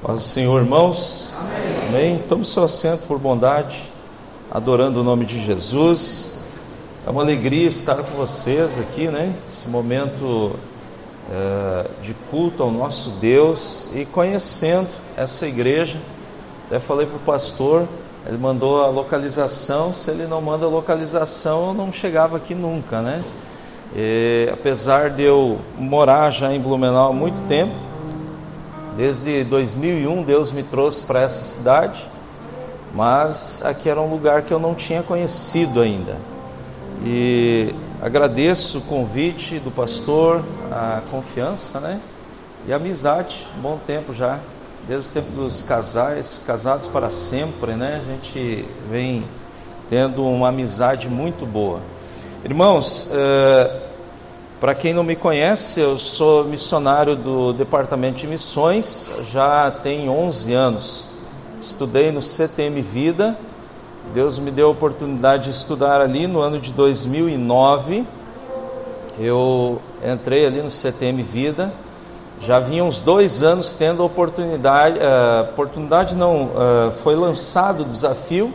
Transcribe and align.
Paz 0.00 0.18
do 0.20 0.24
Senhor, 0.24 0.62
irmãos. 0.62 1.34
Amém. 1.36 1.88
Amém. 1.88 2.24
Tome 2.28 2.44
seu 2.44 2.62
assento 2.62 3.04
por 3.08 3.18
bondade, 3.18 3.82
adorando 4.48 5.00
o 5.00 5.02
nome 5.02 5.26
de 5.26 5.44
Jesus. 5.44 6.44
É 7.04 7.10
uma 7.10 7.22
alegria 7.22 7.66
estar 7.66 7.96
com 7.96 8.16
vocês 8.16 8.78
aqui, 8.78 9.08
né? 9.08 9.34
Esse 9.44 9.68
momento 9.68 10.54
é, 11.28 11.90
de 12.00 12.14
culto 12.30 12.62
ao 12.62 12.70
nosso 12.70 13.18
Deus 13.18 13.90
e 13.92 14.04
conhecendo 14.04 14.88
essa 15.16 15.48
igreja. 15.48 15.98
Até 16.68 16.78
falei 16.78 17.04
para 17.04 17.16
o 17.16 17.20
pastor, 17.20 17.88
ele 18.24 18.38
mandou 18.38 18.84
a 18.84 18.86
localização. 18.86 19.92
Se 19.92 20.12
ele 20.12 20.28
não 20.28 20.40
manda 20.40 20.64
a 20.64 20.68
localização, 20.68 21.70
eu 21.70 21.74
não 21.74 21.92
chegava 21.92 22.36
aqui 22.36 22.54
nunca, 22.54 23.02
né? 23.02 23.24
E, 23.96 24.48
apesar 24.52 25.10
de 25.10 25.24
eu 25.24 25.58
morar 25.76 26.30
já 26.30 26.54
em 26.54 26.60
Blumenau 26.60 27.10
há 27.10 27.12
muito 27.12 27.48
tempo, 27.48 27.87
Desde 28.98 29.44
2001 29.44 30.24
Deus 30.24 30.50
me 30.50 30.64
trouxe 30.64 31.04
para 31.04 31.20
essa 31.20 31.44
cidade, 31.44 32.04
mas 32.92 33.64
aqui 33.64 33.88
era 33.88 34.00
um 34.00 34.10
lugar 34.10 34.42
que 34.42 34.52
eu 34.52 34.58
não 34.58 34.74
tinha 34.74 35.04
conhecido 35.04 35.80
ainda. 35.80 36.16
E 37.06 37.72
agradeço 38.02 38.78
o 38.78 38.80
convite 38.80 39.60
do 39.60 39.70
pastor, 39.70 40.42
a 40.68 41.00
confiança, 41.12 41.78
né? 41.78 42.00
E 42.66 42.72
a 42.72 42.76
amizade, 42.76 43.46
um 43.56 43.60
bom 43.60 43.78
tempo 43.86 44.12
já, 44.12 44.40
desde 44.88 45.10
o 45.10 45.12
tempo 45.12 45.30
dos 45.30 45.62
casais, 45.62 46.42
casados 46.44 46.88
para 46.88 47.08
sempre, 47.08 47.74
né? 47.74 48.02
A 48.04 48.10
gente 48.10 48.68
vem 48.90 49.22
tendo 49.88 50.24
uma 50.24 50.48
amizade 50.48 51.08
muito 51.08 51.46
boa. 51.46 51.78
Irmãos, 52.44 53.12
eh, 53.14 53.87
para 54.60 54.74
quem 54.74 54.92
não 54.92 55.04
me 55.04 55.14
conhece, 55.14 55.80
eu 55.80 56.00
sou 56.00 56.42
missionário 56.42 57.14
do 57.14 57.52
Departamento 57.52 58.16
de 58.16 58.26
Missões, 58.26 59.20
já 59.30 59.70
tem 59.70 60.08
11 60.08 60.52
anos. 60.52 61.06
Estudei 61.60 62.10
no 62.10 62.20
CTM 62.20 62.82
Vida. 62.82 63.38
Deus 64.12 64.36
me 64.36 64.50
deu 64.50 64.66
a 64.66 64.70
oportunidade 64.70 65.44
de 65.44 65.50
estudar 65.50 66.00
ali 66.00 66.26
no 66.26 66.40
ano 66.40 66.58
de 66.58 66.72
2009. 66.72 68.04
Eu 69.16 69.80
entrei 70.04 70.44
ali 70.44 70.60
no 70.60 70.70
CTM 70.70 71.22
Vida. 71.22 71.72
Já 72.40 72.58
vinha 72.58 72.82
uns 72.82 73.00
dois 73.00 73.44
anos 73.44 73.74
tendo 73.74 74.02
a 74.02 74.06
oportunidade, 74.06 74.98
uh, 74.98 75.50
oportunidade 75.50 76.16
não, 76.16 76.46
uh, 76.46 76.92
foi 77.02 77.14
lançado 77.14 77.82
o 77.82 77.84
desafio 77.84 78.52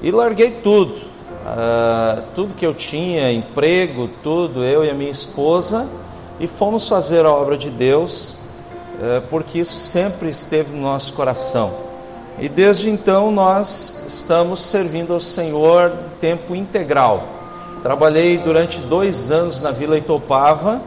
e 0.00 0.10
larguei 0.10 0.50
tudo 0.62 1.13
uh, 1.44 2.22
tudo 2.34 2.54
que 2.54 2.66
eu 2.66 2.74
tinha, 2.74 3.30
emprego, 3.30 4.08
tudo, 4.22 4.64
eu 4.64 4.84
e 4.84 4.90
a 4.90 4.94
minha 4.94 5.10
esposa, 5.10 5.86
e 6.40 6.46
fomos 6.46 6.88
fazer 6.88 7.24
a 7.26 7.30
obra 7.30 7.56
de 7.56 7.70
Deus, 7.70 8.40
uh, 8.94 9.22
porque 9.28 9.58
isso 9.60 9.78
sempre 9.78 10.28
esteve 10.28 10.74
no 10.74 10.82
nosso 10.82 11.12
coração. 11.12 11.72
E 12.38 12.48
desde 12.48 12.90
então 12.90 13.30
nós 13.30 14.04
estamos 14.08 14.60
servindo 14.60 15.14
ao 15.14 15.20
Senhor 15.20 15.92
tempo 16.20 16.56
integral. 16.56 17.28
Trabalhei 17.82 18.38
durante 18.38 18.80
dois 18.80 19.30
anos 19.30 19.60
na 19.60 19.70
Vila 19.70 19.96
Itopava. 19.96 20.80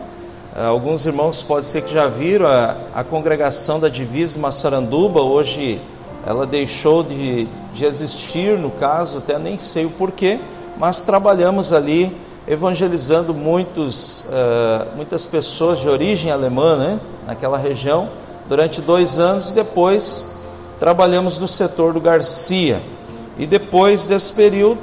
Uh, 0.53 0.61
alguns 0.61 1.05
irmãos 1.05 1.41
pode 1.41 1.65
ser 1.65 1.83
que 1.83 1.93
já 1.93 2.07
viram 2.07 2.47
a, 2.47 2.75
a 2.93 3.03
congregação 3.03 3.79
da 3.79 3.87
Divisa 3.87 4.37
Massaranduba. 4.39 5.21
Hoje 5.21 5.79
ela 6.27 6.45
deixou 6.45 7.03
de, 7.03 7.47
de 7.73 7.85
existir, 7.85 8.57
no 8.57 8.69
caso, 8.69 9.19
até 9.19 9.39
nem 9.39 9.57
sei 9.57 9.85
o 9.85 9.91
porquê, 9.91 10.37
mas 10.77 10.99
trabalhamos 10.99 11.71
ali 11.71 12.13
evangelizando 12.45 13.33
muitos, 13.33 14.25
uh, 14.25 14.93
muitas 14.93 15.25
pessoas 15.25 15.79
de 15.79 15.87
origem 15.87 16.29
alemã, 16.29 16.75
né, 16.75 16.99
naquela 17.25 17.57
região, 17.57 18.09
durante 18.49 18.81
dois 18.81 19.19
anos. 19.19 19.53
Depois 19.53 20.37
trabalhamos 20.81 21.39
no 21.39 21.47
setor 21.47 21.93
do 21.93 22.01
Garcia. 22.01 22.81
E 23.37 23.47
depois 23.47 24.03
desse 24.03 24.33
período 24.33 24.81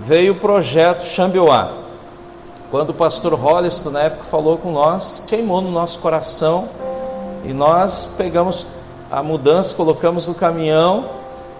veio 0.00 0.32
o 0.32 0.36
projeto 0.36 1.04
Xambioá. 1.04 1.70
Quando 2.70 2.90
o 2.90 2.94
pastor 2.94 3.34
Holliston, 3.34 3.90
na 3.90 4.04
época, 4.04 4.24
falou 4.24 4.56
com 4.56 4.72
nós, 4.72 5.22
queimou 5.28 5.60
no 5.60 5.70
nosso 5.70 5.98
coração 5.98 6.66
e 7.44 7.52
nós 7.52 8.14
pegamos 8.16 8.66
a 9.10 9.22
mudança, 9.22 9.74
colocamos 9.74 10.28
no 10.28 10.34
caminhão, 10.34 11.08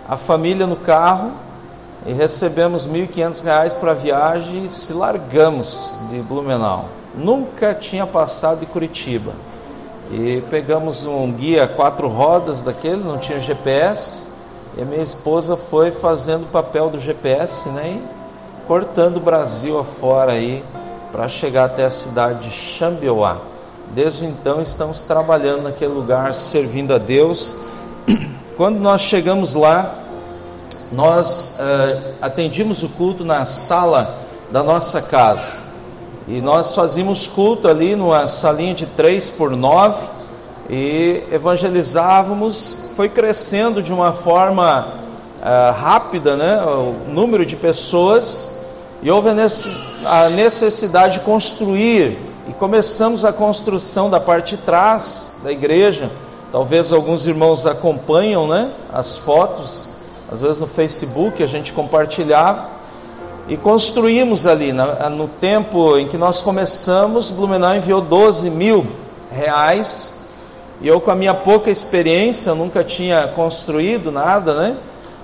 a 0.09 0.17
família 0.17 0.67
no 0.67 0.77
carro 0.77 1.33
e 2.07 2.13
recebemos 2.13 2.85
R$ 2.85 3.07
1.500 3.07 3.75
para 3.75 3.93
a 3.93 3.95
viagem 3.95 4.65
e 4.65 4.69
se 4.69 4.93
largamos 4.93 5.97
de 6.11 6.21
Blumenau. 6.21 6.87
Nunca 7.15 7.75
tinha 7.75 8.07
passado 8.07 8.61
de 8.61 8.67
Curitiba. 8.67 9.33
E 10.11 10.43
pegamos 10.51 11.05
um 11.05 11.31
guia 11.33 11.67
quatro 11.67 12.09
rodas 12.09 12.63
daquele, 12.63 13.03
não 13.03 13.19
tinha 13.19 13.41
GPS, 13.41 14.29
e 14.77 14.83
a 14.83 14.85
minha 14.85 15.03
esposa 15.03 15.57
foi 15.57 15.91
fazendo 15.91 16.45
o 16.45 16.49
papel 16.49 16.89
do 16.89 16.99
GPS, 16.99 17.69
né? 17.71 18.01
Cortando 18.67 19.19
o 19.19 19.21
Brasil 19.21 19.79
afora 19.79 20.33
aí 20.33 20.65
para 21.13 21.29
chegar 21.29 21.65
até 21.65 21.85
a 21.85 21.91
cidade 21.91 22.49
de 22.49 22.51
Xambioá. 22.51 23.39
Desde 23.95 24.27
então 24.27 24.61
estamos 24.61 25.01
trabalhando 25.01 25.63
naquele 25.63 25.93
lugar, 25.93 26.35
servindo 26.35 26.93
a 26.93 26.99
Deus. 26.99 27.57
Quando 28.57 28.79
nós 28.79 29.01
chegamos 29.01 29.55
lá, 29.55 29.95
nós 30.93 31.59
uh, 31.59 32.15
atendimos 32.21 32.83
o 32.83 32.89
culto 32.91 33.25
na 33.25 33.47
sala 33.47 34.19
da 34.53 34.63
nossa 34.63 35.01
casa. 35.01 35.63
E 36.27 36.43
nós 36.43 36.75
fazíamos 36.75 37.27
culto 37.27 37.67
ali 37.67 37.97
numa 37.97 38.29
salinha 38.29 38.75
de 38.75 38.85
3 38.85 39.31
por 39.31 39.57
9 39.57 40.07
e 40.69 41.23
evangelizávamos. 41.33 42.91
Foi 42.95 43.09
crescendo 43.09 43.83
de 43.83 43.91
uma 43.93 44.13
forma 44.13 44.87
uh, 45.41 45.73
rápida 45.73 46.37
né, 46.37 46.63
o 46.63 47.11
número 47.11 47.47
de 47.47 47.57
pessoas 47.57 48.67
e 49.03 49.11
houve 49.11 49.31
a 49.31 50.29
necessidade 50.29 51.15
de 51.15 51.21
construir 51.21 52.28
e 52.49 52.53
começamos 52.55 53.27
a 53.27 53.33
construção 53.33 54.09
da 54.09 54.19
parte 54.19 54.57
de 54.57 54.63
trás 54.63 55.37
da 55.45 55.53
igreja. 55.53 56.11
Talvez 56.51 56.95
alguns 56.95 57.27
irmãos 57.27 57.67
acompanham 57.67 58.49
né, 58.49 58.73
as 58.91 59.19
fotos, 59.19 59.91
às 60.33 60.41
vezes 60.41 60.59
no 60.59 60.67
Facebook 60.67 61.43
a 61.43 61.47
gente 61.47 61.75
compartilhava. 61.75 62.79
E 63.49 63.57
construímos 63.57 64.47
ali, 64.47 64.73
no 64.73 65.29
tempo 65.29 65.97
em 65.99 66.07
que 66.07 66.17
nós 66.17 66.41
começamos, 66.41 67.31
Blumenau 67.31 67.75
enviou 67.75 68.01
12 68.01 68.51
mil 68.51 68.87
reais. 69.31 70.27
E 70.81 70.89
eu, 70.89 71.01
com 71.01 71.11
a 71.11 71.15
minha 71.15 71.35
pouca 71.35 71.71
experiência, 71.71 72.55
nunca 72.55 72.85
tinha 72.85 73.27
construído 73.29 74.11
nada, 74.11 74.55
né? 74.55 74.77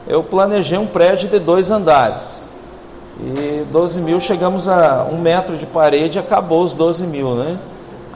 Eu 0.06 0.23
planejei 0.23 0.79
um 0.79 0.87
prédio 0.87 1.29
de 1.29 1.39
dois 1.39 1.71
andares. 1.71 2.49
E 3.21 3.65
12 3.71 4.01
mil, 4.01 4.21
chegamos 4.21 4.69
a 4.69 5.07
um 5.11 5.19
metro 5.19 5.57
de 5.57 5.67
parede, 5.67 6.19
acabou 6.19 6.63
os 6.63 6.75
12 6.75 7.07
mil, 7.07 7.35
né? 7.35 7.59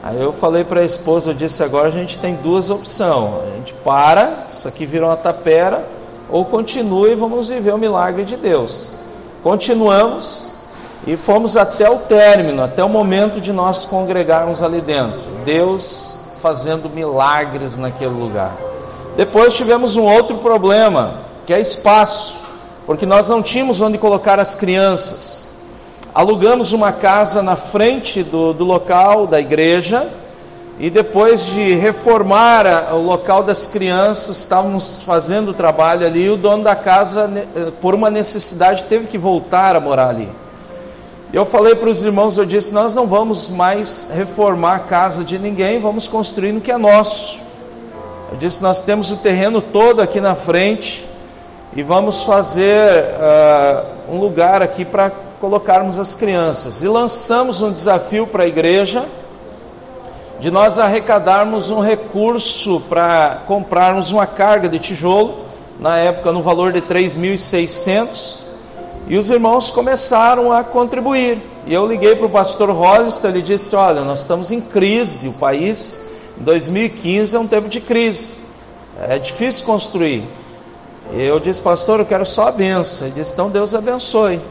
Aí 0.01 0.21
eu 0.21 0.31
falei 0.31 0.63
para 0.63 0.81
a 0.81 0.85
esposa, 0.85 1.31
eu 1.31 1.33
disse, 1.33 1.63
agora 1.63 1.87
a 1.87 1.91
gente 1.91 2.19
tem 2.19 2.35
duas 2.35 2.69
opções. 2.69 3.43
A 3.43 3.57
gente 3.57 3.73
para, 3.83 4.45
isso 4.49 4.67
aqui 4.67 4.85
virou 4.85 5.09
uma 5.09 5.17
tapera, 5.17 5.85
ou 6.29 6.45
continua 6.45 7.09
e 7.09 7.15
vamos 7.15 7.49
viver 7.49 7.73
o 7.73 7.77
milagre 7.77 8.23
de 8.23 8.37
Deus. 8.37 8.95
Continuamos 9.43 10.53
e 11.07 11.17
fomos 11.17 11.57
até 11.57 11.89
o 11.89 11.99
término, 11.99 12.63
até 12.63 12.83
o 12.83 12.89
momento 12.89 13.41
de 13.41 13.51
nós 13.51 13.85
congregarmos 13.85 14.61
ali 14.61 14.81
dentro. 14.81 15.21
Deus 15.45 16.19
fazendo 16.41 16.89
milagres 16.89 17.77
naquele 17.77 18.13
lugar. 18.13 18.55
Depois 19.17 19.53
tivemos 19.53 19.95
um 19.95 20.03
outro 20.03 20.37
problema, 20.37 21.21
que 21.45 21.53
é 21.53 21.59
espaço 21.59 22.37
porque 22.89 23.05
nós 23.05 23.29
não 23.29 23.43
tínhamos 23.43 23.81
onde 23.81 23.99
colocar 23.99 24.39
as 24.39 24.55
crianças. 24.55 25.49
Alugamos 26.11 26.73
uma 26.73 26.91
casa 26.91 27.43
na 27.43 27.55
frente 27.55 28.23
do, 28.23 28.51
do 28.51 28.63
local 28.63 29.27
da 29.27 29.39
igreja 29.39 30.11
e 30.79 30.89
depois 30.89 31.45
de 31.45 31.75
reformar 31.75 32.91
o 32.91 32.99
local 32.99 33.43
das 33.43 33.67
crianças, 33.67 34.37
estávamos 34.37 35.03
fazendo 35.03 35.51
o 35.51 35.53
trabalho 35.53 36.03
ali 36.07 36.23
e 36.23 36.29
o 36.31 36.35
dono 36.35 36.63
da 36.63 36.75
casa, 36.75 37.31
eh, 37.55 37.71
por 37.79 37.93
uma 37.93 38.09
necessidade, 38.09 38.85
teve 38.85 39.05
que 39.05 39.19
voltar 39.19 39.75
a 39.75 39.79
morar 39.79 40.09
ali. 40.09 40.31
Eu 41.31 41.45
falei 41.45 41.75
para 41.75 41.91
os 41.91 42.01
irmãos, 42.01 42.39
eu 42.39 42.45
disse, 42.45 42.73
nós 42.73 42.95
não 42.95 43.05
vamos 43.05 43.49
mais 43.49 44.13
reformar 44.15 44.75
a 44.77 44.79
casa 44.79 45.23
de 45.23 45.37
ninguém, 45.37 45.79
vamos 45.79 46.07
construir 46.07 46.53
no 46.53 46.59
que 46.59 46.71
é 46.71 46.77
nosso. 46.79 47.37
Eu 48.31 48.37
disse, 48.39 48.63
nós 48.63 48.81
temos 48.81 49.11
o 49.11 49.17
terreno 49.17 49.61
todo 49.61 50.01
aqui 50.01 50.19
na 50.19 50.33
frente, 50.33 51.07
e 51.75 51.83
vamos 51.83 52.23
fazer 52.23 53.03
uh, 53.03 54.13
um 54.13 54.19
lugar 54.19 54.61
aqui 54.61 54.83
para 54.83 55.11
colocarmos 55.39 55.99
as 55.99 56.13
crianças. 56.13 56.81
E 56.81 56.87
lançamos 56.87 57.61
um 57.61 57.71
desafio 57.71 58.25
para 58.25 58.43
a 58.43 58.47
igreja 58.47 59.05
de 60.39 60.49
nós 60.49 60.79
arrecadarmos 60.79 61.69
um 61.69 61.81
recurso 61.81 62.81
para 62.89 63.41
comprarmos 63.45 64.09
uma 64.09 64.25
carga 64.25 64.69
de 64.69 64.79
tijolo, 64.79 65.45
na 65.79 65.97
época 65.97 66.31
no 66.31 66.41
valor 66.41 66.71
de 66.71 66.81
3.600, 66.81 68.39
e 69.07 69.17
os 69.17 69.29
irmãos 69.29 69.69
começaram 69.69 70.51
a 70.51 70.63
contribuir. 70.63 71.41
E 71.65 71.73
eu 71.73 71.85
liguei 71.85 72.15
para 72.15 72.25
o 72.25 72.29
pastor 72.29 72.69
Hollister, 72.71 73.31
ele 73.31 73.41
disse: 73.41 73.75
Olha, 73.75 74.01
nós 74.01 74.19
estamos 74.21 74.51
em 74.51 74.61
crise, 74.61 75.27
o 75.27 75.33
país 75.33 76.09
em 76.39 76.43
2015 76.43 77.35
é 77.35 77.39
um 77.39 77.47
tempo 77.47 77.67
de 77.67 77.81
crise. 77.81 78.41
é 79.07 79.19
difícil 79.19 79.65
construir. 79.65 80.38
Eu 81.11 81.39
disse, 81.39 81.59
pastor, 81.61 81.99
eu 81.99 82.05
quero 82.05 82.25
só 82.25 82.49
a 82.49 82.51
benção. 82.51 83.07
Ele 83.07 83.15
disse, 83.15 83.33
então 83.33 83.49
Deus 83.49 83.73
abençoe. 83.73 84.41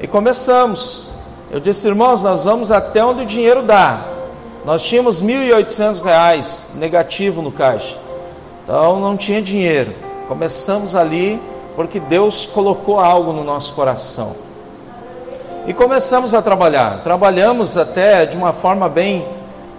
E 0.00 0.06
começamos. 0.06 1.08
Eu 1.50 1.60
disse, 1.60 1.86
irmãos, 1.88 2.22
nós 2.22 2.44
vamos 2.44 2.72
até 2.72 3.04
onde 3.04 3.22
o 3.22 3.26
dinheiro 3.26 3.62
dá. 3.62 4.04
Nós 4.64 4.82
tínhamos 4.82 5.20
R$ 5.20 5.26
1.800 5.26 6.76
negativo 6.76 7.42
no 7.42 7.52
caixa. 7.52 7.96
Então 8.64 8.98
não 9.00 9.16
tinha 9.16 9.42
dinheiro. 9.42 9.92
Começamos 10.28 10.94
ali 10.94 11.40
porque 11.76 11.98
Deus 11.98 12.46
colocou 12.46 13.00
algo 13.00 13.32
no 13.32 13.44
nosso 13.44 13.74
coração. 13.74 14.36
E 15.66 15.74
começamos 15.74 16.34
a 16.34 16.40
trabalhar. 16.40 17.02
Trabalhamos 17.02 17.76
até 17.76 18.24
de 18.24 18.36
uma 18.36 18.52
forma 18.52 18.88
bem, 18.88 19.26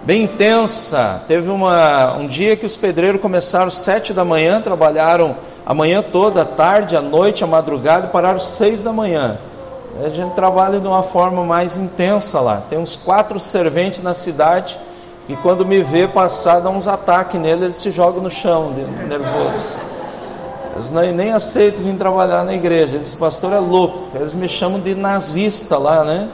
bem 0.04 0.22
intensa. 0.22 1.22
Teve 1.26 1.50
uma, 1.50 2.16
um 2.16 2.26
dia 2.26 2.56
que 2.56 2.64
os 2.64 2.76
pedreiros 2.76 3.20
começaram 3.20 3.66
às 3.66 3.76
sete 3.76 4.12
da 4.12 4.24
manhã, 4.24 4.60
trabalharam 4.60 5.36
a 5.64 5.74
manhã 5.74 6.02
toda, 6.02 6.42
a 6.42 6.44
tarde, 6.44 6.96
a 6.96 7.00
noite, 7.00 7.44
a 7.44 7.46
madrugada, 7.46 8.08
pararam 8.08 8.40
seis 8.40 8.82
da 8.82 8.92
manhã. 8.92 9.38
A 10.04 10.08
gente 10.08 10.34
trabalha 10.34 10.80
de 10.80 10.86
uma 10.86 11.02
forma 11.02 11.44
mais 11.44 11.76
intensa 11.76 12.40
lá. 12.40 12.62
Tem 12.68 12.78
uns 12.78 12.96
quatro 12.96 13.38
serventes 13.38 14.02
na 14.02 14.14
cidade 14.14 14.78
e 15.28 15.36
quando 15.36 15.64
me 15.64 15.82
vê 15.82 16.08
passar, 16.08 16.60
dá 16.60 16.68
uns 16.68 16.88
ataques 16.88 17.40
nele, 17.40 17.64
eles 17.64 17.76
se 17.76 17.90
jogam 17.90 18.22
no 18.22 18.30
chão, 18.30 18.72
nervoso. 19.06 19.78
Eles 20.74 20.90
nem, 20.90 21.12
nem 21.12 21.32
aceitam 21.32 21.84
vir 21.84 21.96
trabalhar 21.96 22.44
na 22.44 22.54
igreja. 22.54 22.96
Esse 22.96 23.16
pastor 23.16 23.52
é 23.52 23.58
louco. 23.58 24.08
Eles 24.14 24.34
me 24.34 24.48
chamam 24.48 24.80
de 24.80 24.94
nazista 24.94 25.78
lá, 25.78 26.02
né? 26.02 26.28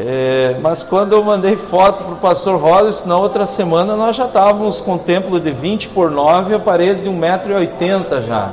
É, 0.00 0.56
mas 0.60 0.84
quando 0.84 1.12
eu 1.12 1.24
mandei 1.24 1.56
foto 1.56 2.04
para 2.04 2.12
o 2.12 2.18
pastor 2.18 2.56
Hollis, 2.60 3.04
na 3.04 3.18
outra 3.18 3.44
semana 3.44 3.96
nós 3.96 4.14
já 4.14 4.26
estávamos 4.26 4.80
com 4.80 4.94
o 4.94 4.98
templo 4.98 5.40
de 5.40 5.50
20 5.50 5.88
por 5.88 6.08
9 6.08 6.52
e 6.52 6.54
a 6.54 6.58
parede 6.60 7.02
de 7.02 7.08
1,80m 7.08 8.24
já. 8.24 8.52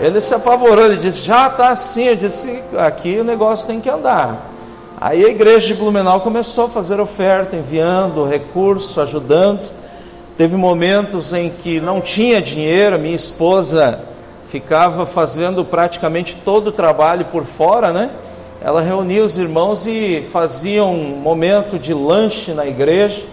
Ele 0.00 0.18
se 0.22 0.34
apavorou, 0.34 0.86
ele 0.86 0.96
disse, 0.96 1.20
já 1.20 1.48
está 1.48 1.68
assim, 1.68 2.04
eu 2.04 2.16
disse, 2.16 2.62
aqui 2.78 3.18
o 3.20 3.24
negócio 3.24 3.66
tem 3.66 3.78
que 3.78 3.90
andar. 3.90 4.50
Aí 4.98 5.22
a 5.22 5.28
igreja 5.28 5.66
de 5.66 5.74
Blumenau 5.74 6.22
começou 6.22 6.64
a 6.64 6.68
fazer 6.70 6.98
oferta, 6.98 7.54
enviando 7.54 8.24
recurso, 8.24 9.02
ajudando. 9.02 9.60
Teve 10.38 10.56
momentos 10.56 11.34
em 11.34 11.50
que 11.50 11.78
não 11.78 12.00
tinha 12.00 12.40
dinheiro, 12.40 12.98
minha 12.98 13.14
esposa 13.14 14.00
ficava 14.48 15.04
fazendo 15.04 15.62
praticamente 15.62 16.36
todo 16.42 16.68
o 16.68 16.72
trabalho 16.72 17.26
por 17.26 17.44
fora, 17.44 17.92
né? 17.92 18.10
Ela 18.62 18.82
reunia 18.82 19.24
os 19.24 19.38
irmãos 19.38 19.86
e 19.86 20.28
fazia 20.30 20.84
um 20.84 21.16
momento 21.16 21.78
de 21.78 21.94
lanche 21.94 22.52
na 22.52 22.66
igreja. 22.66 23.24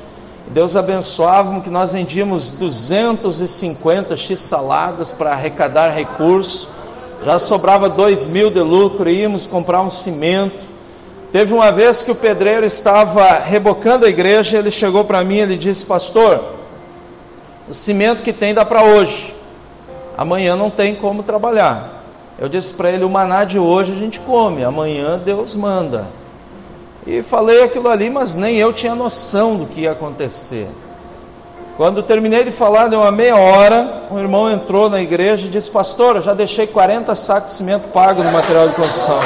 Deus 0.47 0.77
abençoava 0.77 1.59
que 1.59 1.69
nós 1.69 1.91
vendíamos 1.91 2.50
250 2.51 4.15
x 4.15 4.39
saladas 4.39 5.12
para 5.12 5.31
arrecadar 5.31 5.89
recursos. 5.89 6.69
Já 7.25 7.38
sobrava 7.39 7.89
dois 7.89 8.25
mil 8.25 8.50
de 8.50 8.62
lucro, 8.62 9.09
íamos 9.09 9.45
comprar 9.45 9.81
um 9.81 9.89
cimento. 9.89 10.65
Teve 11.33 11.53
uma 11.53 11.73
vez 11.73 12.01
que 12.01 12.12
o 12.12 12.15
pedreiro 12.15 12.65
estava 12.65 13.39
rebocando 13.39 14.06
a 14.06 14.09
igreja, 14.09 14.57
ele 14.57 14.71
chegou 14.71 15.03
para 15.03 15.25
mim, 15.25 15.39
ele 15.39 15.57
disse: 15.57 15.85
"Pastor, 15.85 16.41
o 17.68 17.73
cimento 17.73 18.23
que 18.23 18.31
tem 18.31 18.53
dá 18.53 18.63
para 18.63 18.81
hoje 18.81 19.35
amanhã 20.18 20.56
não 20.56 20.69
tem 20.69 20.95
como 20.95 21.21
trabalhar. 21.21 21.96
Eu 22.39 22.47
disse 22.47 22.73
para 22.73 22.89
ele: 22.89 23.03
o 23.03 23.09
maná 23.09 23.43
de 23.43 23.57
hoje 23.57 23.91
a 23.91 23.95
gente 23.95 24.19
come, 24.19 24.63
amanhã 24.63 25.17
Deus 25.17 25.55
manda. 25.55 26.05
E 27.05 27.21
falei 27.21 27.63
aquilo 27.63 27.87
ali, 27.89 28.09
mas 28.09 28.35
nem 28.35 28.57
eu 28.57 28.73
tinha 28.73 28.93
noção 28.93 29.55
do 29.55 29.65
que 29.65 29.81
ia 29.81 29.93
acontecer. 29.93 30.67
Quando 31.77 32.03
terminei 32.03 32.43
de 32.43 32.51
falar, 32.51 32.87
deu 32.87 32.99
uma 32.99 33.11
meia 33.11 33.37
hora, 33.37 34.03
um 34.11 34.19
irmão 34.19 34.49
entrou 34.49 34.89
na 34.89 35.01
igreja 35.01 35.47
e 35.47 35.49
disse: 35.49 35.71
Pastor, 35.71 36.17
eu 36.17 36.21
já 36.21 36.33
deixei 36.33 36.67
40 36.67 37.15
sacos 37.15 37.51
de 37.51 37.57
cimento 37.57 37.89
pago 37.89 38.23
no 38.23 38.31
material 38.31 38.67
de 38.67 38.75
construção. 38.75 39.19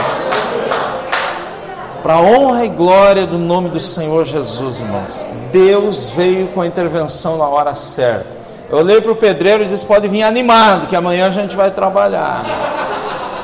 Para 2.04 2.20
honra 2.20 2.66
e 2.66 2.70
glória 2.70 3.26
do 3.26 3.38
nome 3.38 3.70
do 3.70 3.80
Senhor 3.80 4.26
Jesus, 4.26 4.80
irmãos. 4.80 5.28
Deus 5.52 6.12
veio 6.12 6.48
com 6.48 6.62
a 6.62 6.68
intervenção 6.68 7.38
na 7.38 7.48
hora 7.48 7.74
certa. 7.76 8.28
Eu 8.70 8.80
olhei 8.80 9.00
para 9.02 9.12
o 9.12 9.16
pedreiro 9.16 9.64
e 9.64 9.68
disse: 9.68 9.86
Pode 9.86 10.08
vir 10.08 10.24
animado, 10.24 10.88
que 10.88 10.96
amanhã 10.96 11.28
a 11.28 11.32
gente 11.32 11.56
vai 11.56 11.72
trabalhar. 11.72 13.01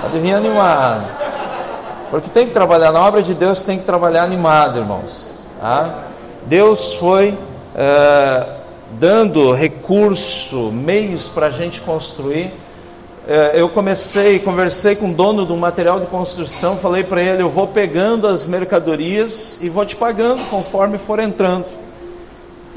Vir 0.07 0.33
animado. 0.33 1.05
Porque 2.09 2.29
tem 2.29 2.47
que 2.47 2.53
trabalhar, 2.53 2.91
na 2.91 3.01
obra 3.01 3.21
de 3.21 3.33
Deus 3.33 3.63
tem 3.63 3.77
que 3.77 3.85
trabalhar 3.85 4.23
animado, 4.23 4.79
irmãos. 4.79 5.47
Tá? 5.59 6.05
Deus 6.45 6.93
foi 6.93 7.37
é, 7.75 8.47
dando 8.91 9.51
recurso, 9.51 10.71
meios 10.71 11.27
para 11.27 11.47
a 11.47 11.51
gente 11.51 11.81
construir. 11.81 12.53
É, 13.27 13.51
eu 13.55 13.67
comecei, 13.67 14.39
conversei 14.39 14.95
com 14.95 15.11
o 15.11 15.13
dono 15.13 15.45
do 15.45 15.57
material 15.57 15.99
de 15.99 16.05
construção, 16.05 16.77
falei 16.77 17.03
para 17.03 17.21
ele: 17.21 17.43
Eu 17.43 17.49
vou 17.49 17.67
pegando 17.67 18.25
as 18.25 18.47
mercadorias 18.47 19.61
e 19.61 19.67
vou 19.67 19.85
te 19.85 19.97
pagando 19.97 20.45
conforme 20.49 20.97
for 20.97 21.19
entrando. 21.19 21.65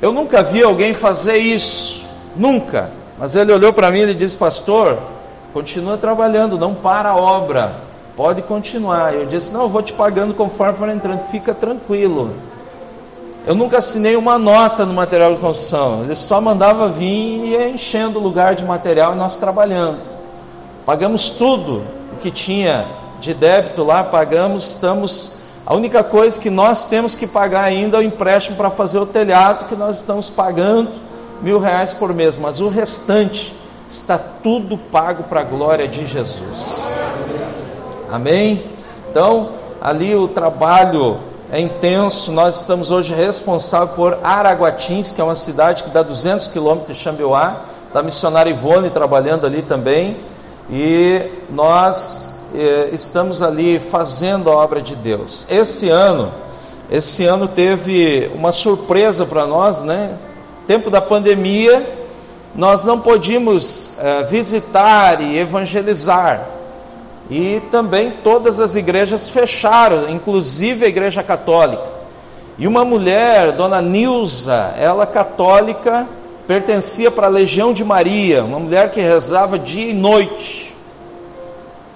Eu 0.02 0.12
nunca 0.12 0.42
vi 0.42 0.62
alguém 0.62 0.92
fazer 0.92 1.36
isso. 1.36 2.04
Nunca. 2.34 2.90
Mas 3.16 3.36
ele 3.36 3.52
olhou 3.52 3.72
para 3.72 3.90
mim 3.92 4.00
e 4.00 4.14
disse: 4.14 4.36
Pastor, 4.36 4.98
continua 5.52 5.96
trabalhando, 5.96 6.58
não 6.58 6.74
para 6.74 7.10
a 7.10 7.16
obra, 7.16 7.72
pode 8.16 8.42
continuar. 8.42 9.14
Eu 9.14 9.26
disse: 9.26 9.52
Não, 9.52 9.62
eu 9.62 9.68
vou 9.68 9.82
te 9.82 9.92
pagando 9.92 10.34
conforme 10.34 10.78
for 10.78 10.88
entrando, 10.88 11.20
fica 11.30 11.54
tranquilo. 11.54 12.34
Eu 13.46 13.54
nunca 13.54 13.78
assinei 13.78 14.16
uma 14.16 14.38
nota 14.38 14.84
no 14.84 14.92
material 14.92 15.32
de 15.32 15.40
construção, 15.40 16.02
ele 16.04 16.14
só 16.14 16.40
mandava 16.40 16.88
vir 16.88 17.06
e 17.06 17.48
ia 17.52 17.68
enchendo 17.70 18.18
o 18.18 18.22
lugar 18.22 18.54
de 18.54 18.64
material 18.64 19.14
e 19.14 19.16
nós 19.16 19.38
trabalhando. 19.38 19.98
Pagamos 20.84 21.30
tudo 21.30 21.82
o 22.12 22.16
que 22.20 22.30
tinha 22.30 22.86
de 23.18 23.32
débito 23.32 23.82
lá, 23.82 24.04
pagamos, 24.04 24.68
estamos. 24.68 25.40
A 25.64 25.74
única 25.74 26.02
coisa 26.04 26.38
que 26.38 26.50
nós 26.50 26.84
temos 26.84 27.14
que 27.14 27.26
pagar 27.26 27.64
ainda 27.64 27.96
é 27.96 28.00
o 28.00 28.02
empréstimo 28.02 28.56
para 28.56 28.70
fazer 28.70 28.98
o 28.98 29.06
telhado, 29.06 29.68
que 29.68 29.76
nós 29.76 29.96
estamos 29.96 30.28
pagando 30.28 30.90
mil 31.40 31.58
reais 31.58 31.94
por 31.94 32.12
mês, 32.12 32.36
mas 32.36 32.60
o 32.60 32.68
restante 32.68 33.54
está 33.90 34.16
tudo 34.16 34.78
pago 34.78 35.24
para 35.24 35.40
a 35.40 35.44
glória 35.44 35.88
de 35.88 36.06
Jesus. 36.06 36.86
Amém? 38.10 38.64
Então, 39.10 39.50
ali 39.80 40.14
o 40.14 40.28
trabalho 40.28 41.18
é 41.50 41.60
intenso. 41.60 42.30
Nós 42.30 42.56
estamos 42.56 42.92
hoje 42.92 43.12
responsáveis 43.12 43.96
por 43.96 44.18
Araguatins, 44.22 45.10
que 45.10 45.20
é 45.20 45.24
uma 45.24 45.34
cidade 45.34 45.82
que 45.82 45.90
dá 45.90 46.02
200 46.02 46.46
quilômetros 46.48 46.96
de 46.96 47.02
Xambioá. 47.02 47.64
Está 47.88 47.98
a 47.98 48.02
missionária 48.02 48.50
Ivone 48.50 48.90
trabalhando 48.90 49.44
ali 49.44 49.62
também. 49.62 50.16
E 50.70 51.28
nós 51.50 52.46
eh, 52.54 52.90
estamos 52.92 53.42
ali 53.42 53.80
fazendo 53.80 54.50
a 54.50 54.54
obra 54.54 54.80
de 54.80 54.94
Deus. 54.94 55.48
Esse 55.50 55.88
ano, 55.88 56.32
esse 56.88 57.24
ano 57.24 57.48
teve 57.48 58.30
uma 58.36 58.52
surpresa 58.52 59.26
para 59.26 59.44
nós, 59.46 59.82
né? 59.82 60.16
tempo 60.68 60.88
da 60.88 61.00
pandemia, 61.00 61.99
nós 62.54 62.84
não 62.84 63.00
podíamos 63.00 63.98
uh, 63.98 64.26
visitar 64.28 65.20
e 65.20 65.38
evangelizar. 65.38 66.46
E 67.30 67.62
também 67.70 68.10
todas 68.24 68.58
as 68.58 68.74
igrejas 68.74 69.28
fecharam, 69.28 70.08
inclusive 70.08 70.84
a 70.84 70.88
igreja 70.88 71.22
católica. 71.22 71.84
E 72.58 72.66
uma 72.66 72.84
mulher, 72.84 73.52
dona 73.52 73.80
Nilza, 73.80 74.74
ela 74.76 75.06
católica, 75.06 76.06
pertencia 76.46 77.10
para 77.10 77.28
a 77.28 77.30
Legião 77.30 77.72
de 77.72 77.84
Maria, 77.84 78.42
uma 78.42 78.58
mulher 78.58 78.90
que 78.90 79.00
rezava 79.00 79.58
dia 79.58 79.90
e 79.90 79.94
noite. 79.94 80.76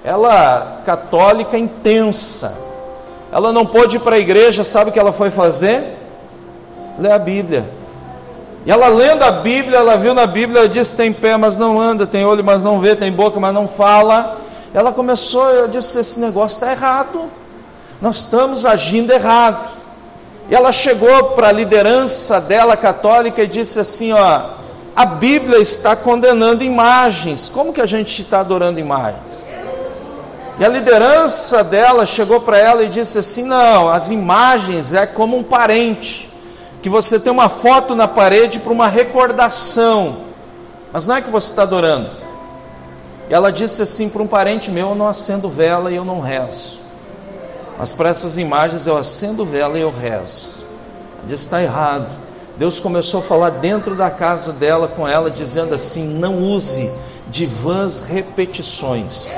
Ela, 0.05 0.83
católica 0.87 1.59
intensa, 1.59 2.57
ela 3.33 3.53
não 3.53 3.67
pôde 3.67 3.97
ir 3.97 4.01
para 4.01 4.15
a 4.17 4.19
igreja, 4.21 4.63
sabe 4.63 4.91
o 4.91 4.93
que 4.93 4.99
ela 4.99 5.13
foi 5.13 5.31
fazer? 5.31 5.83
Ler 6.99 7.11
a 7.11 7.19
Bíblia. 7.19 7.69
E 8.67 8.71
ela 8.71 8.89
lendo 8.89 9.23
a 9.23 9.31
Bíblia, 9.31 9.79
ela 9.79 9.97
viu 9.97 10.15
na 10.15 10.27
Bíblia, 10.27 10.69
disse: 10.69 10.97
tem 10.97 11.13
pé, 11.13 11.37
mas 11.37 11.57
não 11.57 11.79
anda, 11.79 12.07
tem 12.07 12.25
olho, 12.25 12.43
mas 12.43 12.63
não 12.63 12.81
vê, 12.81 12.97
tem 12.97 13.13
boca, 13.13 13.39
mas 13.39 13.53
não 13.53 13.69
fala. 13.69 14.39
Ela 14.73 14.91
começou, 14.91 15.51
eu 15.51 15.69
disse: 15.69 15.99
esse 15.99 16.19
negócio 16.19 16.57
está 16.57 16.73
errado, 16.73 17.25
nós 18.01 18.17
estamos 18.17 18.65
agindo 18.65 19.13
errado. 19.13 19.71
E 20.49 20.55
ela 20.55 20.73
chegou 20.73 21.31
para 21.31 21.49
a 21.49 21.53
liderança 21.53 22.41
dela 22.41 22.77
católica 22.77 23.43
e 23.43 23.47
disse 23.47 23.79
assim: 23.79 24.13
ó, 24.13 24.43
a 24.97 25.05
Bíblia 25.05 25.59
está 25.59 25.95
condenando 25.95 26.65
imagens, 26.65 27.51
como 27.51 27.73
que 27.73 27.83
a 27.83 27.87
gente 27.87 28.23
está 28.23 28.41
adorando 28.41 28.81
imagens? 28.81 29.53
E 30.59 30.65
a 30.65 30.69
liderança 30.69 31.63
dela 31.63 32.07
chegou 32.07 32.41
para 32.41 32.57
ela 32.57 32.83
e 32.83 32.89
disse 32.89 33.19
assim: 33.19 33.45
não, 33.45 33.91
as 33.91 34.09
imagens 34.09 34.95
é 34.95 35.05
como 35.05 35.37
um 35.37 35.43
parente 35.43 36.33
que 36.85 36.91
você 36.91 37.19
tem 37.19 37.33
uma 37.33 37.49
foto 37.49 37.95
na 37.95 38.07
parede 38.07 38.61
para 38.61 38.71
uma 38.71 38.89
recordação, 38.89 40.19
mas 40.93 41.07
não 41.07 41.17
é 41.17 41.23
que 41.23 41.31
você 41.31 41.49
está 41.49 41.63
adorando. 41.63 42.11
E 43.27 43.33
ela 43.33 43.51
disse 43.51 43.81
assim 43.81 44.11
para 44.11 44.23
um 44.23 44.27
parente 44.27 44.71
meu: 44.71 44.91
Eu 44.91 44.95
não 44.95 45.09
acendo 45.09 45.49
vela 45.49 45.91
e 45.91 45.97
eu 45.97 46.05
não 46.05 46.21
rezo, 46.21 46.81
mas 47.79 47.91
para 47.91 48.11
essas 48.11 48.37
imagens 48.37 48.87
eu 48.87 48.99
acendo 48.99 49.47
vela 49.47 49.79
e 49.79 49.81
eu 49.81 49.91
rezo. 49.91 50.57
Ela 51.21 51.27
disse: 51.27 51.45
Está 51.45 51.63
errado. 51.63 52.07
Deus 52.59 52.79
começou 52.79 53.21
a 53.21 53.23
falar 53.23 53.49
dentro 53.49 53.95
da 53.95 54.11
casa 54.11 54.53
dela 54.53 54.87
com 54.87 55.09
ela, 55.09 55.31
dizendo 55.31 55.75
assim: 55.75 56.07
não 56.07 56.43
use 56.43 56.93
de 57.29 57.47
vãs 57.47 58.01
repetições, 58.01 59.33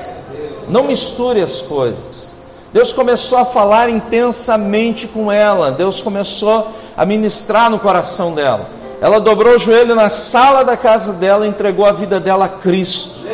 não 0.68 0.82
misture 0.82 1.40
as 1.40 1.60
coisas. 1.60 2.34
Deus 2.72 2.90
começou 2.90 3.38
a 3.38 3.44
falar 3.44 3.88
intensamente 3.88 5.06
com 5.06 5.30
ela, 5.30 5.70
Deus 5.70 6.02
começou 6.02 6.72
a 6.96 7.04
ministrar 7.04 7.70
no 7.70 7.78
coração 7.78 8.34
dela. 8.34 8.70
Ela 9.00 9.20
dobrou 9.20 9.56
o 9.56 9.58
joelho 9.58 9.94
na 9.94 10.08
sala 10.08 10.64
da 10.64 10.76
casa 10.76 11.12
dela 11.12 11.44
e 11.44 11.48
entregou 11.48 11.84
a 11.84 11.92
vida 11.92 12.18
dela 12.18 12.46
a 12.46 12.48
Cristo. 12.48 13.26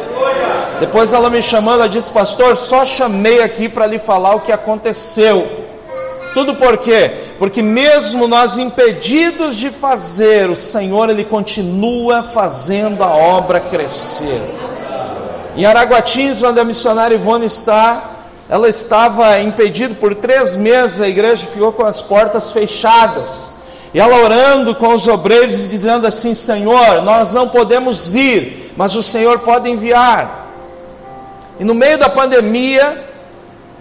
Depois 0.80 1.12
ela 1.12 1.30
me 1.30 1.40
chamou, 1.40 1.74
ela 1.74 1.88
disse: 1.88 2.10
Pastor, 2.10 2.56
só 2.56 2.84
chamei 2.84 3.40
aqui 3.40 3.68
para 3.68 3.86
lhe 3.86 3.98
falar 3.98 4.34
o 4.34 4.40
que 4.40 4.50
aconteceu. 4.50 5.46
Tudo 6.34 6.54
por 6.54 6.78
quê? 6.78 7.12
Porque 7.38 7.62
mesmo 7.62 8.26
nós 8.26 8.56
impedidos 8.56 9.54
de 9.54 9.70
fazer, 9.70 10.50
o 10.50 10.56
Senhor 10.56 11.10
ele 11.10 11.24
continua 11.24 12.22
fazendo 12.22 13.04
a 13.04 13.14
obra 13.14 13.60
crescer. 13.60 14.40
Em 15.54 15.64
Araguatins, 15.66 16.42
onde 16.42 16.58
a 16.58 16.64
missionária 16.64 17.14
Ivone 17.14 17.44
está, 17.46 18.11
ela 18.48 18.68
estava 18.68 19.40
impedida 19.40 19.94
por 19.94 20.14
três 20.14 20.56
meses, 20.56 21.00
a 21.00 21.08
igreja 21.08 21.46
ficou 21.46 21.72
com 21.72 21.84
as 21.84 22.02
portas 22.02 22.50
fechadas. 22.50 23.54
E 23.94 24.00
ela 24.00 24.22
orando 24.22 24.74
com 24.74 24.94
os 24.94 25.06
obreiros 25.06 25.64
e 25.64 25.68
dizendo 25.68 26.06
assim: 26.06 26.34
Senhor, 26.34 27.02
nós 27.02 27.32
não 27.32 27.48
podemos 27.48 28.14
ir, 28.14 28.72
mas 28.76 28.94
o 28.94 29.02
Senhor 29.02 29.40
pode 29.40 29.68
enviar. 29.68 30.50
E 31.60 31.64
no 31.64 31.74
meio 31.74 31.98
da 31.98 32.08
pandemia, 32.08 33.04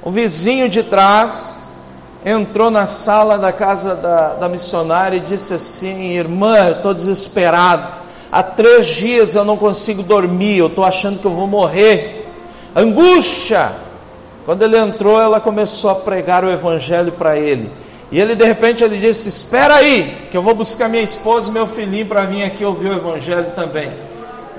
o 0.04 0.12
vizinho 0.12 0.68
de 0.68 0.84
trás 0.84 1.68
entrou 2.26 2.70
na 2.70 2.88
sala 2.88 3.38
da 3.38 3.52
casa 3.52 3.96
da, 3.96 4.34
da 4.34 4.50
missionária 4.50 5.18
e 5.18 5.22
disse 5.22 5.54
assim: 5.54 6.14
Irmã, 6.14 6.58
eu 6.68 6.76
estou 6.78 6.94
desesperado. 6.94 8.02
Há 8.32 8.44
três 8.44 8.88
dias 8.88 9.36
eu 9.36 9.44
não 9.44 9.58
consigo 9.58 10.04
dormir, 10.04 10.58
eu 10.58 10.68
estou 10.68 10.86
achando 10.86 11.20
que 11.20 11.26
eu 11.26 11.32
vou 11.32 11.48
morrer. 11.48 12.30
Angústia! 12.76 13.72
Quando 14.46 14.64
ele 14.64 14.78
entrou, 14.78 15.20
ela 15.20 15.40
começou 15.40 15.90
a 15.90 15.96
pregar 15.96 16.44
o 16.44 16.50
evangelho 16.50 17.12
para 17.12 17.38
ele. 17.38 17.72
E 18.12 18.20
ele 18.20 18.36
de 18.36 18.44
repente 18.44 18.84
ele 18.84 18.98
disse: 18.98 19.30
Espera 19.30 19.76
aí, 19.76 20.28
que 20.30 20.38
eu 20.38 20.42
vou 20.42 20.56
buscar 20.56 20.90
minha 20.90 21.04
esposa 21.04 21.50
e 21.50 21.54
meu 21.54 21.68
filhinho 21.68 22.06
para 22.06 22.26
vir 22.26 22.44
aqui 22.44 22.66
ouvir 22.66 22.90
o 22.90 22.94
evangelho 22.94 23.52
também. 23.56 23.92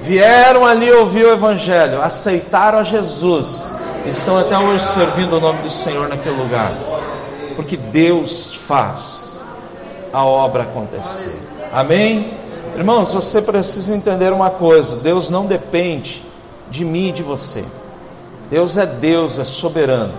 Vieram 0.01 0.67
ali 0.67 0.91
ouvir 0.91 1.25
o 1.27 1.33
evangelho, 1.33 2.03
aceitaram 2.03 2.79
a 2.79 2.83
Jesus, 2.83 3.81
estão 4.07 4.39
até 4.39 4.59
hoje 4.59 4.85
servindo 4.85 5.37
o 5.37 5.41
nome 5.41 5.63
do 5.63 5.71
Senhor 5.71 6.09
naquele 6.09 6.37
lugar 6.37 6.73
porque 7.53 7.77
Deus 7.77 8.55
faz 8.55 9.45
a 10.13 10.25
obra 10.25 10.65
acontecer. 10.65 11.39
Amém? 11.73 12.33
Irmãos, 12.77 13.13
você 13.13 13.43
precisa 13.43 13.95
entender 13.95 14.33
uma 14.33 14.51
coisa: 14.51 14.97
Deus 14.97 15.31
não 15.31 15.47
depende 15.47 16.25
de 16.71 16.85
mim 16.85 17.09
e 17.09 17.13
de 17.13 17.23
você. 17.23 17.65
Deus 18.53 18.77
é 18.77 18.85
Deus, 18.85 19.39
é 19.39 19.45
soberano. 19.45 20.13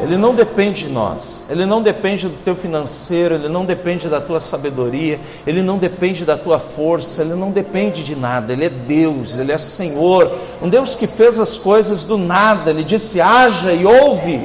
Ele 0.00 0.16
não 0.16 0.32
depende 0.32 0.86
de 0.86 0.90
nós, 0.90 1.44
ele 1.50 1.66
não 1.66 1.82
depende 1.82 2.28
do 2.28 2.36
teu 2.44 2.54
financeiro, 2.54 3.34
ele 3.34 3.48
não 3.48 3.64
depende 3.64 4.08
da 4.08 4.20
tua 4.20 4.38
sabedoria, 4.38 5.18
ele 5.44 5.60
não 5.60 5.76
depende 5.76 6.24
da 6.24 6.36
tua 6.36 6.60
força, 6.60 7.20
ele 7.20 7.34
não 7.34 7.50
depende 7.50 8.04
de 8.04 8.14
nada, 8.14 8.52
ele 8.52 8.66
é 8.66 8.68
Deus, 8.68 9.36
ele 9.36 9.50
é 9.50 9.58
Senhor, 9.58 10.30
um 10.62 10.68
Deus 10.68 10.94
que 10.94 11.08
fez 11.08 11.36
as 11.36 11.56
coisas 11.56 12.04
do 12.04 12.16
nada, 12.16 12.70
ele 12.70 12.84
disse: 12.84 13.20
haja 13.20 13.72
e 13.72 13.84
ouve. 13.84 14.40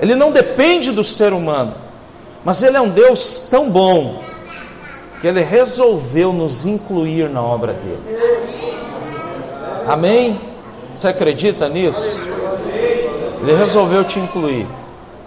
Ele 0.00 0.14
não 0.14 0.30
depende 0.30 0.92
do 0.92 1.02
ser 1.02 1.32
humano, 1.32 1.74
mas 2.44 2.62
Ele 2.62 2.76
é 2.76 2.80
um 2.80 2.90
Deus 2.90 3.48
tão 3.50 3.68
bom 3.68 4.22
que 5.20 5.26
Ele 5.26 5.40
resolveu 5.40 6.32
nos 6.32 6.64
incluir 6.64 7.28
na 7.28 7.42
obra 7.42 7.72
dele. 7.72 8.18
Amém? 9.88 10.40
Você 10.94 11.08
acredita 11.08 11.68
nisso? 11.68 12.35
Ele 13.46 13.54
resolveu 13.54 14.02
te 14.02 14.18
incluir. 14.18 14.66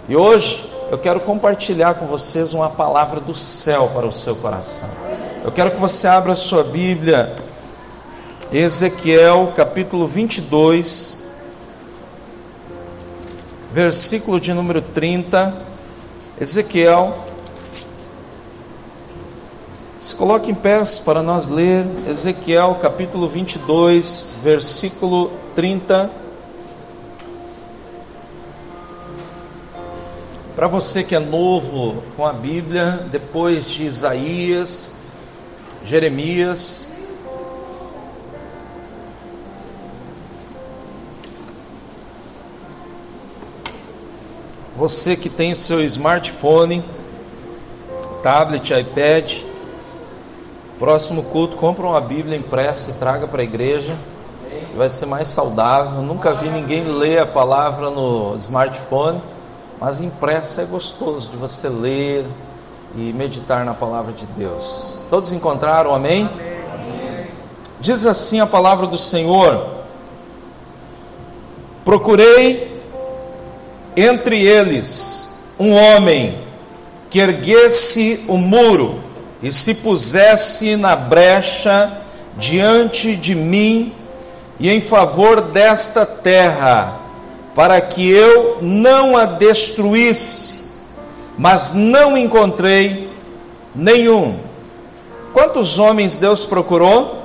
E 0.06 0.14
hoje 0.14 0.70
eu 0.90 0.98
quero 0.98 1.20
compartilhar 1.20 1.94
com 1.94 2.04
vocês 2.04 2.52
uma 2.52 2.68
palavra 2.68 3.18
do 3.18 3.34
céu 3.34 3.90
para 3.94 4.06
o 4.06 4.12
seu 4.12 4.36
coração. 4.36 4.90
Eu 5.42 5.50
quero 5.50 5.70
que 5.70 5.80
você 5.80 6.06
abra 6.06 6.32
a 6.32 6.36
sua 6.36 6.62
Bíblia, 6.62 7.34
Ezequiel 8.52 9.54
capítulo 9.56 10.06
22 10.06 11.30
versículo 13.72 14.38
de 14.38 14.52
número 14.52 14.82
30, 14.82 15.54
Ezequiel. 16.38 17.24
Se 19.98 20.14
coloque 20.14 20.50
em 20.50 20.54
pés 20.54 20.98
para 20.98 21.22
nós 21.22 21.48
ler 21.48 21.86
Ezequiel 22.06 22.76
capítulo 22.82 23.26
22, 23.26 24.32
versículo 24.42 25.30
30. 25.54 26.19
Para 30.60 30.68
você 30.68 31.02
que 31.02 31.14
é 31.14 31.18
novo 31.18 32.02
com 32.14 32.26
a 32.26 32.34
Bíblia, 32.34 33.06
depois 33.10 33.64
de 33.64 33.86
Isaías, 33.86 34.92
Jeremias, 35.82 36.86
Você 44.76 45.16
que 45.16 45.30
tem 45.30 45.52
o 45.52 45.56
seu 45.56 45.82
smartphone, 45.82 46.84
tablet, 48.22 48.70
iPad, 48.70 49.38
próximo 50.78 51.22
culto, 51.22 51.56
compra 51.56 51.86
uma 51.86 52.00
Bíblia 52.02 52.36
impressa 52.36 52.90
e 52.90 52.94
traga 52.94 53.26
para 53.26 53.40
a 53.40 53.44
igreja. 53.44 53.96
Vai 54.76 54.90
ser 54.90 55.06
mais 55.06 55.28
saudável. 55.28 56.02
Nunca 56.02 56.34
vi 56.34 56.50
ninguém 56.50 56.84
ler 56.84 57.20
a 57.20 57.26
palavra 57.26 57.88
no 57.88 58.36
smartphone, 58.36 59.22
mas 59.80 60.00
impressa 60.00 60.62
é 60.62 60.64
gostoso 60.66 61.30
de 61.30 61.36
você 61.36 61.68
ler 61.68 62.26
e 62.94 63.12
meditar 63.12 63.64
na 63.64 63.72
palavra 63.72 64.12
de 64.12 64.26
Deus. 64.26 65.02
Todos 65.08 65.32
encontraram, 65.32 65.94
amém? 65.94 66.28
Diz 67.80 68.04
assim 68.04 68.40
a 68.40 68.46
palavra 68.46 68.86
do 68.86 68.98
Senhor: 68.98 69.66
Procurei 71.84 72.78
entre 73.96 74.44
eles 74.44 75.32
um 75.58 75.72
homem 75.72 76.38
que 77.08 77.18
erguesse 77.18 78.24
o 78.28 78.36
muro 78.36 79.00
e 79.42 79.50
se 79.50 79.76
pusesse 79.76 80.76
na 80.76 80.94
brecha 80.94 82.00
diante 82.36 83.16
de 83.16 83.34
mim 83.34 83.94
e 84.58 84.68
em 84.68 84.80
favor 84.80 85.40
desta 85.40 86.04
terra, 86.04 86.99
para 87.54 87.80
que 87.80 88.08
eu 88.08 88.58
não 88.60 89.16
a 89.16 89.24
destruísse, 89.24 90.70
mas 91.36 91.72
não 91.72 92.16
encontrei 92.16 93.10
nenhum. 93.74 94.38
Quantos 95.32 95.78
homens 95.78 96.16
Deus 96.16 96.44
procurou? 96.44 97.24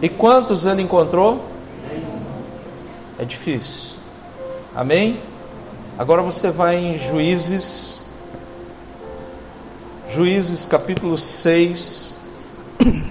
E 0.00 0.08
quantos 0.08 0.66
ele 0.66 0.82
encontrou? 0.82 1.44
É 3.18 3.24
difícil. 3.24 3.90
Amém? 4.74 5.20
Agora 5.96 6.20
você 6.20 6.50
vai 6.50 6.76
em 6.76 6.98
Juízes, 6.98 8.10
Juízes 10.08 10.66
capítulo 10.66 11.16
6. 11.16 12.16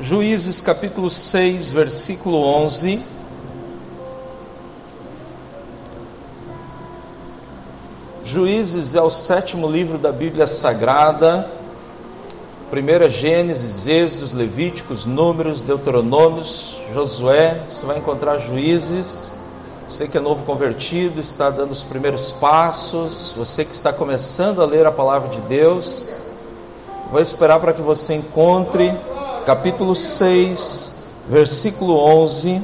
Juízes 0.00 0.60
capítulo 0.60 1.10
6, 1.10 1.70
versículo 1.70 2.42
11. 2.42 3.17
Juízes 8.28 8.94
é 8.94 9.00
o 9.00 9.08
sétimo 9.08 9.66
livro 9.66 9.96
da 9.96 10.12
Bíblia 10.12 10.46
Sagrada. 10.46 11.50
Primeira 12.70 13.08
Gênesis, 13.08 13.86
Êxodos, 13.86 14.34
Levíticos, 14.34 15.06
Números, 15.06 15.62
Deuteronômios, 15.62 16.76
Josué. 16.92 17.62
Você 17.70 17.86
vai 17.86 17.96
encontrar 17.96 18.36
Juízes. 18.36 19.34
Você 19.88 20.06
que 20.06 20.18
é 20.18 20.20
novo 20.20 20.44
convertido, 20.44 21.18
está 21.18 21.48
dando 21.48 21.72
os 21.72 21.82
primeiros 21.82 22.30
passos, 22.30 23.32
você 23.34 23.64
que 23.64 23.72
está 23.72 23.94
começando 23.94 24.60
a 24.60 24.66
ler 24.66 24.84
a 24.84 24.92
palavra 24.92 25.30
de 25.30 25.40
Deus, 25.40 26.10
vou 27.10 27.22
esperar 27.22 27.58
para 27.58 27.72
que 27.72 27.80
você 27.80 28.16
encontre 28.16 28.94
capítulo 29.46 29.96
6, 29.96 30.98
versículo 31.26 31.96
11, 31.96 32.60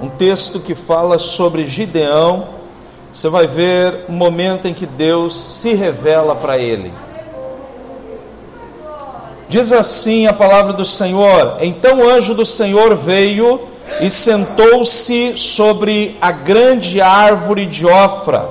um 0.00 0.08
texto 0.08 0.60
que 0.60 0.76
fala 0.76 1.18
sobre 1.18 1.66
Gideão. 1.66 2.53
Você 3.14 3.28
vai 3.28 3.46
ver 3.46 4.06
o 4.08 4.12
momento 4.12 4.66
em 4.66 4.74
que 4.74 4.84
Deus 4.84 5.36
se 5.36 5.72
revela 5.72 6.34
para 6.34 6.58
ele. 6.58 6.92
Diz 9.48 9.72
assim 9.72 10.26
a 10.26 10.32
palavra 10.32 10.72
do 10.72 10.84
Senhor: 10.84 11.58
Então 11.60 12.00
o 12.00 12.10
anjo 12.10 12.34
do 12.34 12.44
Senhor 12.44 12.96
veio 12.96 13.68
e 14.00 14.10
sentou-se 14.10 15.38
sobre 15.38 16.18
a 16.20 16.32
grande 16.32 17.00
árvore 17.00 17.66
de 17.66 17.86
Ofra, 17.86 18.48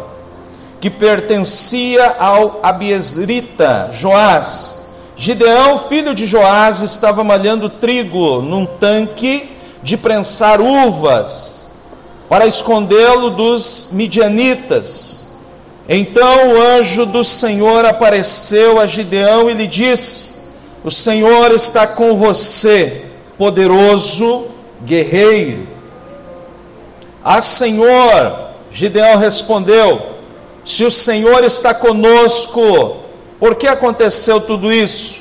que 0.80 0.90
pertencia 0.90 2.16
ao 2.18 2.62
Abiesrita, 2.64 3.90
Joás. 3.92 4.94
Gideão, 5.18 5.78
filho 5.90 6.16
de 6.16 6.26
Joás, 6.26 6.82
estava 6.82 7.22
malhando 7.22 7.70
trigo 7.70 8.42
num 8.42 8.66
tanque 8.66 9.52
de 9.84 9.98
prensar 9.98 10.62
uvas 10.62 11.63
para 12.34 12.48
escondê-lo 12.48 13.30
dos 13.30 13.90
midianitas. 13.92 15.28
Então 15.88 16.54
o 16.54 16.60
anjo 16.60 17.06
do 17.06 17.24
Senhor 17.24 17.86
apareceu 17.86 18.80
a 18.80 18.88
Gideão 18.88 19.52
e 19.52 19.54
lhe 19.54 19.68
disse: 19.68 20.42
O 20.84 20.90
Senhor 20.90 21.52
está 21.52 21.86
com 21.86 22.16
você, 22.16 23.04
poderoso 23.38 24.48
guerreiro. 24.84 25.68
Ah, 27.24 27.40
Senhor, 27.40 28.50
Gideão 28.72 29.16
respondeu: 29.20 30.02
Se 30.66 30.84
o 30.84 30.90
Senhor 30.90 31.44
está 31.44 31.72
conosco, 31.72 32.98
por 33.40 33.54
que 33.54 33.68
aconteceu 33.68 34.42
tudo 34.42 34.74
isso? 34.74 35.18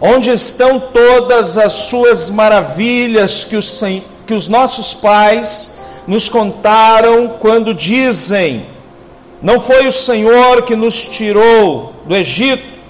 Onde 0.00 0.30
estão 0.30 0.78
todas 0.78 1.58
as 1.58 1.72
suas 1.72 2.30
maravilhas 2.30 3.42
que 3.42 3.56
os, 3.56 3.82
que 4.24 4.32
os 4.32 4.46
nossos 4.46 4.94
pais 4.94 5.79
nos 6.10 6.28
contaram 6.28 7.36
quando 7.38 7.72
dizem: 7.72 8.66
não 9.40 9.60
foi 9.60 9.86
o 9.86 9.92
Senhor 9.92 10.62
que 10.62 10.74
nos 10.74 11.00
tirou 11.00 11.92
do 12.04 12.16
Egito, 12.16 12.80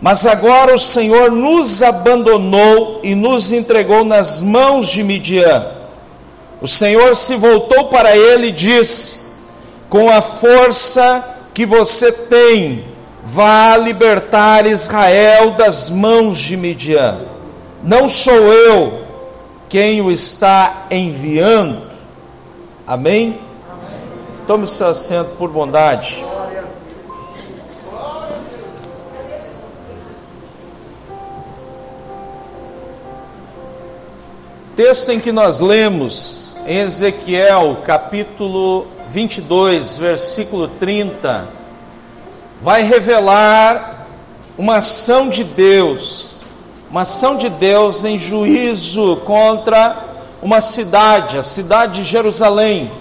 mas 0.00 0.24
agora 0.24 0.72
o 0.72 0.78
Senhor 0.78 1.32
nos 1.32 1.82
abandonou 1.82 3.00
e 3.02 3.16
nos 3.16 3.50
entregou 3.50 4.04
nas 4.04 4.40
mãos 4.40 4.86
de 4.86 5.02
Midian. 5.02 5.66
O 6.60 6.68
Senhor 6.68 7.16
se 7.16 7.34
voltou 7.34 7.86
para 7.86 8.16
ele 8.16 8.46
e 8.46 8.52
disse: 8.52 9.32
Com 9.90 10.08
a 10.08 10.22
força 10.22 11.24
que 11.52 11.66
você 11.66 12.12
tem, 12.12 12.84
vá 13.24 13.76
libertar 13.76 14.64
Israel 14.64 15.50
das 15.50 15.90
mãos 15.90 16.38
de 16.38 16.56
Midian. 16.56 17.18
Não 17.82 18.08
sou 18.08 18.32
eu 18.32 19.00
quem 19.68 20.00
o 20.00 20.08
está 20.08 20.86
enviando. 20.88 21.93
Amém? 22.86 23.40
Tome 24.46 24.66
seu 24.66 24.88
assento 24.88 25.36
por 25.38 25.48
bondade. 25.48 26.22
Texto 34.76 35.12
em 35.12 35.18
que 35.18 35.32
nós 35.32 35.60
lemos 35.60 36.58
em 36.66 36.80
Ezequiel, 36.80 37.78
capítulo 37.86 38.86
22, 39.08 39.96
versículo 39.96 40.68
30, 40.68 41.48
vai 42.60 42.82
revelar 42.82 44.06
uma 44.58 44.76
ação 44.76 45.30
de 45.30 45.42
Deus, 45.42 46.34
uma 46.90 47.02
ação 47.02 47.38
de 47.38 47.48
Deus 47.48 48.04
em 48.04 48.18
juízo 48.18 49.16
contra 49.24 50.13
uma 50.44 50.60
cidade, 50.60 51.38
a 51.38 51.42
cidade 51.42 52.02
de 52.02 52.04
Jerusalém. 52.04 52.92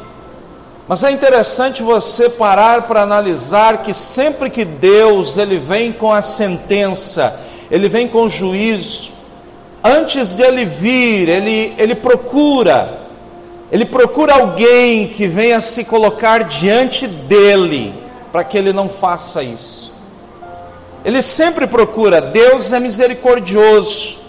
Mas 0.88 1.04
é 1.04 1.12
interessante 1.12 1.84
você 1.84 2.30
parar 2.30 2.84
para 2.84 3.02
analisar 3.02 3.84
que 3.84 3.94
sempre 3.94 4.50
que 4.50 4.64
Deus 4.64 5.38
ele 5.38 5.58
vem 5.58 5.92
com 5.92 6.12
a 6.12 6.22
sentença, 6.22 7.38
ele 7.70 7.90
vem 7.90 8.08
com 8.08 8.24
o 8.24 8.30
juízo, 8.30 9.12
antes 9.84 10.38
de 10.38 10.44
ele 10.44 10.64
vir, 10.64 11.28
ele, 11.28 11.74
ele 11.78 11.96
procura, 11.96 13.02
ele 13.70 13.84
procura 13.84 14.36
alguém 14.36 15.10
que 15.10 15.28
venha 15.28 15.60
se 15.60 15.84
colocar 15.84 16.46
diante 16.46 17.06
dele, 17.08 17.94
para 18.32 18.46
que 18.46 18.58
ele 18.58 18.72
não 18.72 18.88
faça 18.88 19.44
isso. 19.44 19.94
Ele 21.04 21.22
sempre 21.22 21.68
procura, 21.68 22.22
Deus 22.22 22.72
é 22.72 22.80
misericordioso, 22.80 24.23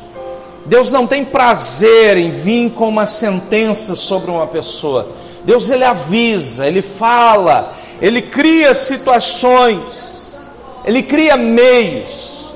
Deus 0.66 0.90
não 0.90 1.06
tem 1.06 1.25
prazer 1.25 2.16
em 2.16 2.30
vir 2.30 2.71
com 2.71 2.88
uma 2.88 3.06
sentença 3.06 3.94
sobre 3.94 4.30
uma 4.30 4.47
pessoa. 4.47 5.09
Deus 5.44 5.68
ele 5.68 5.85
avisa, 5.85 6.66
ele 6.66 6.81
fala, 6.81 7.74
ele 8.00 8.22
cria 8.22 8.72
situações, 8.72 10.37
ele 10.85 11.03
cria 11.03 11.37
meios. 11.37 12.53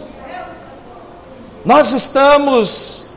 Nós 1.65 1.93
estamos 1.93 3.09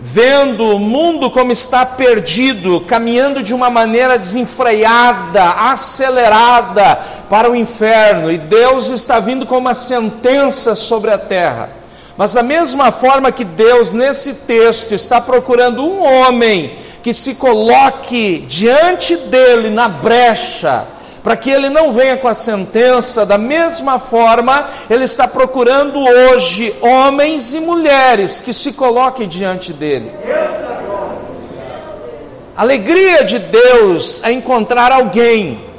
vendo 0.00 0.64
o 0.64 0.80
mundo 0.80 1.30
como 1.30 1.52
está 1.52 1.84
perdido, 1.86 2.80
caminhando 2.80 3.42
de 3.42 3.54
uma 3.54 3.70
maneira 3.70 4.18
desenfreada, 4.18 5.44
acelerada 5.44 6.96
para 7.28 7.48
o 7.48 7.54
inferno, 7.54 8.32
e 8.32 8.38
Deus 8.38 8.88
está 8.88 9.20
vindo 9.20 9.46
com 9.46 9.58
uma 9.58 9.74
sentença 9.74 10.74
sobre 10.74 11.12
a 11.12 11.18
terra. 11.18 11.79
Mas 12.20 12.34
da 12.34 12.42
mesma 12.42 12.92
forma 12.92 13.32
que 13.32 13.44
Deus 13.44 13.94
nesse 13.94 14.34
texto 14.44 14.92
está 14.92 15.22
procurando 15.22 15.82
um 15.82 16.02
homem 16.02 16.70
que 17.02 17.14
se 17.14 17.36
coloque 17.36 18.44
diante 18.46 19.16
dele 19.16 19.70
na 19.70 19.88
brecha, 19.88 20.84
para 21.22 21.34
que 21.34 21.48
ele 21.48 21.70
não 21.70 21.94
venha 21.94 22.18
com 22.18 22.28
a 22.28 22.34
sentença, 22.34 23.24
da 23.24 23.38
mesma 23.38 23.98
forma, 23.98 24.68
ele 24.90 25.04
está 25.04 25.26
procurando 25.26 25.98
hoje 25.98 26.76
homens 26.82 27.54
e 27.54 27.60
mulheres 27.60 28.38
que 28.38 28.52
se 28.52 28.74
coloquem 28.74 29.26
diante 29.26 29.72
dele. 29.72 30.12
Alegria 32.54 33.24
de 33.24 33.38
Deus 33.38 34.22
é 34.22 34.30
encontrar 34.30 34.92
alguém. 34.92 35.69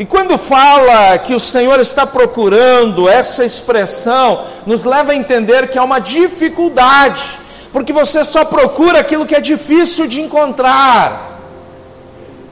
E 0.00 0.04
quando 0.04 0.36
fala 0.36 1.16
que 1.18 1.34
o 1.34 1.38
Senhor 1.38 1.78
está 1.78 2.04
procurando, 2.04 3.08
essa 3.08 3.44
expressão 3.44 4.46
nos 4.66 4.84
leva 4.84 5.12
a 5.12 5.14
entender 5.14 5.68
que 5.68 5.78
há 5.78 5.84
uma 5.84 6.00
dificuldade 6.00 7.38
porque 7.72 7.92
você 7.92 8.24
só 8.24 8.44
procura 8.44 8.98
aquilo 8.98 9.26
que 9.26 9.34
é 9.34 9.40
difícil 9.40 10.06
de 10.06 10.20
encontrar. 10.20 11.38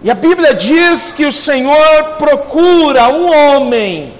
E 0.02 0.10
a 0.10 0.14
Bíblia 0.14 0.54
diz 0.54 1.10
que 1.10 1.26
o 1.26 1.32
Senhor 1.32 2.16
procura 2.18 3.08
um 3.08 3.28
homem. 3.28 4.14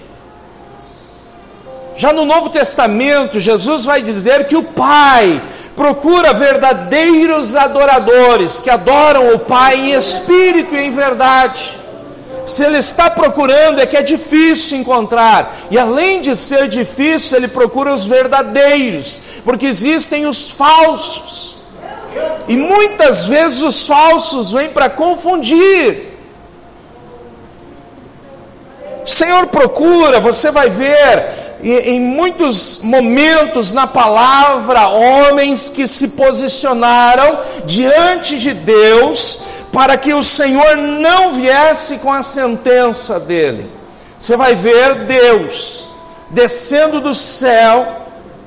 Já 1.96 2.12
no 2.12 2.24
Novo 2.24 2.48
Testamento, 2.48 3.38
Jesus 3.38 3.84
vai 3.84 4.02
dizer 4.02 4.46
que 4.46 4.56
o 4.56 4.62
Pai 4.62 5.40
procura 5.76 6.32
verdadeiros 6.32 7.54
adoradores 7.54 8.58
que 8.58 8.70
adoram 8.70 9.34
o 9.34 9.38
Pai 9.38 9.76
em 9.76 9.92
espírito 9.92 10.74
e 10.74 10.80
em 10.80 10.90
verdade. 10.90 11.78
Se 12.48 12.64
ele 12.64 12.78
está 12.78 13.10
procurando, 13.10 13.80
é 13.80 13.86
que 13.86 13.96
é 13.96 14.02
difícil 14.02 14.78
encontrar. 14.78 15.54
E 15.70 15.78
além 15.78 16.20
de 16.20 16.34
ser 16.34 16.68
difícil, 16.68 17.36
ele 17.36 17.48
procura 17.48 17.92
os 17.92 18.06
verdadeiros, 18.06 19.20
porque 19.44 19.66
existem 19.66 20.26
os 20.26 20.50
falsos. 20.50 21.58
E 22.48 22.56
muitas 22.56 23.26
vezes 23.26 23.60
os 23.62 23.86
falsos 23.86 24.50
vêm 24.50 24.70
para 24.70 24.88
confundir. 24.88 26.08
O 29.04 29.10
Senhor 29.10 29.46
procura, 29.48 30.18
você 30.18 30.50
vai 30.50 30.70
ver 30.70 31.38
em 31.62 32.00
muitos 32.00 32.80
momentos 32.82 33.72
na 33.72 33.86
palavra 33.86 34.88
homens 34.88 35.68
que 35.68 35.86
se 35.86 36.08
posicionaram 36.08 37.40
diante 37.64 38.38
de 38.38 38.54
Deus 38.54 39.57
para 39.78 39.96
que 39.96 40.12
o 40.12 40.24
Senhor 40.24 40.76
não 40.76 41.34
viesse 41.34 41.98
com 41.98 42.12
a 42.12 42.20
sentença 42.20 43.20
dele. 43.20 43.70
Você 44.18 44.36
vai 44.36 44.56
ver 44.56 45.04
Deus 45.04 45.92
descendo 46.30 47.00
do 47.00 47.14
céu 47.14 47.86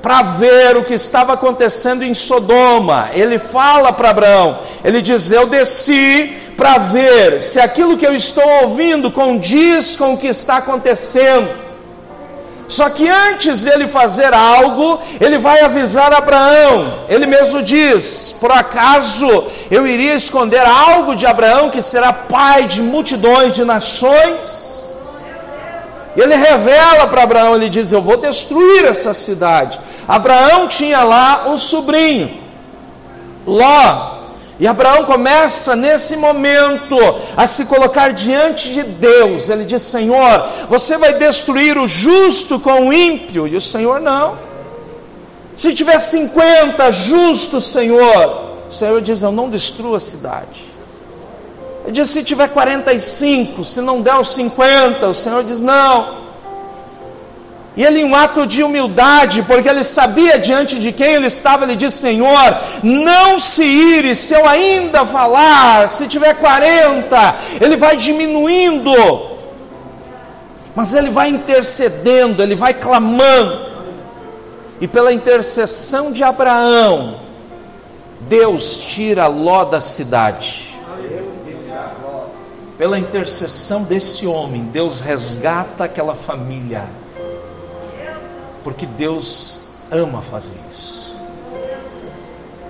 para 0.01 0.23
ver 0.23 0.75
o 0.75 0.83
que 0.83 0.93
estava 0.93 1.31
acontecendo 1.31 2.03
em 2.03 2.13
Sodoma. 2.13 3.11
Ele 3.13 3.39
fala 3.39 3.93
para 3.93 4.09
Abraão, 4.09 4.59
ele 4.83 5.01
diz: 5.01 5.31
Eu 5.31 5.47
desci 5.47 6.35
para 6.57 6.77
ver 6.77 7.39
se 7.39 7.61
aquilo 7.61 7.95
que 7.95 8.05
eu 8.05 8.13
estou 8.13 8.45
ouvindo 8.63 9.09
condiz 9.09 9.95
com 9.95 10.15
o 10.15 10.17
que 10.17 10.27
está 10.27 10.57
acontecendo. 10.57 11.47
Só 12.71 12.89
que 12.89 13.05
antes 13.10 13.63
dele 13.63 13.86
fazer 13.86 14.34
algo, 14.34 15.01
ele 15.19 15.38
vai 15.38 15.60
avisar 15.60 16.13
Abraão. 16.13 16.99
Ele 17.10 17.27
mesmo 17.27 17.62
diz: 17.62 18.38
Por 18.39 18.49
acaso 18.49 19.43
eu 19.69 19.86
iria 19.86 20.15
esconder 20.15 20.65
algo 20.65 21.13
de 21.13 21.25
Abraão 21.25 21.69
que 21.69 21.81
será 21.81 22.13
pai 22.13 22.67
de 22.67 22.81
multidões 22.81 23.53
de 23.55 23.65
nações? 23.65 24.89
Ele 26.15 26.34
revela 26.34 27.07
para 27.07 27.23
Abraão: 27.23 27.55
Ele 27.55 27.67
diz: 27.67 27.91
Eu 27.91 28.01
vou 28.01 28.15
destruir 28.15 28.86
essa 28.86 29.13
cidade. 29.13 29.77
Abraão 30.07 30.65
tinha 30.69 31.03
lá 31.03 31.47
um 31.49 31.57
sobrinho, 31.57 32.39
Ló. 33.45 34.20
E 34.62 34.67
Abraão 34.67 35.06
começa 35.06 35.76
nesse 35.76 36.15
momento 36.15 36.95
a 37.36 37.47
se 37.47 37.65
colocar 37.65 38.13
diante 38.13 38.71
de 38.71 38.84
Deus. 38.84 39.50
Ele 39.50 39.65
diz: 39.65 39.82
Senhor, 39.82 40.50
você 40.69 41.00
vai 41.00 41.15
destruir 41.15 41.80
o 41.80 41.88
justo 41.88 42.60
com 42.60 42.89
o 42.89 42.93
ímpio? 42.93 43.47
E 43.47 43.56
o 43.56 43.60
Senhor 43.60 44.00
não. 44.00 44.38
Se 45.56 45.74
tiver 45.74 45.97
50 45.97 46.91
justos, 46.91 47.71
Senhor, 47.71 48.52
o 48.69 48.71
Senhor 48.71 49.02
diz: 49.02 49.24
Eu 49.24 49.32
não 49.32 49.50
destruo 49.50 49.95
a 49.95 50.00
cidade. 50.00 50.63
Ele 51.84 51.93
diz: 51.93 52.08
se 52.12 52.24
tiver 52.24 52.50
45, 52.50 53.65
se 53.65 53.82
não 53.82 54.00
der 54.00 54.19
os 54.19 54.30
50, 54.30 55.08
o 55.08 55.15
Senhor 55.15 55.43
diz: 55.43 55.63
não. 55.63 56.20
E 57.75 57.84
ele, 57.84 58.01
em 58.01 58.03
um 58.03 58.13
ato 58.13 58.45
de 58.45 58.62
humildade, 58.62 59.43
porque 59.43 59.69
ele 59.69 59.84
sabia 59.84 60.38
diante 60.38 60.77
de 60.77 60.91
quem 60.91 61.13
ele 61.13 61.27
estava, 61.27 61.63
ele 61.63 61.77
disse: 61.77 61.99
Senhor, 61.99 62.57
não 62.84 63.39
se 63.39 63.63
ire, 63.63 64.13
se 64.13 64.34
eu 64.34 64.47
ainda 64.47 65.05
falar, 65.05 65.88
se 65.88 66.07
tiver 66.07 66.34
40, 66.34 67.36
ele 67.62 67.77
vai 67.77 67.95
diminuindo, 67.95 68.93
mas 70.75 70.93
ele 70.93 71.10
vai 71.10 71.29
intercedendo, 71.29 72.43
ele 72.43 72.55
vai 72.55 72.73
clamando, 72.73 73.57
e 74.81 74.88
pela 74.88 75.13
intercessão 75.13 76.12
de 76.12 76.23
Abraão, 76.23 77.21
Deus 78.19 78.79
tira 78.79 79.27
Ló 79.27 79.63
da 79.63 79.79
cidade. 79.79 80.69
Pela 82.77 82.97
intercessão 82.97 83.84
desse 83.84 84.25
homem, 84.25 84.63
Deus 84.63 85.01
resgata 85.01 85.84
aquela 85.84 86.15
família 86.15 87.00
porque 88.63 88.86
Deus 88.86 89.62
ama 89.91 90.21
fazer 90.21 90.52
isso. 90.69 91.15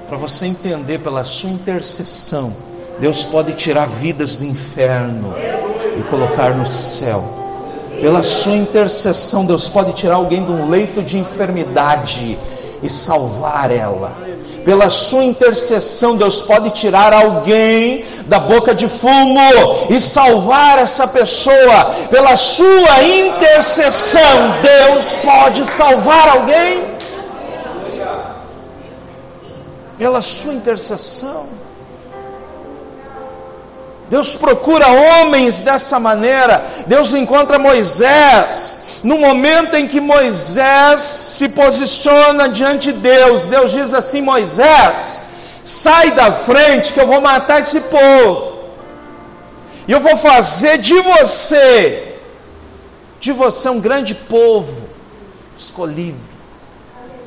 Para 0.07 0.17
você 0.17 0.45
entender 0.45 0.99
pela 0.99 1.23
sua 1.23 1.49
intercessão, 1.49 2.55
Deus 2.99 3.23
pode 3.23 3.53
tirar 3.53 3.87
vidas 3.87 4.35
do 4.37 4.45
inferno 4.45 5.33
e 5.97 6.03
colocar 6.03 6.53
no 6.53 6.65
céu. 6.65 7.23
Pela 8.01 8.23
sua 8.23 8.55
intercessão, 8.55 9.45
Deus 9.45 9.69
pode 9.69 9.93
tirar 9.93 10.15
alguém 10.15 10.43
de 10.43 10.51
um 10.51 10.69
leito 10.69 11.01
de 11.01 11.17
enfermidade 11.17 12.37
e 12.81 12.89
salvar 12.89 13.71
ela 13.71 14.30
pela 14.63 14.89
sua 14.89 15.23
intercessão, 15.23 16.15
Deus 16.15 16.41
pode 16.41 16.69
tirar 16.71 17.13
alguém 17.13 18.05
da 18.25 18.39
boca 18.39 18.73
de 18.73 18.87
fumo 18.87 19.39
e 19.89 19.99
salvar 19.99 20.79
essa 20.79 21.07
pessoa. 21.07 21.85
Pela 22.09 22.35
sua 22.35 23.03
intercessão, 23.03 24.55
Deus 24.61 25.13
pode 25.13 25.65
salvar 25.67 26.37
alguém. 26.37 26.83
Pela 29.97 30.21
sua 30.21 30.53
intercessão. 30.53 31.47
Deus 34.09 34.35
procura 34.35 34.87
homens 34.87 35.61
dessa 35.61 35.99
maneira. 35.99 36.65
Deus 36.85 37.13
encontra 37.13 37.57
Moisés 37.57 38.90
no 39.03 39.17
momento 39.17 39.75
em 39.75 39.87
que 39.87 39.99
Moisés 39.99 41.01
se 41.01 41.49
posiciona 41.49 42.47
diante 42.49 42.93
de 42.93 42.99
Deus, 42.99 43.47
Deus 43.47 43.71
diz 43.71 43.93
assim: 43.93 44.21
Moisés, 44.21 45.21
sai 45.65 46.11
da 46.11 46.31
frente 46.31 46.93
que 46.93 46.99
eu 46.99 47.07
vou 47.07 47.19
matar 47.19 47.61
esse 47.61 47.81
povo, 47.81 48.59
e 49.87 49.91
eu 49.91 49.99
vou 49.99 50.15
fazer 50.15 50.77
de 50.77 50.99
você, 51.01 52.15
de 53.19 53.31
você 53.31 53.69
um 53.69 53.81
grande 53.81 54.13
povo 54.13 54.87
escolhido, 55.57 56.19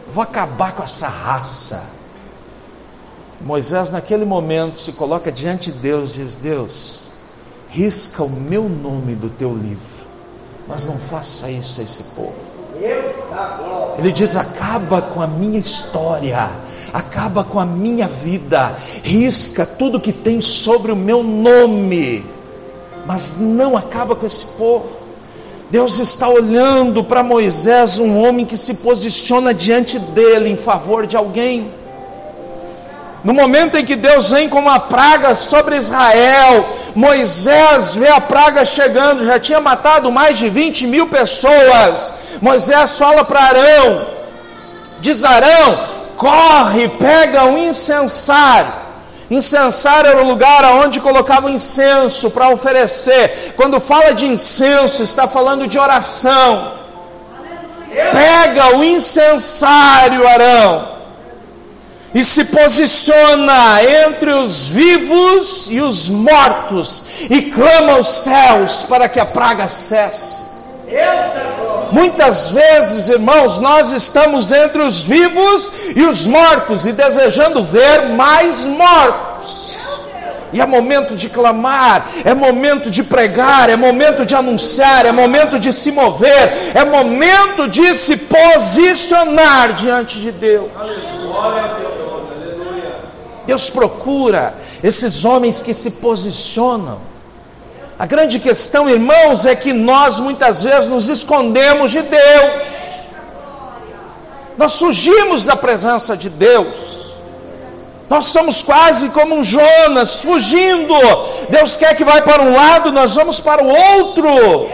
vou 0.09 0.23
acabar 0.23 0.73
com 0.73 0.83
essa 0.83 1.09
raça. 1.09 1.93
Moisés, 3.41 3.91
naquele 3.91 4.25
momento, 4.25 4.79
se 4.79 4.93
coloca 4.93 5.31
diante 5.31 5.73
de 5.73 5.79
Deus 5.79 6.13
e 6.13 6.19
diz: 6.19 6.37
Deus, 6.37 7.09
risca 7.69 8.23
o 8.23 8.31
meu 8.31 8.69
nome 8.69 9.17
do 9.17 9.29
teu 9.29 9.53
livro 9.53 9.94
mas 10.69 10.87
não 10.87 10.99
faça 10.99 11.51
isso 11.51 11.81
a 11.81 11.85
esse 11.85 12.03
povo. 12.15 12.35
Ele 13.99 14.13
diz: 14.13 14.37
acaba 14.37 15.01
com 15.01 15.21
a 15.21 15.27
minha 15.27 15.59
história, 15.59 16.51
acaba 16.93 17.45
com 17.45 17.61
a 17.61 17.65
minha 17.65 18.09
vida, 18.09 18.77
risca 19.03 19.65
tudo 19.65 20.01
que 20.01 20.13
tem 20.13 20.41
sobre 20.41 20.93
o 20.93 20.97
meu 20.97 21.23
nome, 21.23 22.25
mas 23.07 23.37
não 23.39 23.77
acaba 23.77 24.17
com 24.17 24.27
esse 24.27 24.47
povo. 24.59 25.05
Deus 25.71 25.99
está 25.99 26.29
olhando 26.29 27.03
para 27.03 27.23
Moisés, 27.23 27.99
um 27.99 28.23
homem 28.23 28.45
que 28.45 28.57
se 28.57 28.75
posiciona 28.75 29.55
diante 29.55 29.99
dele 29.99 30.51
em 30.51 30.57
favor 30.57 31.07
de 31.07 31.17
alguém. 31.17 31.73
No 33.25 33.33
momento 33.33 33.79
em 33.79 33.87
que 33.87 33.97
Deus 33.97 34.31
vem 34.33 34.51
com 34.51 34.59
uma 34.59 34.79
praga 34.79 35.35
sobre 35.35 35.77
Israel, 35.77 36.69
Moisés 36.95 37.93
vê 37.93 38.09
a 38.09 38.21
praga 38.21 38.67
chegando, 38.67 39.25
já 39.25 39.41
tinha 39.41 39.61
matado 39.63 40.13
mais 40.13 40.37
de 40.37 40.51
20 40.51 40.87
mil 40.87 41.07
pessoas. 41.07 42.13
Moisés 42.43 42.99
fala 42.99 43.25
para 43.25 43.41
Arão: 43.41 44.07
diz 45.01 45.25
Arão, 45.25 45.89
corre, 46.19 46.87
pega 46.89 47.45
um 47.45 47.57
incensário. 47.57 48.85
Incensário 49.31 50.11
era 50.11 50.23
o 50.23 50.29
lugar 50.29 50.63
onde 50.85 51.01
colocava 51.01 51.51
incenso 51.51 52.31
para 52.31 52.51
oferecer. 52.51 53.55
Quando 53.57 53.81
fala 53.81 54.13
de 54.13 54.27
incenso, 54.27 55.03
está 55.03 55.27
falando 55.27 55.67
de 55.67 55.79
oração. 55.79 56.73
Pega 58.13 58.77
o 58.77 58.85
incensário, 58.85 60.29
Arão 60.29 60.94
e 62.15 62.23
se 62.23 62.45
posiciona 62.45 63.83
entre 64.07 64.31
os 64.31 64.69
vivos 64.69 65.69
e 65.69 65.81
os 65.81 66.09
mortos 66.09 67.07
e 67.29 67.43
clama 67.43 67.95
aos 67.95 68.09
céus 68.09 68.85
para 68.89 69.09
que 69.09 69.19
a 69.19 69.27
praga 69.27 69.67
cesse. 69.67 70.45
Muitas 71.91 72.51
vezes, 72.51 73.09
irmãos, 73.09 73.59
nós 73.59 73.91
estamos 73.91 74.53
entre 74.53 74.83
os 74.83 75.01
vivos 75.01 75.73
e 75.97 76.03
os 76.03 76.25
mortos 76.25 76.87
e 76.87 76.93
desejando 76.93 77.65
ver 77.65 78.11
mais 78.11 78.63
mortos. 78.63 79.75
E 80.53 80.61
é 80.61 80.67
momento 80.67 81.17
de 81.17 81.29
clamar, 81.29 82.09
é 82.25 82.33
momento 82.33 82.89
de 82.89 83.03
pregar, 83.03 83.69
é 83.69 83.75
momento 83.75 84.25
de 84.25 84.37
anunciar, 84.37 85.05
é 85.05 85.11
momento 85.11 85.59
de 85.59 85.73
se 85.73 85.91
mover, 85.91 86.71
é 86.75 86.85
momento 86.85 87.67
de 87.69 87.93
se 87.93 88.17
posicionar 88.19 89.73
diante 89.73 90.21
de 90.21 90.31
Deus. 90.31 90.71
Aleluia. 90.77 91.75
Deus 91.81 91.94
procura 93.71 94.55
esses 94.83 95.25
homens 95.25 95.61
que 95.61 95.75
se 95.75 95.93
posicionam. 95.93 96.99
A 97.99 98.07
grande 98.07 98.41
questão, 98.41 98.89
irmãos, 98.89 99.47
é 99.47 99.55
que 99.55 99.73
nós 99.73 100.19
muitas 100.19 100.63
vezes 100.63 100.89
nos 100.89 101.09
escondemos 101.09 101.93
de 101.93 102.03
Deus. 102.03 102.63
Nós 104.57 104.79
fugimos 104.79 105.45
da 105.45 105.57
presença 105.57 106.17
de 106.17 106.29
Deus. 106.29 107.15
Nós 108.09 108.27
somos 108.27 108.63
quase 108.63 109.09
como 109.11 109.37
um 109.37 109.45
Jonas, 109.45 110.17
fugindo. 110.17 110.95
Deus 111.49 111.77
quer 111.77 111.97
que 111.97 112.05
vai 112.05 112.23
para 112.23 112.43
um 112.43 112.55
lado, 112.55 112.93
nós 112.93 113.15
vamos 113.15 113.41
para 113.41 113.63
o 113.63 113.69
outro. 113.69 114.69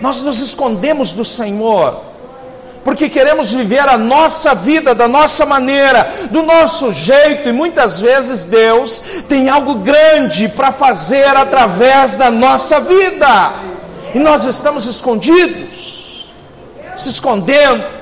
Nós 0.00 0.22
nos 0.22 0.40
escondemos 0.40 1.12
do 1.12 1.24
Senhor 1.24 2.13
porque 2.84 3.08
queremos 3.08 3.50
viver 3.50 3.88
a 3.88 3.96
nossa 3.96 4.54
vida 4.54 4.94
da 4.94 5.08
nossa 5.08 5.46
maneira, 5.46 6.12
do 6.30 6.42
nosso 6.42 6.92
jeito, 6.92 7.48
e 7.48 7.52
muitas 7.52 7.98
vezes 7.98 8.44
Deus 8.44 9.02
tem 9.26 9.48
algo 9.48 9.76
grande 9.76 10.48
para 10.48 10.70
fazer 10.70 11.34
através 11.34 12.16
da 12.16 12.30
nossa 12.30 12.78
vida, 12.80 13.54
e 14.14 14.18
nós 14.18 14.44
estamos 14.44 14.86
escondidos, 14.86 16.30
se 16.96 17.08
escondendo. 17.08 17.94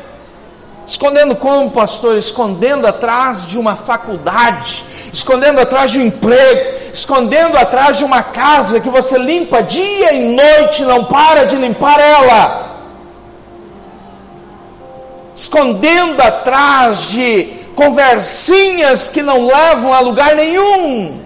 Escondendo 0.84 1.36
como, 1.36 1.70
pastor? 1.70 2.18
Escondendo 2.18 2.88
atrás 2.88 3.46
de 3.46 3.56
uma 3.56 3.76
faculdade, 3.76 4.84
escondendo 5.12 5.60
atrás 5.60 5.92
de 5.92 6.00
um 6.00 6.02
emprego, 6.02 6.76
escondendo 6.92 7.56
atrás 7.56 7.98
de 7.98 8.04
uma 8.04 8.20
casa 8.20 8.80
que 8.80 8.90
você 8.90 9.16
limpa 9.16 9.62
dia 9.62 10.12
e 10.12 10.34
noite, 10.34 10.82
não 10.82 11.04
para 11.04 11.44
de 11.44 11.54
limpar 11.54 12.00
ela 12.00 12.71
escondendo 15.34 16.20
atrás 16.20 17.08
de 17.08 17.62
conversinhas 17.74 19.08
que 19.08 19.22
não 19.22 19.46
levam 19.46 19.92
a 19.92 20.00
lugar 20.00 20.36
nenhum, 20.36 21.20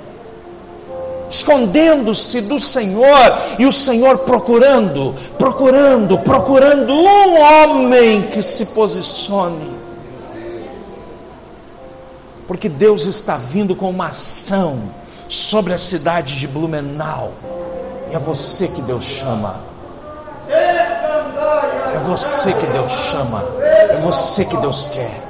escondendo-se 1.28 2.42
do 2.42 2.60
Senhor 2.60 3.38
e 3.58 3.66
o 3.66 3.72
Senhor 3.72 4.18
procurando, 4.18 5.14
procurando, 5.38 6.18
procurando 6.18 6.92
um 6.92 7.40
homem 7.40 8.22
que 8.22 8.40
se 8.42 8.66
posicione. 8.66 9.76
Porque 12.46 12.68
Deus 12.68 13.06
está 13.06 13.36
vindo 13.36 13.74
com 13.74 13.90
uma 13.90 14.08
ação 14.08 14.78
sobre 15.28 15.72
a 15.72 15.78
cidade 15.78 16.38
de 16.38 16.46
Blumenau. 16.46 17.32
E 18.10 18.14
é 18.14 18.18
você 18.20 18.68
que 18.68 18.80
Deus 18.82 19.02
chama. 19.02 19.75
Você 22.06 22.52
que 22.52 22.66
Deus 22.66 22.92
chama, 23.10 23.44
é 23.60 23.96
você 23.96 24.44
que 24.44 24.56
Deus 24.58 24.86
quer. 24.86 25.26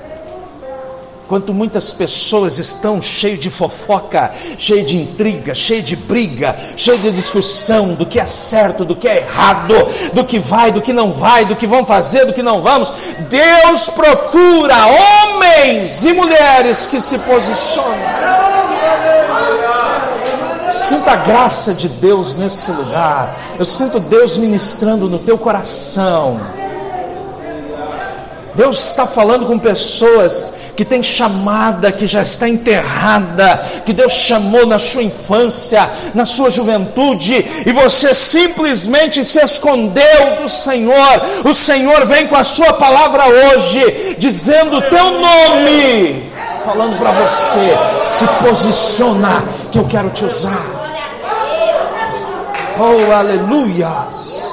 Quanto 1.27 1.53
muitas 1.53 1.91
pessoas 1.91 2.59
estão 2.59 3.03
cheias 3.03 3.41
de 3.41 3.51
fofoca, 3.51 4.31
cheias 4.59 4.87
de 4.87 4.97
intriga, 4.97 5.55
cheias 5.55 5.85
de 5.85 5.97
briga, 5.97 6.55
cheias 6.77 7.03
de 7.03 7.11
discussão 7.11 7.95
do 7.95 8.07
que 8.07 8.21
é 8.21 8.27
certo, 8.27 8.85
do 8.85 8.95
que 8.95 9.09
é 9.09 9.19
errado, 9.19 9.75
do 10.13 10.23
que 10.23 10.39
vai, 10.39 10.71
do 10.71 10.81
que 10.83 10.93
não 10.93 11.13
vai, 11.13 11.45
do 11.45 11.57
que 11.57 11.67
vão 11.67 11.85
fazer, 11.85 12.27
do 12.27 12.33
que 12.33 12.43
não 12.43 12.63
vamos. 12.63 12.93
Deus 13.29 13.89
procura 13.89 14.77
homens 14.87 16.05
e 16.05 16.13
mulheres 16.13 16.87
que 16.87 17.01
se 17.01 17.19
posicionam. 17.21 17.97
Sinta 20.71 21.13
a 21.13 21.17
graça 21.17 21.75
de 21.75 21.89
Deus 21.89 22.37
nesse 22.37 22.71
lugar. 22.71 23.35
Eu 23.59 23.65
sinto 23.65 23.99
Deus 23.99 24.37
ministrando 24.37 25.09
no 25.09 25.19
teu 25.19 25.39
coração. 25.39 26.66
Deus 28.57 28.89
está 28.89 29.07
falando 29.07 29.47
com 29.47 29.59
pessoas 29.59 30.57
que 30.75 30.85
têm 30.85 31.03
chamada, 31.03 31.93
que 31.93 32.07
já 32.07 32.23
está 32.23 32.49
enterrada, 32.49 33.63
que 33.85 33.93
Deus 33.93 34.13
chamou 34.13 34.67
na 34.67 34.79
sua 34.79 35.03
infância, 35.03 35.89
na 36.15 36.25
sua 36.25 36.51
juventude, 36.51 37.35
e 37.67 37.73
você 37.73 38.15
simplesmente 38.15 39.25
se 39.25 39.39
escondeu 39.41 40.43
do 40.43 40.49
Senhor. 40.49 41.23
O 41.45 41.53
Senhor 41.53 42.07
vem 42.07 42.27
com 42.29 42.37
a 42.37 42.45
sua 42.45 42.73
palavra 42.73 43.25
hoje, 43.27 44.17
dizendo 44.19 44.79
o 44.79 44.83
teu 44.83 45.11
nome, 45.21 46.33
falando 46.65 46.97
para 46.97 47.13
você: 47.13 47.77
se 48.05 48.27
posiciona, 48.43 49.45
que 49.71 49.79
eu 49.79 49.85
quero 49.85 50.09
te 50.11 50.25
usar. 50.25 50.65
Oh, 52.79 53.13
aleluias! 53.13 54.47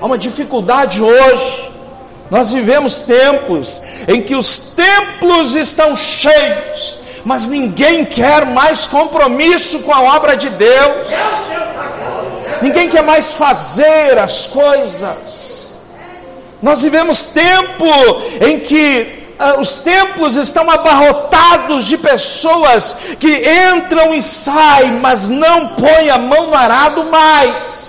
Há 0.00 0.06
uma 0.06 0.18
dificuldade 0.18 1.00
hoje. 1.00 1.63
Nós 2.30 2.52
vivemos 2.52 3.00
tempos 3.00 3.82
em 4.08 4.22
que 4.22 4.34
os 4.34 4.74
templos 4.74 5.54
estão 5.54 5.96
cheios, 5.96 7.00
mas 7.24 7.48
ninguém 7.48 8.04
quer 8.04 8.46
mais 8.46 8.86
compromisso 8.86 9.80
com 9.80 9.92
a 9.92 10.16
obra 10.16 10.36
de 10.36 10.48
Deus. 10.50 11.08
Ninguém 12.62 12.88
quer 12.88 13.02
mais 13.02 13.34
fazer 13.34 14.18
as 14.18 14.46
coisas. 14.46 15.74
Nós 16.62 16.82
vivemos 16.82 17.26
tempo 17.26 17.84
em 18.40 18.60
que 18.60 19.24
ah, 19.38 19.56
os 19.58 19.80
templos 19.80 20.36
estão 20.36 20.70
abarrotados 20.70 21.84
de 21.84 21.98
pessoas 21.98 22.96
que 23.20 23.42
entram 23.74 24.14
e 24.14 24.22
saem, 24.22 24.92
mas 24.92 25.28
não 25.28 25.68
põem 25.68 26.08
a 26.08 26.16
mão 26.16 26.46
no 26.46 26.54
arado 26.54 27.04
mais 27.04 27.84